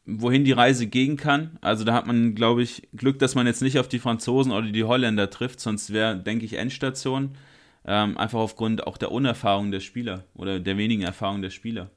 wohin 0.07 0.45
die 0.45 0.53
Reise 0.53 0.87
gehen 0.87 1.17
kann. 1.17 1.59
Also 1.61 1.85
da 1.85 1.93
hat 1.95 2.07
man, 2.07 2.35
glaube 2.35 2.63
ich, 2.63 2.89
Glück, 2.95 3.19
dass 3.19 3.35
man 3.35 3.47
jetzt 3.47 3.63
nicht 3.63 3.79
auf 3.79 3.89
die 3.89 3.99
Franzosen 3.99 4.53
oder 4.53 4.69
die 4.71 4.85
Holländer 4.85 5.31
trifft, 5.31 5.61
sonst 5.61 5.93
wäre, 5.93 6.17
denke 6.19 6.45
ich, 6.45 6.55
Endstation. 6.55 7.37
Ähm, 7.85 8.19
einfach 8.19 8.41
aufgrund 8.41 8.87
auch 8.87 8.99
der 8.99 9.11
Unerfahrung 9.11 9.71
der 9.71 9.81
Spieler 9.81 10.25
oder 10.35 10.61
der 10.61 10.77
wenigen 10.77 11.03
Erfahrung 11.03 11.43
der 11.43 11.51
Spieler. 11.51 11.91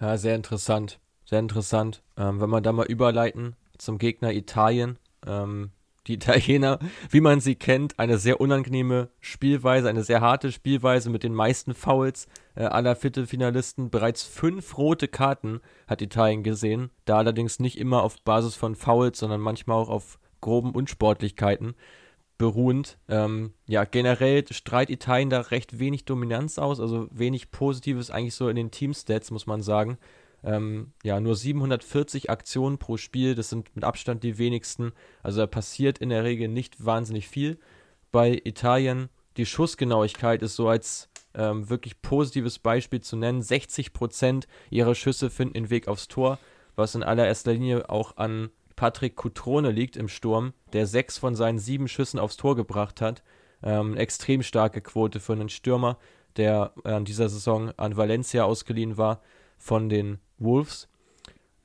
Ja, 0.00 0.18
sehr 0.18 0.34
interessant. 0.34 0.98
Sehr 1.24 1.38
interessant. 1.38 2.02
Ähm, 2.16 2.40
wenn 2.40 2.50
wir 2.50 2.60
da 2.60 2.72
mal 2.72 2.86
überleiten 2.86 3.56
zum 3.78 3.98
Gegner 3.98 4.32
Italien. 4.32 4.98
Ähm, 5.26 5.70
die 6.06 6.14
Italiener, 6.14 6.78
wie 7.10 7.20
man 7.20 7.40
sie 7.40 7.54
kennt, 7.54 7.98
eine 7.98 8.18
sehr 8.18 8.40
unangenehme 8.40 9.08
Spielweise, 9.20 9.88
eine 9.88 10.02
sehr 10.02 10.20
harte 10.20 10.52
Spielweise 10.52 11.10
mit 11.10 11.22
den 11.22 11.34
meisten 11.34 11.74
Fouls 11.74 12.26
äh, 12.54 12.64
aller 12.64 12.96
Viertelfinalisten. 12.96 13.90
Bereits 13.90 14.22
fünf 14.22 14.78
rote 14.78 15.08
Karten 15.08 15.60
hat 15.86 16.02
Italien 16.02 16.42
gesehen, 16.42 16.90
da 17.04 17.18
allerdings 17.18 17.58
nicht 17.58 17.78
immer 17.78 18.02
auf 18.02 18.20
Basis 18.22 18.54
von 18.54 18.74
Fouls, 18.74 19.18
sondern 19.18 19.40
manchmal 19.40 19.78
auch 19.78 19.88
auf 19.88 20.18
groben 20.40 20.72
Unsportlichkeiten 20.72 21.74
beruhend. 22.38 22.98
Ähm, 23.08 23.52
ja, 23.66 23.84
generell 23.84 24.44
strahlt 24.52 24.90
Italien 24.90 25.30
da 25.30 25.40
recht 25.40 25.78
wenig 25.78 26.04
Dominanz 26.04 26.58
aus, 26.58 26.80
also 26.80 27.08
wenig 27.10 27.50
Positives 27.50 28.10
eigentlich 28.10 28.34
so 28.34 28.48
in 28.48 28.56
den 28.56 28.70
Teamstats, 28.70 29.30
muss 29.30 29.46
man 29.46 29.62
sagen. 29.62 29.98
Ähm, 30.46 30.92
ja, 31.02 31.18
nur 31.18 31.34
740 31.34 32.30
Aktionen 32.30 32.78
pro 32.78 32.96
Spiel, 32.96 33.34
das 33.34 33.50
sind 33.50 33.74
mit 33.74 33.84
Abstand 33.84 34.22
die 34.22 34.38
wenigsten. 34.38 34.92
Also 35.24 35.40
da 35.40 35.46
passiert 35.48 35.98
in 35.98 36.08
der 36.08 36.22
Regel 36.22 36.46
nicht 36.46 36.84
wahnsinnig 36.84 37.28
viel. 37.28 37.58
Bei 38.12 38.40
Italien, 38.44 39.08
die 39.36 39.44
Schussgenauigkeit 39.44 40.42
ist 40.42 40.54
so 40.54 40.68
als 40.68 41.08
ähm, 41.34 41.68
wirklich 41.68 42.00
positives 42.00 42.60
Beispiel 42.60 43.00
zu 43.00 43.16
nennen. 43.16 43.42
60% 43.42 44.44
ihrer 44.70 44.94
Schüsse 44.94 45.30
finden 45.30 45.54
den 45.54 45.70
Weg 45.70 45.88
aufs 45.88 46.06
Tor, 46.06 46.38
was 46.76 46.94
in 46.94 47.02
allererster 47.02 47.52
Linie 47.52 47.90
auch 47.90 48.16
an 48.16 48.50
Patrick 48.76 49.16
Cutrone 49.16 49.72
liegt 49.72 49.96
im 49.96 50.06
Sturm, 50.08 50.52
der 50.72 50.86
sechs 50.86 51.18
von 51.18 51.34
seinen 51.34 51.58
sieben 51.58 51.88
Schüssen 51.88 52.20
aufs 52.20 52.36
Tor 52.36 52.54
gebracht 52.54 53.00
hat. 53.00 53.24
Ähm, 53.64 53.96
extrem 53.96 54.44
starke 54.44 54.80
Quote 54.80 55.18
für 55.18 55.32
einen 55.32 55.48
Stürmer, 55.48 55.98
der 56.36 56.72
an 56.84 57.04
dieser 57.04 57.28
Saison 57.28 57.72
an 57.76 57.96
Valencia 57.96 58.44
ausgeliehen 58.44 58.96
war 58.96 59.22
von 59.58 59.88
den 59.88 60.20
Wolves. 60.38 60.88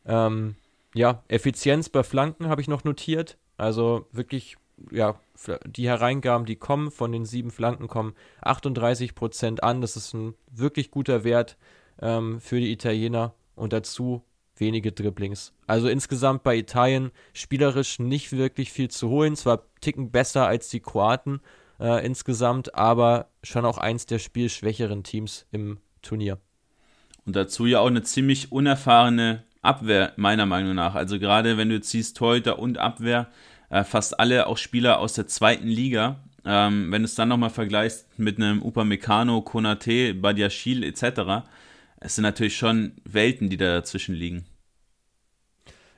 Ähm, 0.06 0.56
ja, 0.94 1.24
Effizienz 1.28 1.90
bei 1.90 2.04
Flanken 2.04 2.48
habe 2.48 2.62
ich 2.62 2.68
noch 2.68 2.84
notiert. 2.84 3.38
Also 3.58 4.08
wirklich, 4.12 4.58
ja, 4.92 5.20
die 5.66 5.88
Hereingaben, 5.88 6.46
die 6.46 6.56
kommen 6.56 6.92
von 6.92 7.12
den 7.12 7.26
sieben 7.26 7.52
Flanken, 7.52 7.88
kommen 7.88 8.14
38% 8.44 9.60
an. 9.60 9.82
Das 9.82 9.96
ist 9.96 10.14
ein 10.14 10.36
wirklich 10.52 10.92
guter 10.92 11.24
Wert 11.24 11.58
ähm, 12.02 12.40
für 12.40 12.60
die 12.60 12.72
Italiener. 12.72 13.34
Und 13.56 13.74
dazu 13.74 14.24
wenige 14.56 14.92
Dribblings. 14.92 15.54
Also 15.68 15.90
insgesamt 15.90 16.44
bei 16.44 16.56
Italien 16.56 17.12
spielerisch 17.34 18.00
nicht 18.00 18.32
wirklich 18.32 18.72
viel 18.72 18.90
zu 18.90 19.10
holen. 19.10 19.36
Zwar 19.36 19.64
ticken 19.82 20.12
besser 20.12 20.48
als 20.48 20.70
die 20.70 20.80
Kroaten 20.80 21.42
äh, 21.80 22.06
insgesamt, 22.06 22.76
aber 22.76 23.28
schon 23.44 23.66
auch 23.66 23.78
eins 23.78 24.06
der 24.06 24.20
spielschwächeren 24.20 25.04
Teams 25.04 25.48
im 25.52 25.80
Turnier. 26.02 26.38
Und 27.32 27.38
dazu 27.38 27.66
ja 27.66 27.80
auch 27.80 27.88
eine 27.88 28.04
ziemlich 28.04 28.52
unerfahrene 28.52 29.46
Abwehr, 29.62 30.12
meiner 30.18 30.46
Meinung 30.46 30.76
nach. 30.76 30.96
Also 30.96 31.18
gerade 31.18 31.56
wenn 31.56 31.70
du 31.70 31.76
jetzt 31.76 31.90
siehst, 31.90 32.18
Torhüter 32.18 32.60
und 32.60 32.78
Abwehr, 32.78 33.30
äh, 33.70 33.86
fast 33.86 34.20
alle 34.20 34.48
auch 34.48 34.58
Spieler 34.58 35.00
aus 35.00 35.14
der 35.14 35.28
zweiten 35.28 35.70
Liga. 35.70 36.20
Ähm, 36.44 36.92
wenn 36.92 37.04
du 37.04 37.06
es 37.06 37.16
dann 37.16 37.30
nochmal 37.30 37.50
vergleichst 37.50 38.20
mit 38.20 38.36
einem 38.36 38.62
Upamecano, 38.62 39.44
Konate, 39.44 40.14
Badiashil 40.14 40.84
etc., 40.84 41.48
es 42.02 42.16
sind 42.16 42.24
natürlich 42.24 42.58
schon 42.58 42.98
Welten, 43.06 43.50
die 43.50 43.56
da 43.56 43.76
dazwischen 43.76 44.14
liegen. 44.14 44.44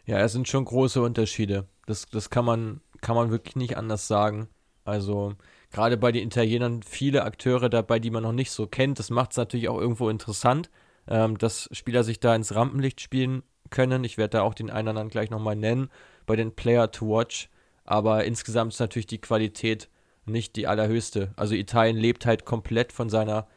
Ja, 0.05 0.19
es 0.19 0.33
sind 0.33 0.47
schon 0.47 0.65
große 0.65 1.01
Unterschiede. 1.01 1.65
Das, 1.87 2.05
das 2.11 2.29
kann, 2.29 2.45
man, 2.45 2.81
kann 3.01 3.15
man 3.15 3.31
wirklich 3.31 3.55
nicht 3.55 3.75
anders 3.75 4.07
sagen. 4.07 4.49
Also 4.85 5.33
gerade 5.71 5.97
bei 5.97 6.11
den 6.11 6.27
Italienern 6.27 6.83
viele 6.83 7.23
Akteure 7.23 7.69
dabei, 7.69 7.97
die 7.97 8.11
man 8.11 8.21
noch 8.21 8.33
nicht 8.33 8.51
so 8.51 8.67
kennt. 8.67 8.99
Das 8.99 9.09
macht 9.09 9.31
es 9.31 9.37
natürlich 9.37 9.67
auch 9.67 9.81
irgendwo 9.81 10.09
interessant 10.09 10.69
ähm, 11.07 11.37
dass 11.37 11.69
Spieler 11.71 12.03
sich 12.03 12.19
da 12.19 12.35
ins 12.35 12.55
Rampenlicht 12.55 13.01
spielen 13.01 13.43
können. 13.69 14.03
Ich 14.03 14.17
werde 14.17 14.37
da 14.37 14.41
auch 14.43 14.53
den 14.53 14.69
einen 14.69 14.87
oder 14.87 14.91
anderen 14.91 15.09
gleich 15.09 15.29
nochmal 15.29 15.55
nennen 15.55 15.89
bei 16.25 16.35
den 16.35 16.55
Player 16.55 16.91
to 16.91 17.07
Watch. 17.07 17.49
Aber 17.85 18.23
insgesamt 18.23 18.73
ist 18.73 18.79
natürlich 18.79 19.07
die 19.07 19.21
Qualität 19.21 19.89
nicht 20.25 20.55
die 20.55 20.67
allerhöchste. 20.67 21.33
Also 21.35 21.55
Italien 21.55 21.97
lebt 21.97 22.25
halt 22.25 22.45
komplett 22.45 22.93
von 22.93 23.09
seiner 23.09 23.47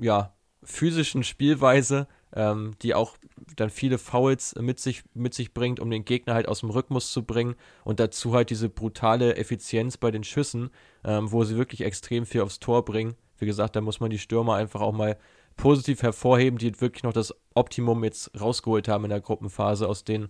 ja, 0.00 0.32
physischen 0.62 1.22
Spielweise, 1.22 2.08
ähm, 2.34 2.74
die 2.82 2.94
auch 2.94 3.16
dann 3.56 3.70
viele 3.70 3.98
Fouls 3.98 4.54
mit 4.58 4.80
sich, 4.80 5.02
mit 5.14 5.34
sich 5.34 5.52
bringt, 5.52 5.80
um 5.80 5.90
den 5.90 6.04
Gegner 6.04 6.34
halt 6.34 6.48
aus 6.48 6.60
dem 6.60 6.70
Rhythmus 6.70 7.12
zu 7.12 7.24
bringen. 7.24 7.56
Und 7.84 8.00
dazu 8.00 8.34
halt 8.34 8.50
diese 8.50 8.68
brutale 8.68 9.36
Effizienz 9.36 9.96
bei 9.96 10.10
den 10.10 10.24
Schüssen, 10.24 10.70
ähm, 11.04 11.30
wo 11.30 11.44
sie 11.44 11.56
wirklich 11.56 11.82
extrem 11.82 12.26
viel 12.26 12.40
aufs 12.40 12.60
Tor 12.60 12.84
bringen. 12.84 13.14
Wie 13.38 13.46
gesagt, 13.46 13.76
da 13.76 13.80
muss 13.80 14.00
man 14.00 14.10
die 14.10 14.18
Stürmer 14.18 14.54
einfach 14.54 14.80
auch 14.80 14.92
mal 14.92 15.16
positiv 15.58 16.02
hervorheben, 16.02 16.58
die 16.58 16.80
wirklich 16.80 17.02
noch 17.02 17.12
das 17.12 17.34
Optimum 17.54 18.02
jetzt 18.04 18.30
rausgeholt 18.40 18.88
haben 18.88 19.04
in 19.04 19.10
der 19.10 19.20
Gruppenphase 19.20 19.86
aus 19.86 20.04
den 20.04 20.28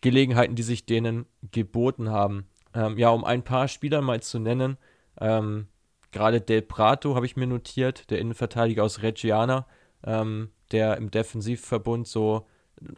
Gelegenheiten, 0.00 0.56
die 0.56 0.64
sich 0.64 0.84
denen 0.84 1.26
geboten 1.52 2.10
haben. 2.10 2.48
Ähm, 2.74 2.98
ja, 2.98 3.10
um 3.10 3.24
ein 3.24 3.44
paar 3.44 3.68
Spieler 3.68 4.00
mal 4.00 4.20
zu 4.20 4.40
nennen, 4.40 4.78
ähm, 5.20 5.68
gerade 6.10 6.40
Del 6.40 6.62
Prato 6.62 7.14
habe 7.14 7.26
ich 7.26 7.36
mir 7.36 7.46
notiert, 7.46 8.10
der 8.10 8.18
Innenverteidiger 8.18 8.82
aus 8.82 9.02
Reggiana, 9.02 9.66
ähm, 10.04 10.50
der 10.72 10.96
im 10.96 11.10
Defensivverbund 11.10 12.08
so 12.08 12.46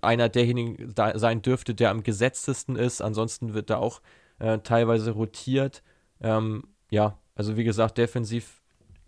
einer 0.00 0.28
derjenigen 0.28 0.94
sein 0.96 1.42
dürfte, 1.42 1.74
der 1.74 1.90
am 1.90 2.02
gesetztesten 2.02 2.76
ist. 2.76 3.02
Ansonsten 3.02 3.52
wird 3.52 3.68
da 3.68 3.76
auch 3.78 4.00
äh, 4.38 4.58
teilweise 4.60 5.10
rotiert. 5.10 5.82
Ähm, 6.20 6.62
ja, 6.88 7.18
also 7.34 7.56
wie 7.56 7.64
gesagt, 7.64 7.98
defensiv 7.98 8.62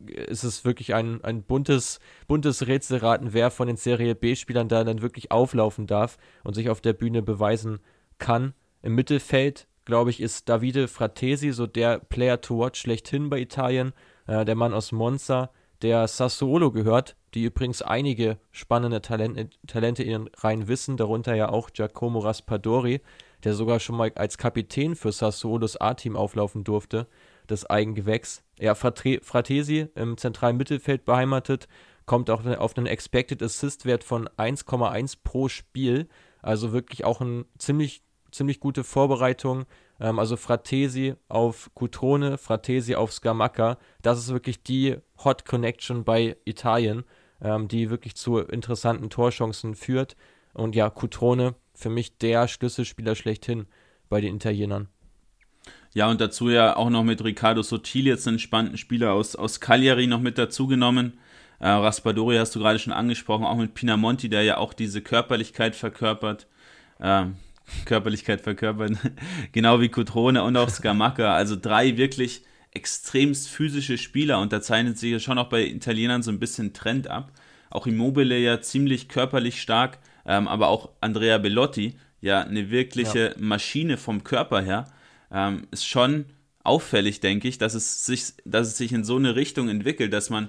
ist 0.04 0.44
es 0.44 0.64
wirklich 0.64 0.94
ein, 0.94 1.22
ein 1.24 1.42
buntes, 1.42 2.00
buntes 2.26 2.66
Rätselraten, 2.66 3.32
wer 3.32 3.50
von 3.50 3.66
den 3.66 3.76
Serie 3.76 4.14
B-Spielern 4.14 4.68
da 4.68 4.84
dann 4.84 5.02
wirklich 5.02 5.30
auflaufen 5.30 5.86
darf 5.86 6.18
und 6.44 6.54
sich 6.54 6.68
auf 6.68 6.80
der 6.80 6.92
Bühne 6.92 7.22
beweisen 7.22 7.80
kann. 8.18 8.54
Im 8.82 8.94
Mittelfeld, 8.94 9.66
glaube 9.84 10.10
ich, 10.10 10.20
ist 10.20 10.48
Davide 10.48 10.88
Fratesi 10.88 11.52
so 11.52 11.66
der 11.66 11.98
Player 11.98 12.40
to 12.40 12.58
watch 12.58 12.80
schlechthin 12.80 13.30
bei 13.30 13.40
Italien. 13.40 13.92
Äh, 14.26 14.44
der 14.44 14.54
Mann 14.54 14.74
aus 14.74 14.92
Monza, 14.92 15.50
der 15.82 16.08
Sassuolo 16.08 16.70
gehört, 16.70 17.16
die 17.34 17.44
übrigens 17.44 17.82
einige 17.82 18.38
spannende 18.50 19.02
Talente, 19.02 19.50
Talente 19.66 20.02
in 20.02 20.10
ihren 20.10 20.30
Reihen 20.38 20.68
wissen, 20.68 20.96
darunter 20.96 21.34
ja 21.34 21.50
auch 21.50 21.70
Giacomo 21.70 22.20
Raspadori, 22.20 23.00
der 23.44 23.54
sogar 23.54 23.80
schon 23.80 23.96
mal 23.96 24.12
als 24.14 24.38
Kapitän 24.38 24.96
für 24.96 25.12
Sassuolos 25.12 25.76
A-Team 25.76 26.16
auflaufen 26.16 26.64
durfte, 26.64 27.06
das 27.46 27.68
Eigengewächs. 27.68 28.42
Ja, 28.58 28.74
Fratesi 28.74 29.88
im 29.94 30.16
zentralen 30.16 30.56
Mittelfeld 30.56 31.04
beheimatet, 31.04 31.68
kommt 32.06 32.30
auch 32.30 32.44
auf 32.44 32.76
einen 32.76 32.86
Expected 32.86 33.42
Assist-Wert 33.42 34.04
von 34.04 34.28
1,1 34.36 35.18
pro 35.22 35.48
Spiel, 35.48 36.08
also 36.42 36.72
wirklich 36.72 37.04
auch 37.04 37.20
eine 37.20 37.44
ziemlich, 37.58 38.02
ziemlich 38.30 38.60
gute 38.60 38.84
Vorbereitung. 38.84 39.66
Ähm, 40.00 40.18
also 40.18 40.36
Fratesi 40.36 41.14
auf 41.28 41.70
Cutrone, 41.74 42.38
Fratesi 42.38 42.94
auf 42.94 43.12
Scamacca, 43.12 43.78
das 44.02 44.18
ist 44.18 44.32
wirklich 44.32 44.62
die 44.62 44.96
Hot 45.24 45.44
Connection 45.44 46.04
bei 46.04 46.36
Italien 46.44 47.04
ähm, 47.40 47.68
die 47.68 47.90
wirklich 47.90 48.14
zu 48.16 48.38
interessanten 48.38 49.10
Torchancen 49.10 49.74
führt. 49.74 50.16
Und 50.54 50.74
ja, 50.74 50.90
Cutrone 50.90 51.54
für 51.74 51.90
mich 51.90 52.18
der 52.18 52.48
Schlüsselspieler 52.48 53.14
schlechthin 53.14 53.66
bei 54.08 54.20
den 54.20 54.36
Italienern. 54.36 54.88
Ja, 55.96 56.10
und 56.10 56.20
dazu 56.20 56.50
ja 56.50 56.76
auch 56.76 56.90
noch 56.90 57.04
mit 57.04 57.24
Riccardo 57.24 57.62
Sottili 57.62 58.10
jetzt 58.10 58.28
einen 58.28 58.38
spannenden 58.38 58.76
Spieler 58.76 59.14
aus, 59.14 59.34
aus 59.34 59.60
Cagliari 59.60 60.06
noch 60.06 60.20
mit 60.20 60.36
dazugenommen. 60.36 61.14
Äh, 61.58 61.70
Raspadori 61.70 62.36
hast 62.36 62.54
du 62.54 62.58
gerade 62.58 62.78
schon 62.78 62.92
angesprochen, 62.92 63.46
auch 63.46 63.56
mit 63.56 63.72
Pinamonti, 63.72 64.28
der 64.28 64.42
ja 64.42 64.58
auch 64.58 64.74
diese 64.74 65.00
Körperlichkeit 65.00 65.74
verkörpert. 65.74 66.48
Äh, 66.98 67.24
Körperlichkeit 67.86 68.42
verkörpert, 68.42 68.98
genau 69.52 69.80
wie 69.80 69.88
Cutrone 69.88 70.42
und 70.42 70.58
auch 70.58 70.68
Scamacca. 70.68 71.34
Also 71.34 71.56
drei 71.56 71.96
wirklich 71.96 72.42
extremst 72.72 73.48
physische 73.48 73.96
Spieler 73.96 74.38
und 74.40 74.52
da 74.52 74.60
zeichnet 74.60 74.98
sich 74.98 75.12
ja 75.12 75.18
schon 75.18 75.38
auch 75.38 75.48
bei 75.48 75.64
Italienern 75.64 76.22
so 76.22 76.30
ein 76.30 76.38
bisschen 76.38 76.74
Trend 76.74 77.08
ab. 77.08 77.32
Auch 77.70 77.86
Immobile 77.86 78.36
ja 78.36 78.60
ziemlich 78.60 79.08
körperlich 79.08 79.62
stark, 79.62 79.98
ähm, 80.26 80.46
aber 80.46 80.68
auch 80.68 80.90
Andrea 81.00 81.38
Bellotti, 81.38 81.96
ja 82.20 82.42
eine 82.42 82.68
wirkliche 82.68 83.28
ja. 83.30 83.34
Maschine 83.38 83.96
vom 83.96 84.24
Körper 84.24 84.60
her, 84.60 84.88
ähm, 85.36 85.66
ist 85.70 85.86
schon 85.86 86.24
auffällig, 86.64 87.20
denke 87.20 87.46
ich, 87.46 87.58
dass 87.58 87.74
es, 87.74 88.06
sich, 88.06 88.32
dass 88.44 88.68
es 88.68 88.78
sich 88.78 88.92
in 88.92 89.04
so 89.04 89.16
eine 89.16 89.36
Richtung 89.36 89.68
entwickelt, 89.68 90.12
dass 90.12 90.30
man 90.30 90.48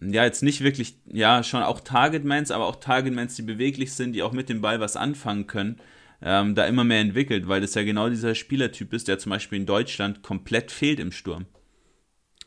ja 0.00 0.24
jetzt 0.24 0.44
nicht 0.44 0.62
wirklich, 0.62 0.94
ja 1.06 1.42
schon 1.42 1.64
auch 1.64 1.80
Targetmans, 1.80 2.52
aber 2.52 2.66
auch 2.66 2.76
Targetmans, 2.76 3.34
die 3.34 3.42
beweglich 3.42 3.92
sind, 3.92 4.12
die 4.12 4.22
auch 4.22 4.32
mit 4.32 4.48
dem 4.48 4.60
Ball 4.60 4.78
was 4.78 4.96
anfangen 4.96 5.48
können, 5.48 5.80
ähm, 6.22 6.54
da 6.54 6.64
immer 6.66 6.84
mehr 6.84 7.00
entwickelt, 7.00 7.48
weil 7.48 7.60
das 7.60 7.74
ja 7.74 7.82
genau 7.82 8.08
dieser 8.08 8.36
Spielertyp 8.36 8.92
ist, 8.94 9.08
der 9.08 9.18
zum 9.18 9.30
Beispiel 9.30 9.58
in 9.58 9.66
Deutschland 9.66 10.22
komplett 10.22 10.70
fehlt 10.70 11.00
im 11.00 11.10
Sturm. 11.10 11.46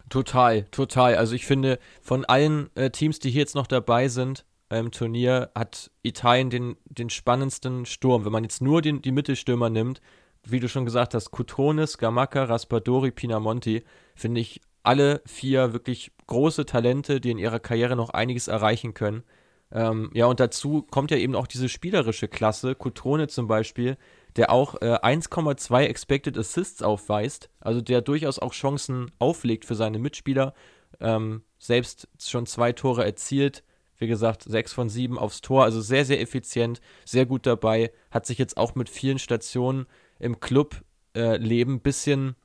Total, 0.10 0.64
total. 0.72 1.16
Also 1.16 1.36
ich 1.36 1.46
finde, 1.46 1.80
von 2.02 2.24
allen 2.24 2.70
äh, 2.76 2.92
Teams, 2.92 3.20
die 3.20 3.30
hier 3.30 3.42
jetzt 3.42 3.56
noch 3.56 3.68
dabei 3.68 4.08
sind 4.08 4.46
im 4.70 4.92
Turnier, 4.92 5.52
hat 5.54 5.92
Italien 6.02 6.50
den, 6.50 6.78
den 6.86 7.10
spannendsten 7.10 7.86
Sturm. 7.86 8.24
Wenn 8.24 8.32
man 8.32 8.44
jetzt 8.44 8.62
nur 8.62 8.82
den, 8.82 9.02
die 9.02 9.12
Mittelstürmer 9.12 9.70
nimmt, 9.70 10.02
wie 10.46 10.60
du 10.60 10.68
schon 10.68 10.86
gesagt 10.86 11.14
hast, 11.14 11.32
Cutrones, 11.32 11.98
Gamacca, 11.98 12.44
Raspadori, 12.46 13.12
Pinamonti, 13.12 13.84
finde 14.16 14.42
ich 14.42 14.62
alle 14.84 15.22
vier 15.26 15.74
wirklich 15.74 16.12
große 16.28 16.66
Talente, 16.66 17.22
die 17.22 17.32
in 17.32 17.38
ihrer 17.38 17.60
Karriere 17.60 17.96
noch 17.96 18.10
einiges 18.10 18.48
erreichen 18.48 18.94
können. 18.94 19.24
Ähm, 19.72 20.12
ja, 20.14 20.28
und 20.28 20.40
dazu 20.40 20.84
kommt 20.84 21.10
ja 21.10 21.18
eben 21.18 21.36
auch 21.36 21.48
diese 21.48 21.70
spielerische 21.70 22.28
Klasse. 22.28 22.76
Cutrone 22.76 23.28
zum 23.28 23.48
Beispiel, 23.48 23.98
der 24.36 24.52
auch 24.52 24.76
äh, 24.82 25.00
1,2 25.02 25.84
Expected 25.86 26.38
Assists 26.38 26.84
aufweist, 26.84 27.50
also 27.60 27.82
der 27.82 28.02
durchaus 28.02 28.38
auch 28.38 28.54
Chancen 28.54 29.12
auflegt 29.20 29.66
für 29.66 29.76
seine 29.76 30.00
Mitspieler, 30.00 30.54
ähm, 31.00 31.44
selbst 31.58 32.08
schon 32.20 32.46
zwei 32.46 32.72
Tore 32.74 33.04
erzielt, 33.04 33.64
wie 33.98 34.08
gesagt, 34.08 34.44
sechs 34.44 34.74
von 34.74 34.90
sieben 34.90 35.18
aufs 35.18 35.42
Tor, 35.42 35.64
also 35.64 35.82
sehr, 35.82 36.06
sehr 36.06 36.22
effizient, 36.22 36.82
sehr 37.06 37.26
gut 37.26 37.46
dabei, 37.46 37.92
hat 38.12 38.26
sich 38.26 38.38
jetzt 38.38 38.58
auch 38.58 38.76
mit 38.76 38.90
vielen 38.90 39.20
Stationen 39.20 39.88
im 40.24 40.40
Club 40.40 40.84
äh, 41.14 41.38
bisschen, 41.80 42.36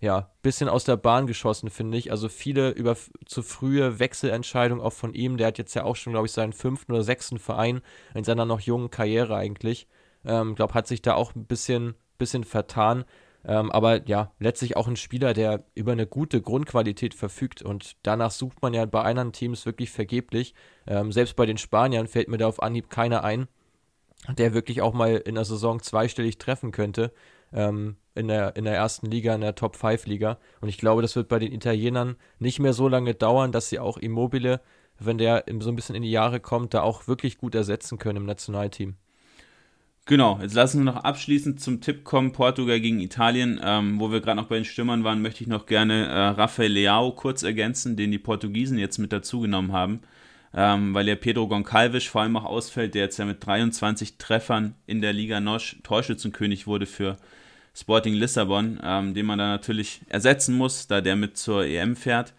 ja, 0.00 0.30
bisschen 0.42 0.68
aus 0.68 0.84
der 0.84 0.96
Bahn 0.96 1.26
geschossen, 1.26 1.70
finde 1.70 1.96
ich. 1.96 2.10
Also 2.10 2.28
viele 2.28 2.70
über 2.70 2.96
zu 3.24 3.42
frühe 3.42 3.98
Wechselentscheidungen 3.98 4.84
auch 4.84 4.92
von 4.92 5.14
ihm. 5.14 5.36
Der 5.36 5.48
hat 5.48 5.58
jetzt 5.58 5.74
ja 5.74 5.84
auch 5.84 5.96
schon, 5.96 6.12
glaube 6.12 6.26
ich, 6.26 6.32
seinen 6.32 6.52
fünften 6.52 6.92
oder 6.92 7.02
sechsten 7.02 7.38
Verein 7.38 7.80
in 8.14 8.24
seiner 8.24 8.44
noch 8.44 8.60
jungen 8.60 8.90
Karriere 8.90 9.36
eigentlich. 9.36 9.86
Ähm, 10.24 10.54
glaube, 10.54 10.74
hat 10.74 10.86
sich 10.86 11.02
da 11.02 11.14
auch 11.14 11.34
ein 11.34 11.46
bisschen, 11.46 11.94
bisschen 12.18 12.44
vertan. 12.44 13.04
Ähm, 13.42 13.70
aber 13.70 14.06
ja, 14.06 14.32
letztlich 14.38 14.76
auch 14.76 14.86
ein 14.86 14.96
Spieler, 14.96 15.32
der 15.32 15.64
über 15.74 15.92
eine 15.92 16.06
gute 16.06 16.42
Grundqualität 16.42 17.14
verfügt. 17.14 17.62
Und 17.62 17.96
danach 18.02 18.30
sucht 18.30 18.60
man 18.60 18.74
ja 18.74 18.84
bei 18.84 19.02
anderen 19.02 19.32
Teams 19.32 19.64
wirklich 19.64 19.90
vergeblich. 19.90 20.54
Ähm, 20.86 21.12
selbst 21.12 21.36
bei 21.36 21.46
den 21.46 21.56
Spaniern 21.56 22.06
fällt 22.06 22.28
mir 22.28 22.36
da 22.36 22.48
auf 22.48 22.62
Anhieb 22.62 22.90
keiner 22.90 23.24
ein, 23.24 23.48
der 24.28 24.54
wirklich 24.54 24.82
auch 24.82 24.92
mal 24.92 25.16
in 25.16 25.34
der 25.34 25.44
Saison 25.44 25.80
zweistellig 25.80 26.38
treffen 26.38 26.72
könnte. 26.72 27.12
Ähm, 27.52 27.96
in, 28.14 28.28
der, 28.28 28.54
in 28.56 28.64
der 28.64 28.74
ersten 28.74 29.10
Liga, 29.10 29.34
in 29.34 29.40
der 29.40 29.54
Top 29.54 29.76
5 29.76 30.06
Liga. 30.06 30.38
Und 30.60 30.68
ich 30.68 30.78
glaube, 30.78 31.02
das 31.02 31.16
wird 31.16 31.28
bei 31.28 31.38
den 31.38 31.52
Italienern 31.52 32.16
nicht 32.38 32.60
mehr 32.60 32.72
so 32.72 32.86
lange 32.88 33.14
dauern, 33.14 33.50
dass 33.50 33.68
sie 33.68 33.78
auch 33.78 33.96
Immobile, 33.96 34.60
wenn 34.98 35.18
der 35.18 35.44
so 35.60 35.70
ein 35.70 35.76
bisschen 35.76 35.96
in 35.96 36.02
die 36.02 36.10
Jahre 36.10 36.40
kommt, 36.40 36.74
da 36.74 36.82
auch 36.82 37.08
wirklich 37.08 37.38
gut 37.38 37.54
ersetzen 37.54 37.98
können 37.98 38.18
im 38.18 38.26
Nationalteam. 38.26 38.96
Genau, 40.06 40.38
jetzt 40.42 40.54
lassen 40.54 40.78
wir 40.78 40.92
noch 40.92 41.04
abschließend 41.04 41.60
zum 41.60 41.80
Tipp 41.80 42.04
kommen, 42.04 42.32
Portugal 42.32 42.80
gegen 42.80 43.00
Italien. 43.00 43.60
Ähm, 43.62 44.00
wo 44.00 44.10
wir 44.10 44.20
gerade 44.20 44.40
noch 44.40 44.48
bei 44.48 44.56
den 44.56 44.64
Stürmern 44.64 45.04
waren, 45.04 45.22
möchte 45.22 45.42
ich 45.42 45.48
noch 45.48 45.66
gerne 45.66 46.06
äh, 46.06 46.28
Rafael 46.30 46.72
Leao 46.72 47.12
kurz 47.12 47.42
ergänzen, 47.42 47.96
den 47.96 48.10
die 48.10 48.18
Portugiesen 48.18 48.78
jetzt 48.78 48.98
mit 48.98 49.12
dazugenommen 49.12 49.72
haben. 49.72 50.00
Ähm, 50.52 50.94
weil 50.94 51.08
ja 51.08 51.14
Pedro 51.14 51.46
Goncalves 51.46 52.04
vor 52.04 52.22
allem 52.22 52.36
auch 52.36 52.44
ausfällt, 52.44 52.94
der 52.94 53.04
jetzt 53.04 53.18
ja 53.18 53.24
mit 53.24 53.44
23 53.44 54.18
Treffern 54.18 54.74
in 54.86 55.00
der 55.00 55.12
Liga 55.12 55.40
Nosch 55.40 55.76
Torschützenkönig 55.84 56.66
wurde 56.66 56.86
für 56.86 57.16
Sporting 57.72 58.14
Lissabon, 58.14 58.80
ähm, 58.82 59.14
den 59.14 59.26
man 59.26 59.38
da 59.38 59.46
natürlich 59.46 60.00
ersetzen 60.08 60.56
muss, 60.56 60.88
da 60.88 61.00
der 61.00 61.14
mit 61.14 61.36
zur 61.36 61.64
EM 61.64 61.94
fährt. 61.94 62.34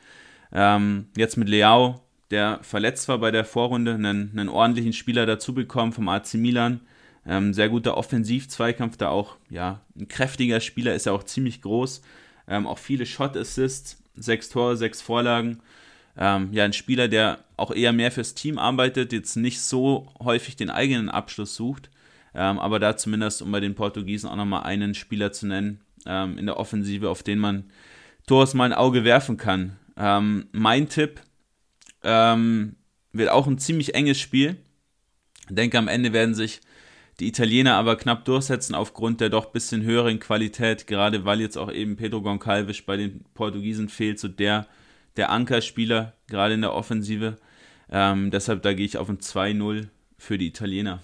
Ähm, 0.52 1.08
jetzt 1.16 1.38
mit 1.38 1.48
Leao, 1.48 2.02
der 2.32 2.60
verletzt 2.64 3.08
war 3.08 3.18
bei 3.20 3.32
der 3.32 3.46
Vorrunde, 3.46 3.94
einen, 3.94 4.32
einen 4.38 4.50
ordentlichen 4.50 4.92
Spieler 4.92 5.26
dazu 5.26 5.54
bekommen 5.54 5.94
vom 5.94 6.10
AC 6.10 6.34
Milan 6.34 6.82
ähm, 7.26 7.54
sehr 7.54 7.70
guter 7.70 7.98
Offensiv-Zweikampf, 7.98 8.98
da 8.98 9.10
auch, 9.10 9.38
ja, 9.50 9.82
ein 9.96 10.08
kräftiger 10.08 10.60
Spieler, 10.60 10.96
ist 10.96 11.06
ja 11.06 11.12
auch 11.12 11.24
ziemlich 11.24 11.62
groß. 11.62 12.02
Ähm, 12.48 12.66
auch 12.66 12.80
viele 12.80 13.06
Shot-Assists, 13.06 14.02
sechs 14.16 14.50
Tore, 14.50 14.76
sechs 14.76 15.02
Vorlagen. 15.02 15.62
Ähm, 16.18 16.50
ja, 16.52 16.66
ein 16.66 16.74
Spieler, 16.74 17.08
der 17.08 17.40
auch 17.58 17.72
eher 17.72 17.94
mehr 17.94 18.12
fürs 18.12 18.34
Team 18.34 18.58
arbeitet, 18.58 19.14
jetzt 19.14 19.36
nicht 19.36 19.62
so 19.62 20.12
häufig 20.20 20.56
den 20.56 20.70
eigenen 20.70 21.10
Abschluss 21.10 21.56
sucht, 21.56 21.90
ähm, 22.34 22.60
aber 22.60 22.80
da 22.80 22.98
zumindest, 22.98 23.42
um 23.42 23.52
bei 23.52 23.60
den 23.60 23.76
Portugiesen 23.76 24.30
auch 24.30 24.36
nochmal 24.36 24.64
einen 24.64 24.94
Spieler 24.94 25.32
zu 25.32 25.48
nennen 25.48 25.82
ähm, 26.06 26.38
in 26.38 26.46
der 26.46 26.58
Offensive, 26.58 27.10
auf 27.10 27.24
den 27.24 27.40
man 27.40 27.66
durchaus 28.28 28.54
mal 28.54 28.66
ein 28.66 28.74
Auge 28.74 29.04
werfen 29.04 29.38
kann. 29.38 29.78
Ähm, 29.98 30.48
mein 30.52 30.90
Tipp 30.90 31.22
wird 32.04 33.30
auch 33.30 33.46
ein 33.46 33.60
ziemlich 33.60 33.94
enges 33.94 34.20
Spiel. 34.20 34.58
Ich 35.48 35.56
denke, 35.56 35.78
am 35.78 35.88
Ende 35.88 36.14
werden 36.14 36.34
sich 36.34 36.62
die 37.20 37.28
Italiener 37.28 37.76
aber 37.76 37.96
knapp 37.96 38.26
durchsetzen 38.26 38.74
aufgrund 38.74 39.22
der 39.22 39.30
doch 39.30 39.46
ein 39.46 39.52
bisschen 39.52 39.84
höheren 39.84 40.20
Qualität, 40.20 40.88
gerade 40.88 41.26
weil 41.26 41.40
jetzt 41.42 41.58
auch 41.58 41.72
eben 41.72 41.98
Pedro 41.98 42.22
Goncalves 42.22 42.82
bei 42.82 42.98
den 42.98 43.24
Portugiesen 43.36 43.90
fehlt, 43.90 44.20
so 44.20 44.28
der, 44.28 44.66
der 45.18 45.30
Ankerspieler, 45.30 46.14
gerade 46.28 46.54
in 46.54 46.62
der 46.62 46.74
Offensive. 46.74 47.38
Ähm, 47.90 48.32
deshalb 48.32 48.62
da 48.64 48.74
gehe 48.74 48.86
ich 48.86 48.98
auf 48.98 49.10
ein 49.10 49.20
2-0 49.20 49.88
für 50.18 50.38
die 50.38 50.48
Italiener. 50.48 51.02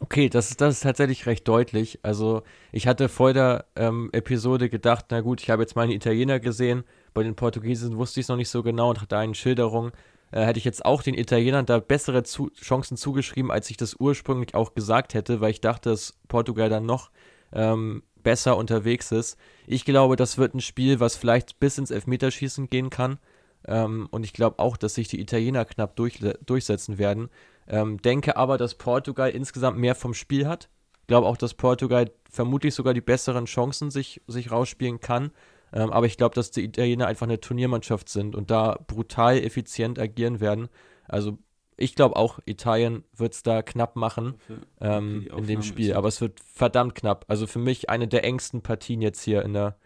Okay, 0.00 0.28
das 0.28 0.50
ist, 0.50 0.60
das 0.60 0.74
ist 0.74 0.82
tatsächlich 0.82 1.26
recht 1.26 1.48
deutlich. 1.48 1.98
Also 2.02 2.42
ich 2.70 2.86
hatte 2.86 3.08
vor 3.08 3.32
der 3.32 3.66
ähm, 3.74 4.10
Episode 4.12 4.68
gedacht, 4.68 5.06
na 5.10 5.20
gut, 5.20 5.42
ich 5.42 5.50
habe 5.50 5.62
jetzt 5.62 5.74
meine 5.74 5.94
Italiener 5.94 6.38
gesehen, 6.38 6.84
bei 7.14 7.22
den 7.22 7.34
Portugiesen 7.34 7.96
wusste 7.96 8.20
ich 8.20 8.24
es 8.24 8.28
noch 8.28 8.36
nicht 8.36 8.50
so 8.50 8.62
genau 8.62 8.90
und 8.90 9.00
hatte 9.00 9.16
eine 9.16 9.34
Schilderung. 9.34 9.90
Äh, 10.30 10.42
hätte 10.44 10.58
ich 10.58 10.64
jetzt 10.64 10.84
auch 10.84 11.02
den 11.02 11.14
Italienern 11.14 11.66
da 11.66 11.80
bessere 11.80 12.22
zu 12.22 12.50
Chancen 12.50 12.96
zugeschrieben, 12.96 13.50
als 13.50 13.70
ich 13.70 13.76
das 13.76 13.96
ursprünglich 13.98 14.54
auch 14.54 14.74
gesagt 14.74 15.14
hätte, 15.14 15.40
weil 15.40 15.50
ich 15.50 15.60
dachte, 15.60 15.90
dass 15.90 16.18
Portugal 16.28 16.68
dann 16.68 16.86
noch 16.86 17.10
ähm, 17.52 18.02
besser 18.22 18.56
unterwegs 18.56 19.12
ist. 19.12 19.36
Ich 19.66 19.84
glaube, 19.84 20.16
das 20.16 20.38
wird 20.38 20.54
ein 20.54 20.60
Spiel, 20.60 21.00
was 21.00 21.16
vielleicht 21.16 21.60
bis 21.60 21.78
ins 21.78 21.90
Elfmeterschießen 21.90 22.68
gehen 22.68 22.90
kann. 22.90 23.18
Ähm, 23.66 24.08
und 24.10 24.24
ich 24.24 24.32
glaube 24.32 24.58
auch, 24.58 24.76
dass 24.76 24.94
sich 24.94 25.08
die 25.08 25.20
Italiener 25.20 25.64
knapp 25.64 25.96
durch, 25.96 26.20
durchsetzen 26.44 26.98
werden. 26.98 27.28
Ähm, 27.66 28.00
denke 28.00 28.36
aber, 28.36 28.58
dass 28.58 28.74
Portugal 28.74 29.30
insgesamt 29.30 29.78
mehr 29.78 29.94
vom 29.94 30.14
Spiel 30.14 30.46
hat. 30.46 30.68
Glaube 31.06 31.26
auch, 31.26 31.36
dass 31.36 31.54
Portugal 31.54 32.10
vermutlich 32.30 32.74
sogar 32.74 32.94
die 32.94 33.00
besseren 33.00 33.46
Chancen 33.46 33.90
sich, 33.90 34.20
sich 34.26 34.50
rausspielen 34.50 35.00
kann. 35.00 35.32
Ähm, 35.72 35.90
aber 35.90 36.06
ich 36.06 36.16
glaube, 36.16 36.34
dass 36.34 36.50
die 36.50 36.64
Italiener 36.64 37.06
einfach 37.06 37.26
eine 37.26 37.40
Turniermannschaft 37.40 38.08
sind 38.08 38.34
und 38.34 38.50
da 38.50 38.78
brutal 38.86 39.38
effizient 39.38 39.98
agieren 39.98 40.40
werden. 40.40 40.68
Also 41.06 41.38
ich 41.78 41.94
glaube 41.94 42.16
auch, 42.16 42.40
Italien 42.44 43.04
wird 43.16 43.34
es 43.34 43.42
da 43.42 43.62
knapp 43.62 43.96
machen 43.96 44.34
ähm, 44.80 45.28
in 45.36 45.46
dem 45.46 45.62
Spiel. 45.62 45.94
Aber 45.94 46.08
es 46.08 46.20
wird 46.20 46.40
verdammt 46.40 46.94
knapp. 46.94 47.24
Also 47.28 47.46
für 47.46 47.60
mich 47.60 47.88
eine 47.88 48.08
der 48.08 48.24
engsten 48.24 48.62
Partien 48.62 49.00
jetzt 49.00 49.22
hier 49.22 49.42
in 49.42 49.52
der, 49.52 49.76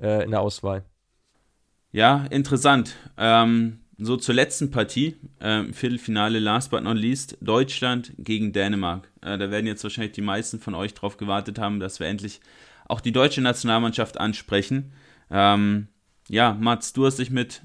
äh, 0.00 0.24
in 0.24 0.30
der 0.30 0.40
Auswahl. 0.40 0.84
Ja, 1.92 2.26
interessant. 2.30 2.96
Ähm, 3.16 3.80
so 3.98 4.16
zur 4.16 4.34
letzten 4.34 4.70
Partie, 4.70 5.16
äh, 5.38 5.64
Viertelfinale, 5.72 6.38
last 6.38 6.70
but 6.70 6.82
not 6.82 6.96
least, 6.96 7.38
Deutschland 7.40 8.12
gegen 8.18 8.52
Dänemark. 8.52 9.10
Äh, 9.22 9.38
da 9.38 9.50
werden 9.50 9.66
jetzt 9.66 9.82
wahrscheinlich 9.82 10.12
die 10.12 10.22
meisten 10.22 10.60
von 10.60 10.74
euch 10.74 10.94
darauf 10.94 11.16
gewartet 11.16 11.58
haben, 11.58 11.80
dass 11.80 12.00
wir 12.00 12.06
endlich 12.06 12.40
auch 12.88 13.00
die 13.00 13.12
deutsche 13.12 13.40
Nationalmannschaft 13.40 14.18
ansprechen. 14.18 14.92
Ähm, 15.30 15.88
ja, 16.28 16.56
Mats, 16.58 16.92
du 16.92 17.06
hast 17.06 17.18
dich 17.18 17.30
mit 17.30 17.62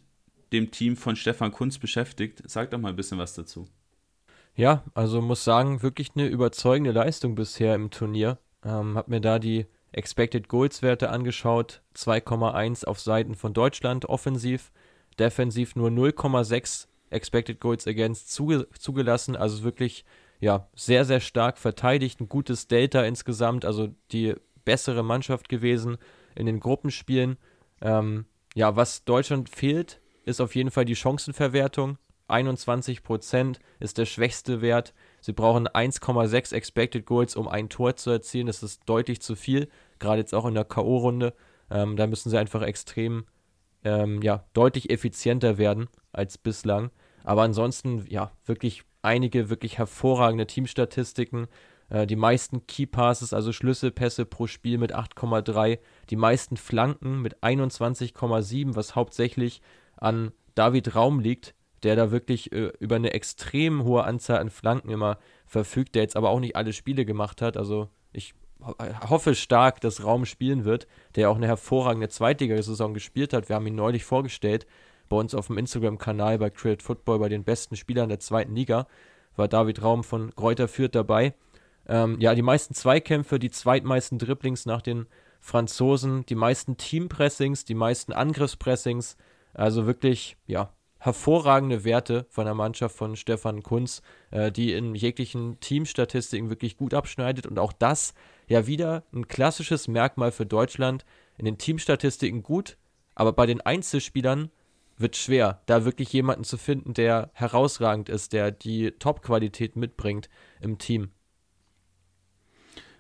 dem 0.52 0.72
Team 0.72 0.96
von 0.96 1.16
Stefan 1.16 1.52
Kunz 1.52 1.78
beschäftigt. 1.78 2.42
Sag 2.46 2.72
doch 2.72 2.80
mal 2.80 2.90
ein 2.90 2.96
bisschen 2.96 3.18
was 3.18 3.34
dazu. 3.34 3.68
Ja, 4.56 4.84
also 4.94 5.22
muss 5.22 5.44
sagen, 5.44 5.82
wirklich 5.82 6.12
eine 6.16 6.28
überzeugende 6.28 6.92
Leistung 6.92 7.36
bisher 7.36 7.76
im 7.76 7.90
Turnier. 7.90 8.38
Ähm, 8.64 8.98
hab 8.98 9.08
mir 9.08 9.22
da 9.22 9.40
die 9.40 9.66
Expected 9.92 10.48
Goals 10.48 10.82
Werte 10.82 11.10
angeschaut. 11.10 11.82
2,1 11.96 12.86
auf 12.86 13.00
Seiten 13.00 13.36
von 13.36 13.54
Deutschland 13.54 14.06
offensiv, 14.06 14.72
defensiv 15.20 15.76
nur 15.76 15.90
0,6 15.90 16.88
Expected 17.10 17.60
Goals 17.60 17.88
Against 17.88 18.32
zuge 18.32 18.68
zugelassen. 18.78 19.36
Also 19.36 19.64
wirklich, 19.64 20.06
ja, 20.40 20.68
sehr, 20.76 21.06
sehr 21.06 21.20
stark 21.20 21.58
verteidigt. 21.58 22.20
Ein 22.20 22.30
gutes 22.30 22.68
Delta 22.68 23.04
insgesamt. 23.04 23.66
Also 23.66 23.90
die 24.12 24.36
bessere 24.66 25.04
Mannschaft 25.04 25.50
gewesen 25.50 25.98
in 26.36 26.46
den 26.46 26.60
Gruppenspielen. 26.60 27.38
Ähm, 27.82 28.26
ja, 28.54 28.76
was 28.76 29.06
Deutschland 29.06 29.50
fehlt, 29.50 30.01
ist 30.26 30.42
auf 30.42 30.56
jeden 30.56 30.72
Fall 30.72 30.86
die 30.86 30.96
Chancenverwertung. 30.96 31.98
21% 32.30 33.58
ist 33.80 33.98
der 33.98 34.06
schwächste 34.06 34.62
Wert. 34.62 34.94
Sie 35.20 35.34
brauchen 35.34 35.68
1,6 35.68 36.54
Expected 36.54 37.06
Goals, 37.06 37.36
um 37.36 37.48
ein 37.48 37.70
Tor 37.70 37.96
zu 37.96 38.10
erzielen. 38.10 38.48
Das 38.48 38.64
ist 38.64 38.82
deutlich 38.86 39.22
zu 39.22 39.36
viel, 39.36 39.70
gerade 40.00 40.22
jetzt 40.22 40.34
auch 40.34 40.46
in 40.46 40.54
der 40.54 40.66
K.O.-Runde. 40.66 41.34
Ähm, 41.70 41.98
da 41.98 42.08
müssen 42.08 42.30
sie 42.30 42.38
einfach 42.38 42.62
extrem, 42.62 43.26
ähm, 43.84 44.22
ja, 44.22 44.46
deutlich 44.54 44.90
effizienter 44.90 45.58
werden 45.58 45.90
als 46.14 46.38
bislang. 46.38 46.92
Aber 47.24 47.44
ansonsten, 47.44 48.06
ja, 48.10 48.32
wirklich 48.46 48.84
einige 49.02 49.50
wirklich 49.50 49.78
hervorragende 49.78 50.48
Teamstatistiken. 50.48 51.48
Äh, 51.90 52.08
die 52.08 52.16
meisten 52.16 52.66
Key 52.68 52.86
Passes, 52.86 53.34
also 53.34 53.52
Schlüsselpässe 53.52 54.26
pro 54.26 54.48
Spiel 54.48 54.78
mit 54.78 54.96
8,3. 54.96 55.80
Die 56.10 56.16
meisten 56.16 56.58
Flanken 56.58 57.22
mit 57.22 57.44
21,7, 57.44 58.76
was 58.76 58.96
hauptsächlich 58.96 59.62
an 60.02 60.34
David 60.56 60.96
Raum 60.96 61.22
liegt, 61.22 61.56
der 61.84 61.96
da 61.96 62.12
wirklich 62.12 62.52
äh, 62.52 62.74
über 62.80 62.98
eine 62.98 63.14
extrem 63.14 63.84
hohe 63.86 64.04
Anzahl 64.04 64.40
an 64.40 64.50
Flanken 64.50 64.90
immer 64.90 65.18
verfügt, 65.48 65.96
der 65.96 66.02
jetzt 66.02 66.18
aber 66.18 66.30
auch 66.30 66.40
nicht 66.40 66.58
alle 66.58 66.74
Spiele 66.74 67.06
gemacht 67.06 67.42
hat. 67.42 67.56
Also 67.56 67.88
ich 68.12 68.34
hoffe 69.10 69.34
stark, 69.36 69.82
dass 69.82 70.04
Raum 70.04 70.26
spielen 70.26 70.66
wird, 70.66 70.88
der 71.16 71.30
auch 71.30 71.36
eine 71.36 71.48
hervorragende 71.48 72.10
Zweitligasaison 72.10 72.94
gespielt 72.94 73.34
hat. 73.34 73.50
Wir 73.50 73.56
haben 73.56 73.66
ihn 73.68 73.76
neulich 73.76 74.04
vorgestellt 74.04 74.68
bei 75.10 75.18
uns 75.18 75.34
auf 75.34 75.48
dem 75.48 75.58
Instagram-Kanal 75.58 76.38
bei 76.38 76.50
Create 76.50 76.84
Football 76.84 77.20
bei 77.20 77.30
den 77.30 77.44
besten 77.44 77.76
Spielern 77.76 78.10
der 78.10 78.20
zweiten 78.20 78.56
Liga. 78.56 78.88
War 79.36 79.48
David 79.48 79.82
Raum 79.82 80.04
von 80.04 80.36
Kräuter 80.36 80.68
Fürth 80.68 80.96
dabei. 80.96 81.34
Ähm, 81.88 82.18
ja, 82.20 82.36
die 82.36 82.42
meisten 82.42 82.74
Zweikämpfe, 82.74 83.40
die 83.40 83.50
zweitmeisten 83.50 84.20
Dribblings 84.20 84.66
nach 84.66 84.82
den 84.82 85.08
Franzosen, 85.40 86.26
die 86.28 86.36
meisten 86.36 86.78
Teampressings, 86.78 87.66
die 87.66 87.74
meisten 87.74 88.14
Angriffspressings. 88.14 89.18
Also 89.54 89.86
wirklich, 89.86 90.38
ja, 90.48 90.74
hervorragende 91.02 91.84
Werte 91.84 92.28
von 92.30 92.46
der 92.46 92.54
Mannschaft 92.54 92.96
von 92.96 93.16
Stefan 93.16 93.64
Kunz, 93.64 94.04
äh, 94.30 94.52
die 94.52 94.74
in 94.74 94.94
jeglichen 94.94 95.60
Teamstatistiken 95.60 96.50
wirklich 96.50 96.78
gut 96.78 96.94
abschneidet. 96.94 97.48
Und 97.48 97.58
auch 97.58 97.74
das 97.74 98.14
ja 98.48 98.68
wieder 98.68 99.04
ein 99.12 99.28
klassisches 99.28 99.88
Merkmal 99.88 100.32
für 100.32 100.46
Deutschland. 100.46 101.04
In 101.38 101.46
den 101.46 101.58
Teamstatistiken 101.58 102.44
gut, 102.44 102.78
aber 103.16 103.34
bei 103.34 103.48
den 103.48 103.62
Einzelspielern 103.62 104.52
wird 104.98 105.16
schwer, 105.16 105.62
da 105.66 105.86
wirklich 105.86 106.14
jemanden 106.14 106.44
zu 106.44 106.58
finden, 106.58 106.94
der 106.94 107.32
herausragend 107.34 108.08
ist, 108.08 108.34
der 108.34 108.52
die 108.52 108.92
Top-Qualität 108.92 109.76
mitbringt 109.76 110.30
im 110.62 110.78
Team. 110.78 111.10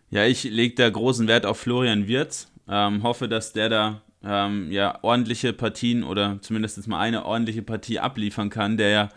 Ja, 0.09 0.25
ich 0.25 0.43
lege 0.43 0.73
da 0.73 0.89
großen 0.89 1.27
Wert 1.27 1.45
auf 1.45 1.59
Florian 1.59 2.07
Wirz. 2.07 2.51
Ähm, 2.67 3.03
hoffe, 3.03 3.29
dass 3.29 3.53
der 3.53 3.69
da 3.69 4.01
ähm, 4.23 4.71
ja, 4.71 4.99
ordentliche 5.01 5.53
Partien 5.53 6.03
oder 6.03 6.39
zumindest 6.41 6.87
mal 6.87 6.99
eine 6.99 7.25
ordentliche 7.25 7.61
Partie 7.61 7.99
abliefern 7.99 8.49
kann, 8.49 8.77
der 8.77 8.89
ja 8.89 9.09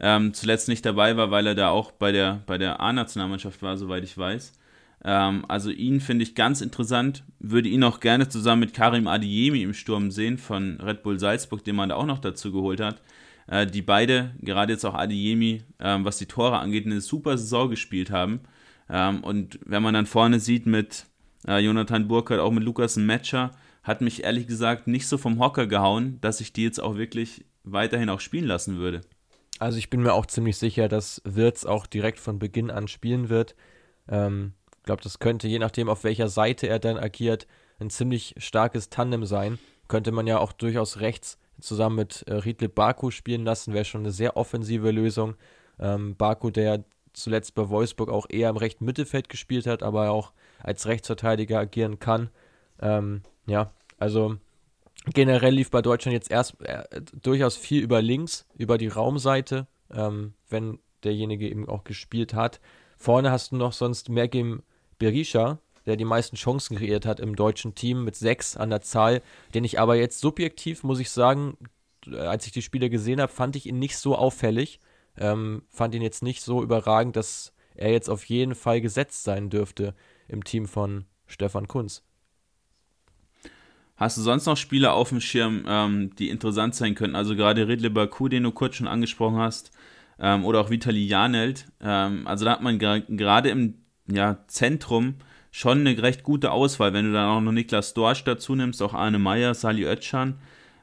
ähm, 0.00 0.34
zuletzt 0.34 0.68
nicht 0.68 0.84
dabei 0.84 1.16
war, 1.16 1.30
weil 1.30 1.46
er 1.46 1.54
da 1.54 1.70
auch 1.70 1.92
bei 1.92 2.12
der, 2.12 2.42
bei 2.46 2.58
der 2.58 2.80
A-Nationalmannschaft 2.80 3.62
war, 3.62 3.76
soweit 3.76 4.04
ich 4.04 4.16
weiß. 4.16 4.52
Ähm, 5.04 5.44
also 5.48 5.70
ihn 5.70 6.00
finde 6.00 6.24
ich 6.24 6.34
ganz 6.34 6.60
interessant, 6.60 7.24
würde 7.38 7.68
ihn 7.68 7.84
auch 7.84 8.00
gerne 8.00 8.28
zusammen 8.28 8.60
mit 8.60 8.74
Karim 8.74 9.06
Adiemi 9.06 9.62
im 9.62 9.74
Sturm 9.74 10.10
sehen 10.10 10.38
von 10.38 10.80
Red 10.80 11.02
Bull 11.02 11.18
Salzburg, 11.18 11.64
den 11.64 11.76
man 11.76 11.88
da 11.88 11.96
auch 11.96 12.06
noch 12.06 12.18
dazu 12.18 12.52
geholt 12.52 12.80
hat. 12.80 13.00
Äh, 13.46 13.66
die 13.66 13.82
beide, 13.82 14.32
gerade 14.40 14.72
jetzt 14.72 14.84
auch 14.84 14.94
Adiemi, 14.94 15.62
äh, 15.78 15.98
was 16.00 16.18
die 16.18 16.26
Tore 16.26 16.58
angeht, 16.58 16.86
eine 16.86 17.00
super 17.00 17.38
Saison 17.38 17.70
gespielt 17.70 18.10
haben. 18.10 18.40
Ähm, 18.90 19.22
und 19.22 19.58
wenn 19.64 19.82
man 19.82 19.94
dann 19.94 20.06
vorne 20.06 20.40
sieht 20.40 20.66
mit 20.66 21.06
äh, 21.46 21.58
Jonathan 21.58 22.08
Burkhardt, 22.08 22.40
auch 22.40 22.52
mit 22.52 22.64
Lukas 22.64 22.96
Matcher, 22.96 23.52
hat 23.88 24.02
mich 24.02 24.22
ehrlich 24.22 24.46
gesagt 24.46 24.86
nicht 24.86 25.08
so 25.08 25.16
vom 25.16 25.40
Hocker 25.40 25.66
gehauen, 25.66 26.18
dass 26.20 26.42
ich 26.42 26.52
die 26.52 26.62
jetzt 26.62 26.78
auch 26.78 26.96
wirklich 26.96 27.46
weiterhin 27.64 28.10
auch 28.10 28.20
spielen 28.20 28.44
lassen 28.44 28.76
würde. 28.76 29.00
Also 29.58 29.78
ich 29.78 29.88
bin 29.88 30.02
mir 30.02 30.12
auch 30.12 30.26
ziemlich 30.26 30.58
sicher, 30.58 30.88
dass 30.88 31.22
Wirtz 31.24 31.64
auch 31.64 31.86
direkt 31.86 32.20
von 32.20 32.38
Beginn 32.38 32.70
an 32.70 32.86
spielen 32.86 33.30
wird. 33.30 33.56
Ähm, 34.06 34.52
ich 34.76 34.82
glaube, 34.84 35.02
das 35.02 35.18
könnte, 35.18 35.48
je 35.48 35.58
nachdem, 35.58 35.88
auf 35.88 36.04
welcher 36.04 36.28
Seite 36.28 36.68
er 36.68 36.78
dann 36.78 36.98
agiert, 36.98 37.46
ein 37.80 37.88
ziemlich 37.88 38.34
starkes 38.36 38.90
Tandem 38.90 39.24
sein. 39.24 39.58
Könnte 39.88 40.12
man 40.12 40.26
ja 40.26 40.38
auch 40.38 40.52
durchaus 40.52 41.00
rechts 41.00 41.38
zusammen 41.58 41.96
mit 41.96 42.24
äh, 42.28 42.34
Riedle 42.34 42.68
Baku 42.68 43.10
spielen 43.10 43.44
lassen, 43.46 43.72
wäre 43.72 43.86
schon 43.86 44.02
eine 44.02 44.12
sehr 44.12 44.36
offensive 44.36 44.90
Lösung. 44.90 45.34
Ähm, 45.80 46.14
Baku, 46.14 46.50
der 46.50 46.84
zuletzt 47.14 47.54
bei 47.54 47.70
Wolfsburg 47.70 48.10
auch 48.10 48.26
eher 48.28 48.50
im 48.50 48.58
rechten 48.58 48.84
Mittelfeld 48.84 49.30
gespielt 49.30 49.66
hat, 49.66 49.82
aber 49.82 50.10
auch 50.10 50.32
als 50.62 50.86
Rechtsverteidiger 50.86 51.58
agieren 51.58 51.98
kann. 51.98 52.28
Ähm, 52.80 53.22
ja, 53.48 53.72
also 53.98 54.36
generell 55.12 55.54
lief 55.54 55.70
bei 55.70 55.82
Deutschland 55.82 56.12
jetzt 56.12 56.30
erst 56.30 56.60
äh, 56.62 56.84
durchaus 57.22 57.56
viel 57.56 57.82
über 57.82 58.02
links, 58.02 58.46
über 58.54 58.78
die 58.78 58.88
Raumseite, 58.88 59.66
ähm, 59.92 60.34
wenn 60.48 60.78
derjenige 61.04 61.48
eben 61.48 61.68
auch 61.68 61.84
gespielt 61.84 62.34
hat. 62.34 62.60
Vorne 62.96 63.30
hast 63.30 63.52
du 63.52 63.56
noch 63.56 63.72
sonst 63.72 64.08
Mergim 64.08 64.62
Berisha, 64.98 65.58
der 65.86 65.96
die 65.96 66.04
meisten 66.04 66.36
Chancen 66.36 66.76
kreiert 66.76 67.06
hat 67.06 67.20
im 67.20 67.36
deutschen 67.36 67.74
Team 67.74 68.04
mit 68.04 68.16
sechs 68.16 68.56
an 68.56 68.70
der 68.70 68.82
Zahl, 68.82 69.22
den 69.54 69.64
ich 69.64 69.80
aber 69.80 69.96
jetzt 69.96 70.20
subjektiv, 70.20 70.82
muss 70.82 71.00
ich 71.00 71.10
sagen, 71.10 71.56
äh, 72.06 72.18
als 72.18 72.46
ich 72.46 72.52
die 72.52 72.62
Spiele 72.62 72.90
gesehen 72.90 73.20
habe, 73.20 73.32
fand 73.32 73.56
ich 73.56 73.66
ihn 73.66 73.78
nicht 73.78 73.96
so 73.96 74.16
auffällig. 74.16 74.80
Ähm, 75.16 75.62
fand 75.70 75.94
ihn 75.94 76.02
jetzt 76.02 76.22
nicht 76.22 76.42
so 76.42 76.62
überragend, 76.62 77.16
dass 77.16 77.52
er 77.74 77.90
jetzt 77.90 78.08
auf 78.08 78.24
jeden 78.24 78.54
Fall 78.54 78.80
gesetzt 78.80 79.24
sein 79.24 79.50
dürfte 79.50 79.94
im 80.28 80.44
Team 80.44 80.66
von 80.66 81.06
Stefan 81.26 81.66
Kunz. 81.66 82.04
Hast 83.98 84.16
du 84.16 84.22
sonst 84.22 84.46
noch 84.46 84.56
Spieler 84.56 84.94
auf 84.94 85.08
dem 85.08 85.20
Schirm, 85.20 85.64
ähm, 85.66 86.14
die 86.16 86.28
interessant 86.28 86.76
sein 86.76 86.94
könnten? 86.94 87.16
Also 87.16 87.34
gerade 87.34 87.66
Ridley 87.66 87.90
Baku, 87.90 88.28
den 88.28 88.44
du 88.44 88.52
kurz 88.52 88.76
schon 88.76 88.86
angesprochen 88.86 89.38
hast, 89.38 89.72
ähm, 90.20 90.44
oder 90.44 90.60
auch 90.60 90.70
Vitali 90.70 91.04
Janelt. 91.04 91.66
Ähm, 91.80 92.24
also 92.28 92.44
da 92.44 92.52
hat 92.52 92.62
man 92.62 92.78
gerade 92.78 93.50
im 93.50 93.74
ja, 94.08 94.38
Zentrum 94.46 95.16
schon 95.50 95.80
eine 95.80 96.00
recht 96.00 96.22
gute 96.22 96.52
Auswahl. 96.52 96.92
Wenn 96.92 97.06
du 97.06 97.12
dann 97.12 97.28
auch 97.28 97.40
noch 97.40 97.50
Niklas 97.50 97.92
Dorsch 97.92 98.22
dazu 98.22 98.54
nimmst, 98.54 98.80
auch 98.82 98.94
Arne 98.94 99.18
Meyer, 99.18 99.52
Sali 99.54 99.84
Özcan, 99.84 100.38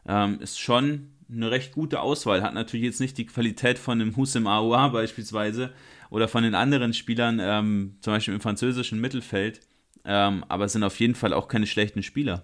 ähm, 0.05 0.39
ist 0.41 0.59
schon 0.59 1.11
eine 1.31 1.51
recht 1.51 1.71
gute 1.71 2.01
Auswahl. 2.01 2.43
Hat 2.43 2.53
natürlich 2.53 2.85
jetzt 2.85 2.99
nicht 2.99 3.17
die 3.17 3.27
Qualität 3.27 3.79
von 3.79 4.01
einem 4.01 4.17
Hussein 4.17 4.45
Aouar 4.45 4.91
beispielsweise 4.91 5.71
oder 6.09 6.27
von 6.27 6.43
den 6.43 6.53
anderen 6.53 6.93
Spielern, 6.93 7.39
ähm, 7.41 7.95
zum 8.01 8.11
Beispiel 8.11 8.33
im 8.33 8.41
französischen 8.41 8.99
Mittelfeld. 8.99 9.61
Ähm, 10.03 10.43
aber 10.49 10.65
es 10.65 10.73
sind 10.73 10.83
auf 10.83 10.99
jeden 10.99 11.15
Fall 11.15 11.33
auch 11.33 11.47
keine 11.47 11.65
schlechten 11.65 12.03
Spieler. 12.03 12.43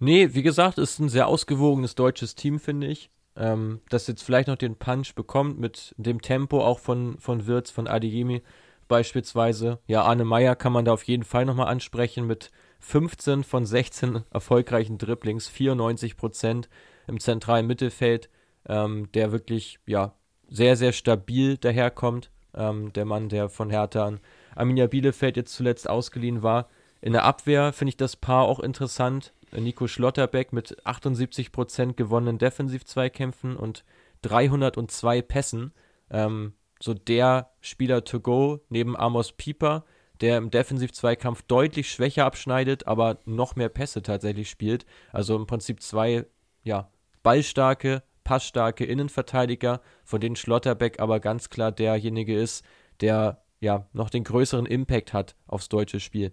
Nee, 0.00 0.30
wie 0.32 0.42
gesagt, 0.42 0.78
ist 0.78 0.98
ein 0.98 1.08
sehr 1.08 1.26
ausgewogenes 1.26 1.94
deutsches 1.94 2.34
Team, 2.34 2.60
finde 2.60 2.86
ich. 2.86 3.10
Ähm, 3.36 3.80
das 3.88 4.06
jetzt 4.06 4.22
vielleicht 4.22 4.48
noch 4.48 4.56
den 4.56 4.76
Punch 4.76 5.14
bekommt 5.14 5.58
mit 5.58 5.94
dem 5.96 6.22
Tempo 6.22 6.64
auch 6.64 6.78
von, 6.78 7.18
von 7.18 7.46
Wirtz, 7.46 7.70
von 7.70 7.86
Adeyemi 7.86 8.42
beispielsweise. 8.88 9.78
Ja, 9.86 10.02
Arne 10.02 10.24
Meyer 10.24 10.56
kann 10.56 10.72
man 10.72 10.84
da 10.84 10.92
auf 10.92 11.04
jeden 11.04 11.24
Fall 11.24 11.44
nochmal 11.44 11.68
ansprechen 11.68 12.26
mit 12.26 12.50
15 12.80 13.44
von 13.44 13.66
16 13.66 14.24
erfolgreichen 14.30 14.98
Dribblings, 14.98 15.48
94 15.48 16.16
Prozent 16.16 16.68
im 17.06 17.20
zentralen 17.20 17.66
Mittelfeld, 17.66 18.28
ähm, 18.66 19.10
der 19.12 19.32
wirklich, 19.32 19.78
ja, 19.86 20.14
sehr, 20.48 20.76
sehr 20.76 20.92
stabil 20.92 21.58
daherkommt. 21.58 22.30
Ähm, 22.54 22.92
der 22.92 23.04
Mann, 23.04 23.28
der 23.28 23.48
von 23.48 23.70
Hertha 23.70 24.06
an 24.06 24.20
Arminia 24.54 24.86
Bielefeld 24.86 25.36
jetzt 25.36 25.54
zuletzt 25.54 25.88
ausgeliehen 25.88 26.42
war. 26.42 26.68
In 27.00 27.12
der 27.12 27.24
Abwehr 27.24 27.72
finde 27.72 27.90
ich 27.90 27.96
das 27.96 28.16
Paar 28.16 28.44
auch 28.46 28.58
interessant. 28.58 29.32
Nico 29.52 29.86
Schlotterbeck 29.86 30.52
mit 30.52 30.84
78% 30.84 31.94
gewonnenen 31.94 32.38
Defensiv-Zweikämpfen 32.38 33.56
und 33.56 33.84
302 34.22 35.22
Pässen. 35.22 35.72
Ähm, 36.10 36.54
so 36.80 36.94
der 36.94 37.50
Spieler 37.60 38.04
to 38.04 38.20
go 38.20 38.60
neben 38.68 38.96
Amos 38.96 39.32
Pieper, 39.32 39.84
der 40.20 40.38
im 40.38 40.50
Defensiv-Zweikampf 40.50 41.42
deutlich 41.42 41.90
schwächer 41.90 42.24
abschneidet, 42.24 42.86
aber 42.86 43.18
noch 43.24 43.56
mehr 43.56 43.68
Pässe 43.68 44.02
tatsächlich 44.02 44.50
spielt. 44.50 44.84
Also 45.12 45.36
im 45.36 45.46
Prinzip 45.46 45.82
zwei, 45.82 46.26
ja, 46.62 46.90
ballstarke, 47.22 48.02
passstarke 48.24 48.84
Innenverteidiger, 48.84 49.80
von 50.04 50.20
denen 50.20 50.36
Schlotterbeck 50.36 51.00
aber 51.00 51.20
ganz 51.20 51.50
klar 51.50 51.72
derjenige 51.72 52.38
ist, 52.38 52.64
der 53.00 53.42
ja 53.60 53.88
noch 53.92 54.10
den 54.10 54.24
größeren 54.24 54.66
Impact 54.66 55.12
hat 55.12 55.36
aufs 55.46 55.68
deutsche 55.68 56.00
Spiel. 56.00 56.32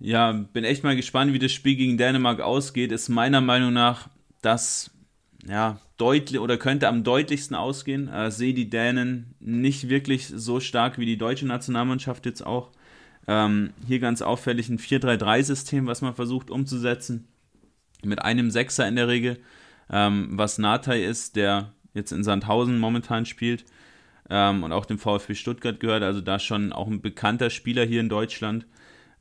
Ja, 0.00 0.32
bin 0.32 0.64
echt 0.64 0.84
mal 0.84 0.96
gespannt, 0.96 1.32
wie 1.32 1.38
das 1.38 1.52
Spiel 1.52 1.76
gegen 1.76 1.98
Dänemark 1.98 2.40
ausgeht. 2.40 2.92
Ist 2.92 3.08
meiner 3.08 3.40
Meinung 3.40 3.72
nach 3.72 4.08
das 4.42 4.90
ja, 5.46 5.80
deutlich 5.96 6.40
oder 6.40 6.56
könnte 6.56 6.88
am 6.88 7.04
deutlichsten 7.04 7.56
ausgehen. 7.56 8.08
Äh, 8.08 8.30
sehe 8.30 8.54
die 8.54 8.70
Dänen 8.70 9.34
nicht 9.40 9.88
wirklich 9.88 10.28
so 10.28 10.60
stark 10.60 10.98
wie 10.98 11.06
die 11.06 11.18
deutsche 11.18 11.46
Nationalmannschaft 11.46 12.26
jetzt 12.26 12.46
auch. 12.46 12.70
Ähm, 13.26 13.70
hier 13.86 13.98
ganz 13.98 14.22
auffällig 14.22 14.68
ein 14.68 14.78
4-3-3-System, 14.78 15.86
was 15.86 16.00
man 16.00 16.14
versucht 16.14 16.50
umzusetzen. 16.50 17.28
Mit 18.04 18.22
einem 18.22 18.50
Sechser 18.50 18.86
in 18.86 18.96
der 18.96 19.08
Regel, 19.08 19.38
ähm, 19.90 20.28
was 20.32 20.58
Natai 20.58 21.04
ist, 21.04 21.34
der 21.34 21.72
jetzt 21.94 22.12
in 22.12 22.22
Sandhausen 22.22 22.78
momentan 22.78 23.26
spielt 23.26 23.64
ähm, 24.30 24.62
und 24.62 24.72
auch 24.72 24.86
dem 24.86 24.98
VfB 24.98 25.34
Stuttgart 25.34 25.80
gehört. 25.80 26.04
Also 26.04 26.20
da 26.20 26.38
schon 26.38 26.72
auch 26.72 26.86
ein 26.86 27.00
bekannter 27.00 27.50
Spieler 27.50 27.84
hier 27.84 28.00
in 28.00 28.08
Deutschland. 28.08 28.66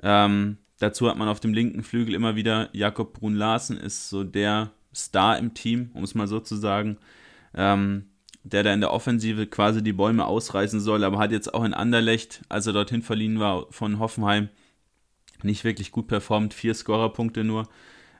Ähm, 0.03 0.57
Dazu 0.79 1.09
hat 1.09 1.17
man 1.17 1.27
auf 1.27 1.39
dem 1.39 1.53
linken 1.53 1.83
Flügel 1.83 2.13
immer 2.13 2.35
wieder 2.35 2.69
Jakob 2.73 3.13
Brun-Larsen, 3.13 3.77
ist 3.77 4.09
so 4.09 4.23
der 4.23 4.71
Star 4.93 5.37
im 5.37 5.53
Team, 5.53 5.91
um 5.93 6.03
es 6.03 6.15
mal 6.15 6.27
so 6.27 6.39
zu 6.39 6.55
sagen, 6.55 6.97
ähm, 7.55 8.05
der 8.43 8.63
da 8.63 8.73
in 8.73 8.81
der 8.81 8.93
Offensive 8.93 9.47
quasi 9.47 9.83
die 9.83 9.93
Bäume 9.93 10.25
ausreißen 10.25 10.79
soll, 10.79 11.03
aber 11.03 11.19
hat 11.19 11.31
jetzt 11.31 11.53
auch 11.53 11.63
in 11.63 11.73
Anderlecht, 11.73 12.41
als 12.49 12.67
er 12.67 12.73
dorthin 12.73 13.01
verliehen 13.01 13.39
war 13.39 13.65
von 13.71 13.99
Hoffenheim, 13.99 14.49
nicht 15.43 15.63
wirklich 15.63 15.91
gut 15.91 16.07
performt, 16.07 16.53
vier 16.53 16.73
Scorerpunkte 16.73 17.43
nur. 17.43 17.67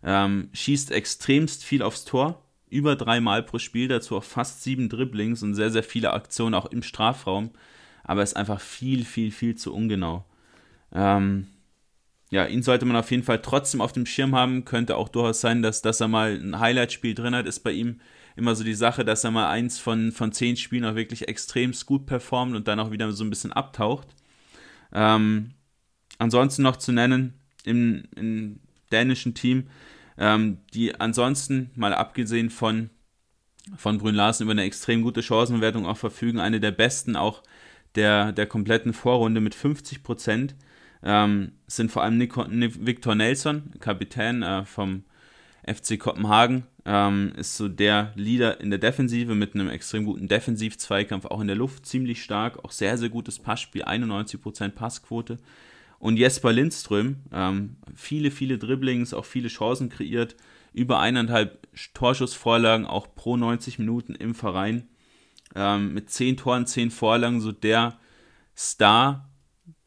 Ähm, 0.04 0.50
schießt 0.54 0.92
extremst 0.92 1.64
viel 1.64 1.82
aufs 1.82 2.06
Tor, 2.06 2.44
über 2.70 2.96
dreimal 2.96 3.44
pro 3.44 3.60
Spiel, 3.60 3.88
dazu 3.88 4.18
auch 4.18 4.24
fast 4.24 4.64
sieben 4.64 4.90
Dribblings 4.90 5.42
und 5.42 5.56
sehr, 5.56 5.72
sehr 5.72 5.84
viele 5.84 6.14
Aktionen 6.14 6.54
auch 6.54 6.66
im 6.66 6.84
Strafraum, 6.84 7.52
aber 8.04 8.24
ist 8.24 8.36
einfach 8.36 8.60
viel, 8.60 9.06
viel, 9.06 9.32
viel 9.32 9.56
zu 9.56 9.74
ungenau. 9.74 10.26
Ähm, 10.92 11.48
ja, 12.30 12.46
ihn 12.46 12.62
sollte 12.62 12.86
man 12.86 12.98
auf 12.98 13.10
jeden 13.12 13.24
Fall 13.24 13.42
trotzdem 13.42 13.80
auf 13.80 13.94
dem 13.94 14.06
Schirm 14.06 14.36
haben. 14.36 14.66
Könnte 14.66 14.98
auch 14.98 15.10
durchaus 15.10 15.40
sein, 15.40 15.62
dass, 15.62 15.82
dass 15.82 16.02
er 16.02 16.10
mal 16.10 16.36
ein 16.36 16.60
Highlight-Spiel 16.60 17.16
drin 17.16 17.34
hat. 17.34 17.46
Ist 17.46 17.62
bei 17.62 17.72
ihm 17.72 18.02
immer 18.36 18.54
so 18.54 18.64
die 18.64 18.74
Sache, 18.74 19.06
dass 19.06 19.24
er 19.24 19.32
mal 19.32 19.50
eins 19.50 19.80
von, 19.80 20.12
von 20.12 20.32
zehn 20.32 20.58
Spielen 20.58 20.86
auch 20.86 20.96
wirklich 20.96 21.28
extrem 21.28 21.72
gut 21.86 22.06
performt 22.06 22.56
und 22.56 22.68
dann 22.68 22.80
auch 22.80 22.92
wieder 22.92 23.12
so 23.14 23.24
ein 23.24 23.30
bisschen 23.30 23.54
abtaucht. 23.54 24.10
Ähm, 24.94 25.52
ansonsten 26.18 26.64
noch 26.64 26.76
zu 26.76 26.92
nennen 26.92 27.34
im, 27.64 28.04
im 28.16 28.60
dänischen 28.92 29.34
Team, 29.34 29.68
ähm, 30.18 30.60
die 30.74 31.00
ansonsten, 31.00 31.72
mal 31.76 31.94
abgesehen 31.94 32.50
von, 32.50 32.90
von 33.76 33.98
Brünn 33.98 34.16
Larsen, 34.16 34.44
über 34.44 34.52
eine 34.52 34.64
extrem 34.64 35.02
gute 35.02 35.24
Chancenwertung 35.24 35.86
auch 35.86 35.98
verfügen, 35.98 36.40
eine 36.40 36.60
der 36.60 36.72
besten 36.72 37.16
auch 37.16 37.42
der, 37.96 38.34
der 38.34 38.48
kompletten 38.48 38.94
Vorrunde 38.94 39.42
mit 39.42 39.56
50 39.56 40.04
Prozent 40.04 40.56
ähm, 41.04 41.54
sind 41.68 41.92
vor 41.92 42.04
allem 42.04 42.18
Nico, 42.18 42.46
Victor 42.50 43.16
Nelson, 43.16 43.72
Kapitän 43.80 44.44
äh, 44.44 44.66
vom 44.66 45.04
FC 45.66 46.00
Kopenhagen, 46.00 46.64
ähm, 46.86 47.34
ist 47.36 47.58
so 47.58 47.68
der 47.68 48.14
Leader 48.16 48.62
in 48.62 48.70
der 48.70 48.80
Defensive 48.80 49.36
mit 49.36 49.54
einem 49.54 49.70
extrem 49.70 50.06
guten 50.06 50.28
Defensiv-Zweikampf, 50.28 51.26
auch 51.26 51.42
in 51.42 51.48
der 51.48 51.58
Luft 51.58 51.86
ziemlich 51.86 52.24
stark, 52.24 52.64
auch 52.64 52.72
sehr, 52.72 52.98
sehr 52.98 53.10
gutes 53.10 53.40
Passspiel, 53.40 53.84
91% 53.84 54.70
Passquote. 54.70 55.38
Und 56.00 56.18
Jesper 56.18 56.54
Lindström, 56.54 57.18
ähm, 57.34 57.78
viele, 57.96 58.32
viele 58.32 58.58
Dribblings, 58.58 59.14
auch 59.14 59.26
viele 59.26 59.50
Chancen 59.50 59.90
kreiert, 59.90 60.36
über 60.74 61.00
eineinhalb 61.00 61.68
Torschussvorlagen, 61.94 62.86
auch 62.86 63.14
pro 63.16 63.36
90 63.36 63.80
Minuten 63.80 64.16
im 64.16 64.36
Verein. 64.36 64.88
Ähm, 65.56 65.94
mit 65.94 66.10
10 66.10 66.38
Toren, 66.38 66.68
10 66.68 66.92
Vorlagen, 66.92 67.42
so 67.42 67.52
der 67.52 68.00
Star 68.56 69.28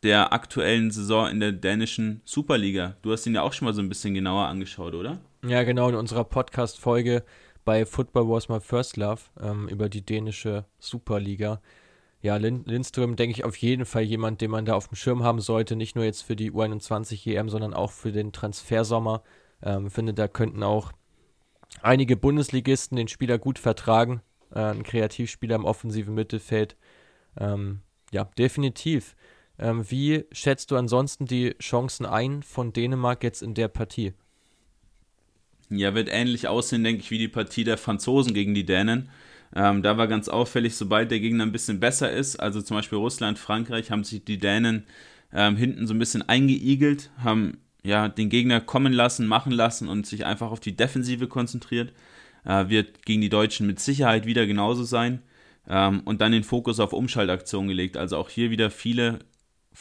der 0.02 0.32
aktuellen 0.32 0.90
Saison 0.90 1.28
in 1.28 1.40
der 1.40 1.52
dänischen 1.52 2.22
Superliga. 2.24 2.96
Du 3.02 3.12
hast 3.12 3.26
ihn 3.26 3.34
ja 3.34 3.42
auch 3.42 3.52
schon 3.52 3.66
mal 3.66 3.74
so 3.74 3.82
ein 3.82 3.88
bisschen 3.88 4.14
genauer 4.14 4.46
angeschaut, 4.46 4.94
oder? 4.94 5.18
Ja, 5.46 5.62
genau, 5.62 5.88
in 5.88 5.94
unserer 5.94 6.24
Podcast-Folge 6.24 7.24
bei 7.64 7.84
Football 7.84 8.28
Was 8.28 8.48
My 8.48 8.60
First 8.60 8.96
Love 8.96 9.22
ähm, 9.40 9.68
über 9.68 9.88
die 9.88 10.04
dänische 10.04 10.64
Superliga. 10.78 11.60
Ja, 12.22 12.36
Lind 12.36 12.66
Lindström, 12.66 13.16
denke 13.16 13.32
ich, 13.32 13.44
auf 13.44 13.56
jeden 13.56 13.86
Fall 13.86 14.02
jemand, 14.02 14.40
den 14.40 14.50
man 14.50 14.66
da 14.66 14.74
auf 14.74 14.88
dem 14.88 14.96
Schirm 14.96 15.22
haben 15.22 15.40
sollte. 15.40 15.76
Nicht 15.76 15.96
nur 15.96 16.04
jetzt 16.04 16.22
für 16.22 16.36
die 16.36 16.52
U21 16.52 17.26
EM, 17.26 17.48
sondern 17.48 17.72
auch 17.72 17.92
für 17.92 18.12
den 18.12 18.32
Transfersommer. 18.32 19.22
Ähm, 19.62 19.90
finde, 19.90 20.12
da 20.12 20.28
könnten 20.28 20.62
auch 20.62 20.92
einige 21.82 22.16
Bundesligisten 22.16 22.96
den 22.96 23.08
Spieler 23.08 23.38
gut 23.38 23.58
vertragen. 23.58 24.20
Äh, 24.54 24.60
ein 24.60 24.82
Kreativspieler 24.82 25.56
im 25.56 25.64
offensiven 25.64 26.14
Mittelfeld. 26.14 26.76
Ähm, 27.38 27.80
ja, 28.12 28.24
definitiv. 28.36 29.14
Ähm, 29.60 29.88
wie 29.90 30.24
schätzt 30.32 30.70
du 30.70 30.76
ansonsten 30.76 31.26
die 31.26 31.54
Chancen 31.60 32.06
ein 32.06 32.42
von 32.42 32.72
Dänemark 32.72 33.22
jetzt 33.22 33.42
in 33.42 33.52
der 33.52 33.68
Partie? 33.68 34.14
Ja, 35.68 35.94
wird 35.94 36.08
ähnlich 36.10 36.48
aussehen, 36.48 36.82
denke 36.82 37.02
ich, 37.02 37.10
wie 37.10 37.18
die 37.18 37.28
Partie 37.28 37.62
der 37.62 37.76
Franzosen 37.76 38.32
gegen 38.32 38.54
die 38.54 38.64
Dänen. 38.64 39.10
Ähm, 39.54 39.82
da 39.82 39.98
war 39.98 40.08
ganz 40.08 40.28
auffällig, 40.28 40.76
sobald 40.76 41.10
der 41.10 41.20
Gegner 41.20 41.44
ein 41.44 41.52
bisschen 41.52 41.78
besser 41.78 42.10
ist, 42.10 42.36
also 42.36 42.62
zum 42.62 42.76
Beispiel 42.76 42.98
Russland, 42.98 43.38
Frankreich, 43.38 43.90
haben 43.90 44.02
sich 44.02 44.24
die 44.24 44.38
Dänen 44.38 44.84
ähm, 45.32 45.56
hinten 45.56 45.86
so 45.86 45.94
ein 45.94 45.98
bisschen 45.98 46.28
eingeigelt, 46.28 47.10
haben 47.22 47.58
ja 47.82 48.08
den 48.08 48.30
Gegner 48.30 48.60
kommen 48.60 48.92
lassen, 48.92 49.26
machen 49.26 49.52
lassen 49.52 49.88
und 49.88 50.06
sich 50.06 50.24
einfach 50.24 50.50
auf 50.50 50.60
die 50.60 50.76
Defensive 50.76 51.28
konzentriert. 51.28 51.92
Äh, 52.44 52.68
wird 52.68 53.04
gegen 53.04 53.20
die 53.20 53.28
Deutschen 53.28 53.66
mit 53.66 53.80
Sicherheit 53.80 54.24
wieder 54.24 54.46
genauso 54.46 54.84
sein. 54.84 55.22
Ähm, 55.68 56.00
und 56.04 56.20
dann 56.20 56.32
den 56.32 56.44
Fokus 56.44 56.80
auf 56.80 56.92
Umschaltaktionen 56.92 57.68
gelegt. 57.68 57.96
Also 57.96 58.16
auch 58.16 58.30
hier 58.30 58.50
wieder 58.50 58.70
viele 58.70 59.20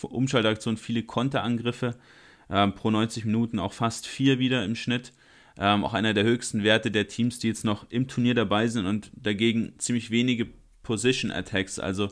Umschaltaktionen, 0.02 0.78
viele 0.78 1.04
Konterangriffe 1.04 1.96
ähm, 2.50 2.74
pro 2.74 2.92
90 2.92 3.26
Minuten, 3.26 3.60
auch 3.60 3.74
fast 3.74 4.08
vier 4.08 4.40
wieder 4.40 4.64
im 4.66 4.76
Schnitt. 4.76 5.14
Ähm, 5.58 5.84
auch 5.84 5.94
einer 5.94 6.14
der 6.14 6.24
höchsten 6.24 6.64
Werte 6.64 6.90
der 6.90 7.08
Teams, 7.08 7.40
die 7.40 7.48
jetzt 7.48 7.66
noch 7.66 7.90
im 7.90 8.08
Turnier 8.08 8.34
dabei 8.34 8.68
sind 8.68 8.86
und 8.86 9.12
dagegen 9.14 9.74
ziemlich 9.78 10.10
wenige 10.10 10.48
Position 10.84 11.32
Attacks, 11.32 11.80
also 11.80 12.10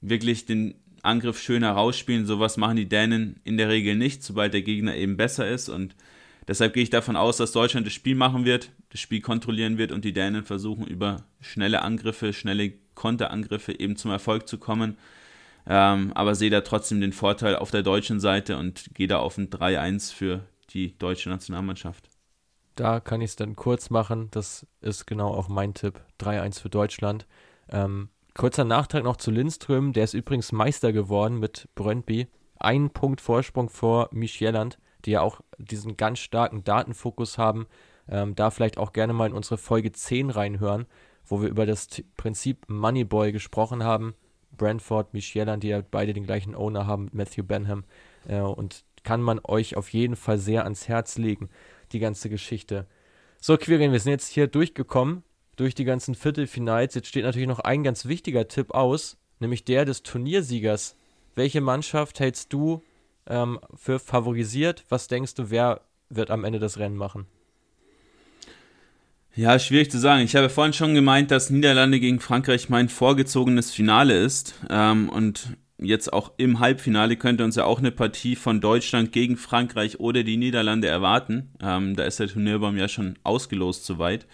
wirklich 0.00 0.46
den 0.46 0.74
Angriff 1.02 1.40
schön 1.40 1.62
herausspielen. 1.62 2.26
Sowas 2.26 2.56
machen 2.56 2.76
die 2.76 2.88
Dänen 2.88 3.36
in 3.44 3.56
der 3.56 3.68
Regel 3.68 3.96
nicht, 3.96 4.22
sobald 4.22 4.54
der 4.54 4.62
Gegner 4.62 4.94
eben 4.94 5.16
besser 5.16 5.48
ist. 5.48 5.68
Und 5.68 5.96
deshalb 6.46 6.74
gehe 6.74 6.84
ich 6.84 6.90
davon 6.90 7.16
aus, 7.16 7.36
dass 7.36 7.52
Deutschland 7.52 7.86
das 7.86 7.92
Spiel 7.92 8.14
machen 8.14 8.44
wird, 8.44 8.70
das 8.90 9.00
Spiel 9.00 9.20
kontrollieren 9.20 9.78
wird 9.78 9.90
und 9.90 10.04
die 10.04 10.12
Dänen 10.12 10.44
versuchen, 10.44 10.86
über 10.86 11.24
schnelle 11.40 11.82
Angriffe, 11.82 12.32
schnelle 12.32 12.72
Konterangriffe 12.94 13.78
eben 13.78 13.96
zum 13.96 14.10
Erfolg 14.10 14.46
zu 14.48 14.58
kommen. 14.58 14.96
Ähm, 15.66 16.12
aber 16.14 16.34
sehe 16.34 16.50
da 16.50 16.62
trotzdem 16.62 17.00
den 17.00 17.12
Vorteil 17.12 17.56
auf 17.56 17.70
der 17.70 17.82
deutschen 17.82 18.20
Seite 18.20 18.56
und 18.56 18.94
gehe 18.94 19.08
da 19.08 19.18
auf 19.18 19.38
ein 19.38 19.50
3-1 19.50 20.12
für 20.12 20.40
die 20.70 20.98
deutsche 20.98 21.28
Nationalmannschaft. 21.28 22.08
Da 22.74 23.00
kann 23.00 23.20
ich 23.20 23.30
es 23.30 23.36
dann 23.36 23.54
kurz 23.54 23.90
machen. 23.90 24.28
Das 24.30 24.66
ist 24.80 25.06
genau 25.06 25.28
auch 25.34 25.48
mein 25.48 25.74
Tipp. 25.74 26.00
3-1 26.20 26.60
für 26.60 26.70
Deutschland. 26.70 27.26
Ähm, 27.68 28.08
kurzer 28.34 28.64
Nachtrag 28.64 29.04
noch 29.04 29.16
zu 29.16 29.30
Lindström. 29.30 29.92
Der 29.92 30.04
ist 30.04 30.14
übrigens 30.14 30.52
Meister 30.52 30.92
geworden 30.92 31.38
mit 31.38 31.68
Brøndby. 31.74 32.28
Ein 32.56 32.90
Punkt 32.90 33.20
Vorsprung 33.20 33.68
vor 33.68 34.08
Micheland, 34.12 34.78
die 35.04 35.12
ja 35.12 35.20
auch 35.20 35.40
diesen 35.58 35.96
ganz 35.96 36.20
starken 36.20 36.64
Datenfokus 36.64 37.36
haben. 37.36 37.66
Ähm, 38.08 38.34
da 38.34 38.50
vielleicht 38.50 38.78
auch 38.78 38.92
gerne 38.92 39.12
mal 39.12 39.26
in 39.26 39.32
unsere 39.34 39.58
Folge 39.58 39.92
10 39.92 40.30
reinhören, 40.30 40.86
wo 41.24 41.42
wir 41.42 41.48
über 41.48 41.66
das 41.66 41.88
T 41.88 42.04
Prinzip 42.16 42.68
Moneyboy 42.68 43.32
gesprochen 43.32 43.84
haben. 43.84 44.14
Brentford, 44.56 45.14
Michielan, 45.14 45.60
die 45.60 45.68
ja 45.68 45.82
beide 45.88 46.12
den 46.12 46.24
gleichen 46.24 46.54
Owner 46.54 46.86
haben, 46.86 47.08
Matthew 47.12 47.44
Benham. 47.44 47.84
Äh, 48.28 48.40
und 48.40 48.84
kann 49.02 49.20
man 49.20 49.40
euch 49.42 49.76
auf 49.76 49.88
jeden 49.90 50.16
Fall 50.16 50.38
sehr 50.38 50.64
ans 50.64 50.88
Herz 50.88 51.18
legen, 51.18 51.48
die 51.92 51.98
ganze 51.98 52.28
Geschichte. 52.28 52.86
So, 53.40 53.56
Quirin, 53.56 53.92
wir 53.92 53.98
sind 53.98 54.12
jetzt 54.12 54.28
hier 54.28 54.46
durchgekommen 54.46 55.24
durch 55.56 55.74
die 55.74 55.84
ganzen 55.84 56.14
Viertelfinals. 56.14 56.94
Jetzt 56.94 57.08
steht 57.08 57.24
natürlich 57.24 57.48
noch 57.48 57.58
ein 57.58 57.82
ganz 57.82 58.06
wichtiger 58.06 58.46
Tipp 58.48 58.72
aus, 58.72 59.18
nämlich 59.40 59.64
der 59.64 59.84
des 59.84 60.02
Turniersiegers. 60.02 60.96
Welche 61.34 61.60
Mannschaft 61.60 62.20
hältst 62.20 62.52
du 62.52 62.82
ähm, 63.26 63.58
für 63.74 63.98
favorisiert? 63.98 64.84
Was 64.88 65.08
denkst 65.08 65.34
du, 65.34 65.50
wer 65.50 65.80
wird 66.08 66.30
am 66.30 66.44
Ende 66.44 66.58
das 66.58 66.78
Rennen 66.78 66.96
machen? 66.96 67.26
Ja, 69.34 69.58
schwierig 69.58 69.90
zu 69.90 69.98
sagen. 69.98 70.22
Ich 70.24 70.36
habe 70.36 70.50
vorhin 70.50 70.74
schon 70.74 70.94
gemeint, 70.94 71.30
dass 71.30 71.48
Niederlande 71.48 72.00
gegen 72.00 72.20
Frankreich 72.20 72.68
mein 72.68 72.90
vorgezogenes 72.90 73.70
Finale 73.70 74.18
ist. 74.18 74.54
Ähm, 74.68 75.08
und 75.08 75.56
jetzt 75.78 76.12
auch 76.12 76.32
im 76.36 76.60
Halbfinale 76.60 77.16
könnte 77.16 77.42
uns 77.42 77.56
ja 77.56 77.64
auch 77.64 77.78
eine 77.78 77.92
Partie 77.92 78.36
von 78.36 78.60
Deutschland 78.60 79.10
gegen 79.10 79.38
Frankreich 79.38 80.00
oder 80.00 80.22
die 80.22 80.36
Niederlande 80.36 80.88
erwarten. 80.88 81.50
Ähm, 81.62 81.96
da 81.96 82.04
ist 82.04 82.20
der 82.20 82.28
Turnierbaum 82.28 82.76
ja 82.76 82.88
schon 82.88 83.18
ausgelost 83.22 83.86
soweit. 83.86 84.26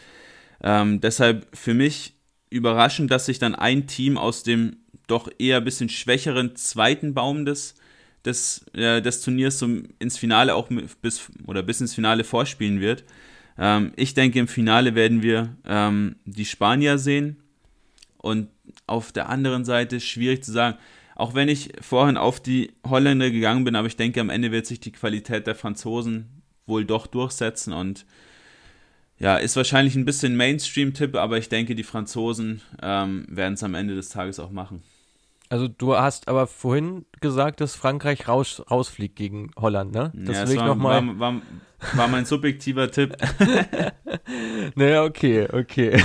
Ähm, 0.64 1.00
deshalb 1.00 1.46
für 1.56 1.74
mich 1.74 2.14
überraschend, 2.50 3.12
dass 3.12 3.26
sich 3.26 3.38
dann 3.38 3.54
ein 3.54 3.86
Team 3.86 4.18
aus 4.18 4.42
dem 4.42 4.78
doch 5.06 5.30
eher 5.38 5.58
ein 5.58 5.64
bisschen 5.64 5.90
schwächeren 5.90 6.56
zweiten 6.56 7.14
Baum 7.14 7.44
des, 7.44 7.76
des, 8.24 8.66
äh, 8.74 9.00
des 9.00 9.22
Turniers 9.22 9.60
so 9.60 9.68
ins 10.00 10.18
Finale 10.18 10.56
auch 10.56 10.68
bis 11.00 11.30
oder 11.46 11.62
bis 11.62 11.80
ins 11.80 11.94
Finale 11.94 12.24
vorspielen 12.24 12.80
wird. 12.80 13.04
Ähm, 13.58 13.92
ich 13.96 14.14
denke, 14.14 14.38
im 14.38 14.48
Finale 14.48 14.94
werden 14.94 15.22
wir 15.22 15.56
ähm, 15.66 16.16
die 16.24 16.44
Spanier 16.44 16.98
sehen. 16.98 17.42
Und 18.16 18.48
auf 18.86 19.12
der 19.12 19.28
anderen 19.28 19.64
Seite 19.64 20.00
schwierig 20.00 20.44
zu 20.44 20.52
sagen. 20.52 20.78
Auch 21.14 21.34
wenn 21.34 21.48
ich 21.48 21.72
vorhin 21.80 22.16
auf 22.16 22.40
die 22.40 22.72
Holländer 22.86 23.30
gegangen 23.30 23.64
bin, 23.64 23.74
aber 23.74 23.88
ich 23.88 23.96
denke, 23.96 24.20
am 24.20 24.30
Ende 24.30 24.52
wird 24.52 24.66
sich 24.66 24.80
die 24.80 24.92
Qualität 24.92 25.46
der 25.46 25.54
Franzosen 25.54 26.42
wohl 26.66 26.84
doch 26.84 27.06
durchsetzen 27.06 27.72
und 27.72 28.06
ja, 29.18 29.36
ist 29.36 29.56
wahrscheinlich 29.56 29.96
ein 29.96 30.04
bisschen 30.04 30.36
Mainstream-Tipp, 30.36 31.16
aber 31.16 31.38
ich 31.38 31.48
denke, 31.48 31.74
die 31.74 31.82
Franzosen 31.82 32.60
ähm, 32.80 33.26
werden 33.28 33.54
es 33.54 33.64
am 33.64 33.74
Ende 33.74 33.96
des 33.96 34.10
Tages 34.10 34.38
auch 34.38 34.50
machen. 34.52 34.82
Also 35.50 35.68
du 35.68 35.96
hast 35.96 36.28
aber 36.28 36.46
vorhin 36.46 37.06
gesagt, 37.20 37.60
dass 37.60 37.74
Frankreich 37.74 38.28
raus, 38.28 38.62
rausfliegt 38.70 39.16
gegen 39.16 39.50
Holland, 39.56 39.92
ne? 39.92 40.12
Das 40.14 40.36
ja, 40.36 40.46
will 40.46 40.54
ich 40.54 40.60
war, 40.60 40.74
noch 40.74 40.82
War, 40.82 41.18
war, 41.18 41.42
war 41.94 42.08
mein 42.08 42.26
subjektiver 42.26 42.90
Tipp. 42.90 43.16
naja, 44.74 45.04
okay, 45.04 45.48
okay. 45.50 46.02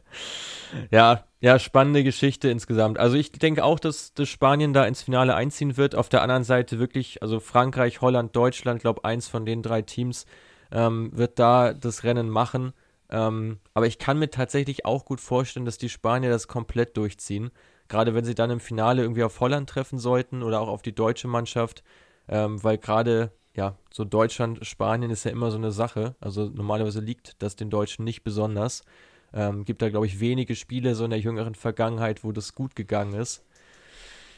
ja, 0.90 1.24
ja, 1.40 1.58
spannende 1.58 2.04
Geschichte 2.04 2.50
insgesamt. 2.50 2.98
Also 2.98 3.16
ich 3.16 3.32
denke 3.32 3.64
auch, 3.64 3.80
dass, 3.80 4.14
dass 4.14 4.28
Spanien 4.28 4.72
da 4.72 4.84
ins 4.84 5.02
Finale 5.02 5.34
einziehen 5.34 5.76
wird. 5.76 5.94
Auf 5.94 6.08
der 6.08 6.22
anderen 6.22 6.44
Seite 6.44 6.78
wirklich, 6.78 7.22
also 7.22 7.40
Frankreich, 7.40 8.00
Holland, 8.00 8.36
Deutschland, 8.36 8.80
glaube 8.80 9.04
eins 9.04 9.28
von 9.28 9.44
den 9.46 9.62
drei 9.62 9.82
Teams 9.82 10.26
ähm, 10.70 11.10
wird 11.14 11.38
da 11.38 11.72
das 11.72 12.04
Rennen 12.04 12.28
machen. 12.28 12.72
Ähm, 13.10 13.58
aber 13.74 13.86
ich 13.86 13.98
kann 13.98 14.18
mir 14.18 14.30
tatsächlich 14.30 14.84
auch 14.84 15.04
gut 15.04 15.20
vorstellen, 15.20 15.64
dass 15.64 15.78
die 15.78 15.88
Spanier 15.88 16.30
das 16.30 16.46
komplett 16.46 16.96
durchziehen. 16.96 17.50
Gerade 17.90 18.14
wenn 18.14 18.24
sie 18.24 18.34
dann 18.34 18.50
im 18.50 18.60
Finale 18.60 19.02
irgendwie 19.02 19.24
auf 19.24 19.40
Holland 19.40 19.68
treffen 19.68 19.98
sollten 19.98 20.42
oder 20.42 20.60
auch 20.62 20.68
auf 20.68 20.80
die 20.80 20.94
deutsche 20.94 21.28
Mannschaft, 21.28 21.82
ähm, 22.28 22.62
weil 22.64 22.78
gerade 22.78 23.32
ja, 23.54 23.76
so 23.92 24.04
Deutschland, 24.04 24.64
Spanien 24.64 25.10
ist 25.10 25.24
ja 25.24 25.32
immer 25.32 25.50
so 25.50 25.58
eine 25.58 25.72
Sache. 25.72 26.14
Also 26.20 26.48
normalerweise 26.48 27.00
liegt 27.00 27.42
das 27.42 27.56
den 27.56 27.68
Deutschen 27.68 28.04
nicht 28.04 28.22
besonders. 28.22 28.84
Ähm, 29.32 29.64
gibt 29.64 29.82
da, 29.82 29.90
glaube 29.90 30.06
ich, 30.06 30.20
wenige 30.20 30.54
Spiele 30.54 30.94
so 30.94 31.04
in 31.04 31.10
der 31.10 31.20
jüngeren 31.20 31.54
Vergangenheit, 31.54 32.24
wo 32.24 32.32
das 32.32 32.54
gut 32.54 32.74
gegangen 32.76 33.14
ist. 33.14 33.44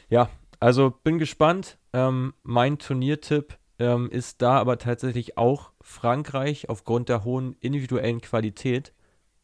Ja, 0.09 0.29
also 0.59 0.91
bin 1.03 1.19
gespannt. 1.19 1.77
Ähm, 1.93 2.33
mein 2.43 2.79
Turniertipp 2.79 3.57
ähm, 3.79 4.09
ist 4.09 4.41
da 4.41 4.57
aber 4.57 4.77
tatsächlich 4.77 5.37
auch 5.37 5.71
Frankreich 5.81 6.69
aufgrund 6.69 7.09
der 7.09 7.23
hohen 7.23 7.55
individuellen 7.59 8.21
Qualität. 8.21 8.93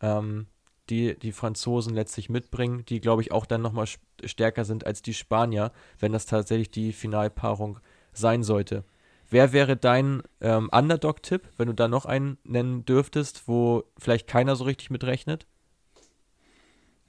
Ähm, 0.02 0.48
die 0.90 1.18
die 1.18 1.32
Franzosen 1.32 1.94
letztlich 1.94 2.30
mitbringen, 2.30 2.86
die, 2.88 3.00
glaube 3.00 3.22
ich, 3.22 3.32
auch 3.32 3.46
dann 3.46 3.62
nochmal 3.62 3.88
stärker 4.24 4.66
sind 4.66 4.86
als 4.86 5.02
die 5.02 5.14
Spanier, 5.14 5.72
wenn 6.00 6.12
das 6.12 6.26
tatsächlich 6.26 6.72
die 6.72 6.94
Finalpaarung 6.94 7.80
sein 8.14 8.44
sollte. 8.44 8.84
Wer 9.30 9.54
wäre 9.54 9.78
dein 9.78 10.24
ähm, 10.42 10.70
Underdog-Tipp, 10.72 11.44
wenn 11.58 11.68
du 11.68 11.74
da 11.74 11.88
noch 11.88 12.06
einen 12.06 12.38
nennen 12.44 12.86
dürftest, 12.86 13.48
wo 13.48 13.84
vielleicht 13.98 14.28
keiner 14.28 14.56
so 14.56 14.64
richtig 14.64 14.90
mitrechnet? 14.90 15.46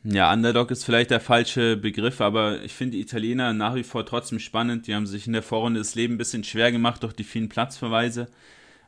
Ja, 0.02 0.32
Underdog 0.32 0.70
ist 0.70 0.84
vielleicht 0.84 1.10
der 1.10 1.20
falsche 1.20 1.76
Begriff, 1.76 2.20
aber 2.22 2.62
ich 2.62 2.72
finde 2.72 2.96
die 2.96 3.02
Italiener 3.02 3.52
nach 3.52 3.74
wie 3.74 3.82
vor 3.82 4.06
trotzdem 4.06 4.38
spannend. 4.38 4.86
Die 4.86 4.94
haben 4.94 5.06
sich 5.06 5.26
in 5.26 5.34
der 5.34 5.42
Vorrunde 5.42 5.80
das 5.80 5.94
Leben 5.94 6.14
ein 6.14 6.18
bisschen 6.18 6.44
schwer 6.44 6.72
gemacht 6.72 7.02
durch 7.02 7.12
die 7.12 7.24
vielen 7.24 7.50
Platzverweise. 7.50 8.28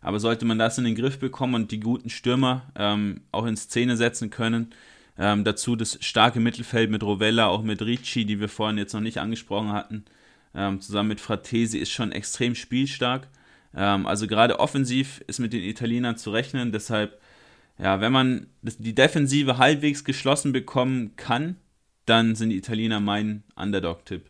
Aber 0.03 0.21
sollte 0.21 0.45
man 0.45 0.59
das 0.59 0.79
in 0.79 0.85
den 0.85 0.97
Griff 0.97 1.19
bekommen 1.19 1.55
und 1.55 1.71
die 1.71 1.81
guten 1.81 2.11
Stürmer 2.11 2.71
ähm, 2.75 3.23
auch 3.31 3.47
in 3.47 3.57
Szene 3.57 3.97
setzen 3.97 4.31
können, 4.31 4.75
ähm, 5.17 5.45
dazu 5.45 5.77
das 5.77 5.99
starke 6.01 6.41
Mittelfeld 6.41 6.91
mit 6.91 7.03
Rovella, 7.03 7.47
auch 7.47 7.63
mit 7.63 7.81
Ricci, 7.83 8.25
die 8.25 8.41
wir 8.41 8.49
vorhin 8.49 8.79
jetzt 8.79 8.93
noch 8.93 9.01
nicht 9.01 9.19
angesprochen 9.19 9.73
hatten, 9.73 10.05
ähm, 10.55 10.81
zusammen 10.81 11.11
mit 11.11 11.21
Fratesi 11.21 11.79
ist 11.79 11.93
schon 11.93 12.13
extrem 12.13 12.55
spielstark. 12.55 13.29
Ähm, 13.75 14.07
also 14.07 14.27
gerade 14.27 14.59
offensiv 14.61 15.23
ist 15.27 15.39
mit 15.39 15.53
den 15.53 15.63
Italienern 15.63 16.17
zu 16.17 16.31
rechnen. 16.31 16.73
Deshalb, 16.73 17.21
ja, 17.79 18.01
wenn 18.01 18.13
man 18.13 18.49
die 18.63 18.95
Defensive 18.95 19.59
halbwegs 19.59 20.05
geschlossen 20.05 20.53
bekommen 20.53 21.15
kann, 21.17 21.57
dann 22.07 22.35
sind 22.35 22.51
die 22.51 22.57
Italiener 22.57 23.01
mein 23.01 23.45
Underdog-Tipp. 23.55 24.27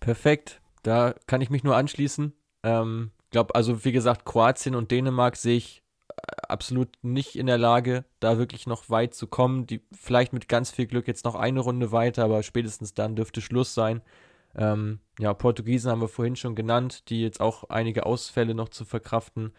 Perfekt. 0.00 0.60
Da 0.82 1.14
kann 1.26 1.40
ich 1.40 1.50
mich 1.50 1.64
nur 1.64 1.76
anschließen. 1.76 2.32
Ähm, 2.62 3.10
glaube, 3.30 3.54
also 3.54 3.84
wie 3.84 3.92
gesagt, 3.92 4.24
Kroatien 4.24 4.74
und 4.74 4.90
Dänemark 4.90 5.36
sehe 5.36 5.56
ich 5.56 5.82
äh, 6.08 6.14
absolut 6.48 6.88
nicht 7.02 7.36
in 7.36 7.46
der 7.46 7.58
Lage, 7.58 8.04
da 8.20 8.38
wirklich 8.38 8.66
noch 8.66 8.90
weit 8.90 9.14
zu 9.14 9.26
kommen. 9.26 9.66
Die 9.66 9.82
vielleicht 9.92 10.32
mit 10.32 10.48
ganz 10.48 10.70
viel 10.70 10.86
Glück 10.86 11.08
jetzt 11.08 11.24
noch 11.24 11.34
eine 11.34 11.60
Runde 11.60 11.92
weiter, 11.92 12.24
aber 12.24 12.42
spätestens 12.42 12.94
dann 12.94 13.16
dürfte 13.16 13.40
Schluss 13.40 13.74
sein. 13.74 14.02
Ähm, 14.56 15.00
ja, 15.18 15.34
Portugiesen 15.34 15.90
haben 15.90 16.00
wir 16.00 16.08
vorhin 16.08 16.36
schon 16.36 16.54
genannt, 16.54 17.08
die 17.10 17.22
jetzt 17.22 17.40
auch 17.40 17.64
einige 17.64 18.06
Ausfälle 18.06 18.54
noch 18.54 18.70
zu 18.70 18.84
verkraften 18.84 19.52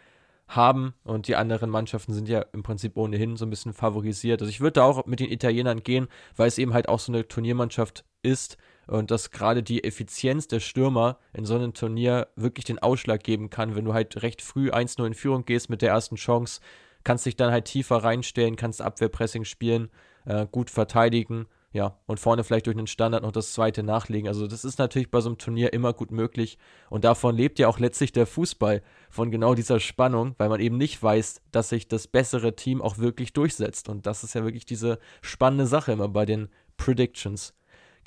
haben 0.50 0.96
und 1.04 1.28
die 1.28 1.36
anderen 1.36 1.70
Mannschaften 1.70 2.12
sind 2.12 2.28
ja 2.28 2.42
im 2.54 2.64
Prinzip 2.64 2.98
ohnehin 2.98 3.38
so 3.38 3.46
ein 3.46 3.52
bisschen 3.52 3.74
favorisiert. 3.74 4.42
Also 4.42 4.50
ich 4.50 4.62
würde 4.62 4.74
da 4.74 4.84
auch 4.84 5.06
mit 5.06 5.20
den 5.20 5.32
Italienern 5.32 5.84
gehen, 5.84 6.08
weil 6.36 6.48
es 6.48 6.58
eben 6.58 6.74
halt 6.74 6.90
auch 6.90 7.00
so 7.00 7.12
eine 7.12 7.28
Turniermannschaft 7.28 8.04
ist, 8.24 8.58
und 8.90 9.12
dass 9.12 9.32
gerade 9.32 9.62
die 9.62 9.84
Effizienz 9.84 10.48
der 10.48 10.60
Stürmer 10.60 11.20
in 11.34 11.46
so 11.46 11.56
einem 11.56 11.74
Turnier 11.74 12.28
wirklich 12.36 12.66
den 12.66 12.80
Ausschlag 12.80 13.24
geben 13.24 13.50
kann, 13.50 13.76
wenn 13.76 13.86
du 13.86 13.94
halt 13.94 14.22
recht 14.24 14.42
früh 14.42 14.72
1-0 14.72 15.06
in 15.06 15.14
Führung 15.14 15.46
gehst 15.46 15.70
mit 15.70 15.82
der 15.82 15.92
ersten 15.92 16.16
Chance, 16.16 16.60
kannst 17.04 17.26
dich 17.26 17.36
dann 17.36 17.52
halt 17.52 17.66
tiefer 17.66 17.98
reinstellen, 17.98 18.56
kannst 18.56 18.82
Abwehrpressing 18.82 19.46
spielen, 19.46 19.90
äh, 20.26 20.48
gut 20.52 20.70
verteidigen, 20.70 21.48
ja, 21.72 22.00
und 22.08 22.20
vorne 22.20 22.44
vielleicht 22.44 22.66
durch 22.66 22.76
einen 22.76 22.88
Standard 22.88 23.22
noch 23.22 23.32
das 23.32 23.54
zweite 23.54 23.84
nachlegen. 23.84 24.28
Also 24.28 24.48
das 24.48 24.66
ist 24.66 24.80
natürlich 24.80 25.12
bei 25.12 25.22
so 25.22 25.30
einem 25.30 25.38
Turnier 25.38 25.72
immer 25.72 25.94
gut 25.94 26.10
möglich 26.10 26.58
und 26.90 27.04
davon 27.04 27.36
lebt 27.36 27.60
ja 27.60 27.68
auch 27.68 27.78
letztlich 27.78 28.12
der 28.12 28.26
Fußball, 28.26 28.82
von 29.12 29.30
genau 29.30 29.54
dieser 29.54 29.80
Spannung, 29.80 30.34
weil 30.40 30.50
man 30.50 30.60
eben 30.60 30.78
nicht 30.78 31.02
weiß, 31.02 31.42
dass 31.52 31.70
sich 31.70 31.88
das 31.88 32.08
bessere 32.08 32.56
Team 32.56 32.82
auch 32.82 32.98
wirklich 32.98 33.34
durchsetzt 33.34 33.88
und 33.88 34.08
das 34.08 34.24
ist 34.24 34.34
ja 34.34 34.44
wirklich 34.44 34.66
diese 34.66 34.98
spannende 35.22 35.68
Sache 35.68 35.92
immer 35.92 36.08
bei 36.08 36.26
den 36.26 36.50
Predictions. 36.78 37.54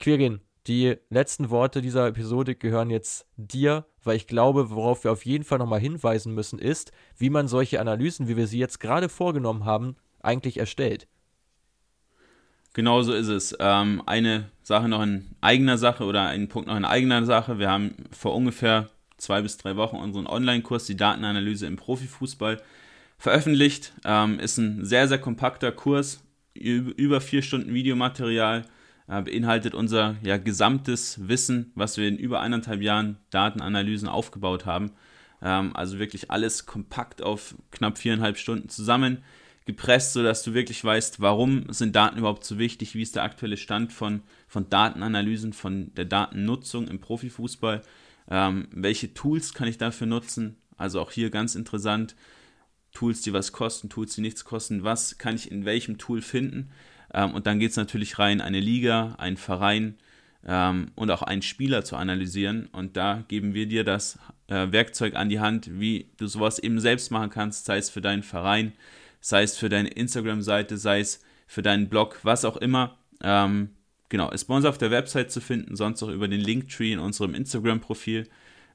Quirin, 0.00 0.40
die 0.66 0.96
letzten 1.10 1.50
Worte 1.50 1.82
dieser 1.82 2.06
Episode 2.06 2.54
gehören 2.54 2.90
jetzt 2.90 3.26
dir, 3.36 3.86
weil 4.04 4.16
ich 4.16 4.26
glaube, 4.26 4.70
worauf 4.70 5.02
wir 5.04 5.12
auf 5.12 5.24
jeden 5.24 5.44
Fall 5.44 5.58
nochmal 5.58 5.80
hinweisen 5.80 6.34
müssen, 6.34 6.58
ist, 6.58 6.92
wie 7.16 7.30
man 7.30 7.48
solche 7.48 7.80
Analysen, 7.80 8.28
wie 8.28 8.36
wir 8.36 8.46
sie 8.46 8.58
jetzt 8.58 8.78
gerade 8.78 9.08
vorgenommen 9.08 9.64
haben, 9.64 9.96
eigentlich 10.20 10.58
erstellt. 10.58 11.08
Genau 12.74 13.02
so 13.02 13.12
ist 13.12 13.28
es. 13.28 13.56
Ähm, 13.58 14.02
eine 14.06 14.50
Sache 14.62 14.88
noch 14.88 15.02
in 15.02 15.34
eigener 15.40 15.78
Sache 15.78 16.04
oder 16.04 16.26
ein 16.26 16.48
Punkt 16.48 16.68
noch 16.68 16.76
in 16.76 16.84
eigener 16.84 17.24
Sache. 17.26 17.58
Wir 17.58 17.68
haben 17.68 17.94
vor 18.12 18.34
ungefähr 18.34 18.88
zwei 19.18 19.42
bis 19.42 19.58
drei 19.58 19.76
Wochen 19.76 19.96
unseren 19.96 20.26
Online-Kurs, 20.26 20.86
die 20.86 20.96
Datenanalyse 20.96 21.66
im 21.66 21.76
Profifußball, 21.76 22.62
veröffentlicht. 23.18 23.92
Ähm, 24.04 24.38
ist 24.38 24.58
ein 24.58 24.84
sehr, 24.84 25.08
sehr 25.08 25.18
kompakter 25.18 25.72
Kurs, 25.72 26.22
über 26.54 27.20
vier 27.20 27.42
Stunden 27.42 27.74
Videomaterial 27.74 28.64
beinhaltet 29.20 29.74
unser 29.74 30.16
ja, 30.22 30.38
gesamtes 30.38 31.28
Wissen, 31.28 31.72
was 31.74 31.96
wir 31.96 32.08
in 32.08 32.16
über 32.16 32.40
eineinhalb 32.40 32.80
Jahren 32.80 33.18
Datenanalysen 33.30 34.08
aufgebaut 34.08 34.64
haben. 34.64 34.92
Ähm, 35.42 35.74
also 35.76 35.98
wirklich 35.98 36.30
alles 36.30 36.66
kompakt 36.66 37.22
auf 37.22 37.54
knapp 37.70 37.98
viereinhalb 37.98 38.38
Stunden 38.38 38.68
zusammengepresst, 38.68 40.12
sodass 40.12 40.42
du 40.42 40.54
wirklich 40.54 40.82
weißt, 40.82 41.20
warum 41.20 41.70
sind 41.72 41.94
Daten 41.94 42.18
überhaupt 42.18 42.44
so 42.44 42.58
wichtig, 42.58 42.94
wie 42.94 43.02
ist 43.02 43.16
der 43.16 43.24
aktuelle 43.24 43.56
Stand 43.56 43.92
von, 43.92 44.22
von 44.46 44.70
Datenanalysen, 44.70 45.52
von 45.52 45.92
der 45.94 46.06
Datennutzung 46.06 46.88
im 46.88 47.00
Profifußball, 47.00 47.82
ähm, 48.30 48.68
welche 48.70 49.12
Tools 49.12 49.52
kann 49.52 49.68
ich 49.68 49.78
dafür 49.78 50.06
nutzen. 50.06 50.56
Also 50.76 51.00
auch 51.00 51.10
hier 51.10 51.30
ganz 51.30 51.54
interessant, 51.54 52.16
Tools, 52.92 53.22
die 53.22 53.32
was 53.32 53.52
kosten, 53.52 53.88
Tools, 53.88 54.14
die 54.14 54.20
nichts 54.20 54.44
kosten, 54.44 54.84
was 54.84 55.18
kann 55.18 55.34
ich 55.34 55.50
in 55.50 55.64
welchem 55.64 55.98
Tool 55.98 56.22
finden. 56.22 56.70
Ähm, 57.12 57.34
und 57.34 57.46
dann 57.46 57.58
geht 57.58 57.70
es 57.70 57.76
natürlich 57.76 58.18
rein, 58.18 58.40
eine 58.40 58.60
Liga, 58.60 59.14
einen 59.18 59.36
Verein 59.36 59.96
ähm, 60.46 60.90
und 60.94 61.10
auch 61.10 61.22
einen 61.22 61.42
Spieler 61.42 61.84
zu 61.84 61.96
analysieren. 61.96 62.66
Und 62.72 62.96
da 62.96 63.24
geben 63.28 63.54
wir 63.54 63.66
dir 63.66 63.84
das 63.84 64.18
äh, 64.48 64.72
Werkzeug 64.72 65.14
an 65.14 65.28
die 65.28 65.40
Hand, 65.40 65.80
wie 65.80 66.10
du 66.16 66.26
sowas 66.26 66.58
eben 66.58 66.80
selbst 66.80 67.10
machen 67.10 67.30
kannst, 67.30 67.66
sei 67.66 67.78
es 67.78 67.90
für 67.90 68.00
deinen 68.00 68.22
Verein, 68.22 68.72
sei 69.20 69.42
es 69.42 69.56
für 69.56 69.68
deine 69.68 69.88
Instagram-Seite, 69.88 70.76
sei 70.76 71.00
es 71.00 71.22
für 71.46 71.62
deinen 71.62 71.88
Blog, 71.88 72.18
was 72.22 72.44
auch 72.44 72.56
immer. 72.56 72.98
Ähm, 73.22 73.70
genau, 74.08 74.30
ist 74.30 74.44
bei 74.44 74.54
uns 74.54 74.64
auf 74.64 74.78
der 74.78 74.90
Website 74.90 75.30
zu 75.30 75.40
finden, 75.40 75.76
sonst 75.76 76.02
auch 76.02 76.08
über 76.08 76.28
den 76.28 76.40
Linktree 76.40 76.92
in 76.92 76.98
unserem 76.98 77.34
Instagram-Profil. 77.34 78.28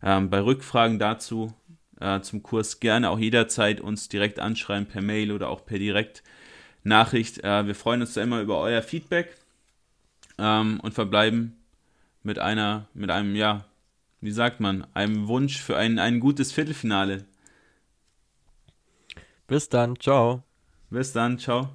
Ähm, 0.03 0.29
bei 0.29 0.39
Rückfragen 0.39 0.99
dazu 0.99 1.53
äh, 1.99 2.21
zum 2.21 2.43
Kurs 2.43 2.79
gerne 2.79 3.09
auch 3.09 3.17
jederzeit 3.17 3.81
uns 3.81 4.09
direkt 4.09 4.39
anschreiben 4.39 4.85
per 4.85 5.01
Mail 5.01 5.31
oder 5.31 5.49
auch 5.49 5.65
per 5.65 5.79
Direktnachricht. 5.79 6.23
Äh, 7.43 7.67
wir 7.67 7.75
freuen 7.75 8.01
uns 8.01 8.13
da 8.13 8.21
immer 8.21 8.41
über 8.41 8.59
euer 8.59 8.81
Feedback 8.81 9.35
ähm, 10.37 10.79
und 10.81 10.93
verbleiben 10.93 11.57
mit 12.23 12.39
einer, 12.39 12.87
mit 12.93 13.09
einem, 13.09 13.35
ja, 13.35 13.65
wie 14.21 14.31
sagt 14.31 14.59
man, 14.59 14.85
einem 14.93 15.27
Wunsch 15.27 15.61
für 15.61 15.77
ein, 15.77 15.99
ein 15.99 16.19
gutes 16.19 16.51
Viertelfinale. 16.51 17.25
Bis 19.47 19.69
dann, 19.69 19.97
ciao. 19.99 20.43
Bis 20.89 21.13
dann, 21.13 21.37
ciao. 21.39 21.69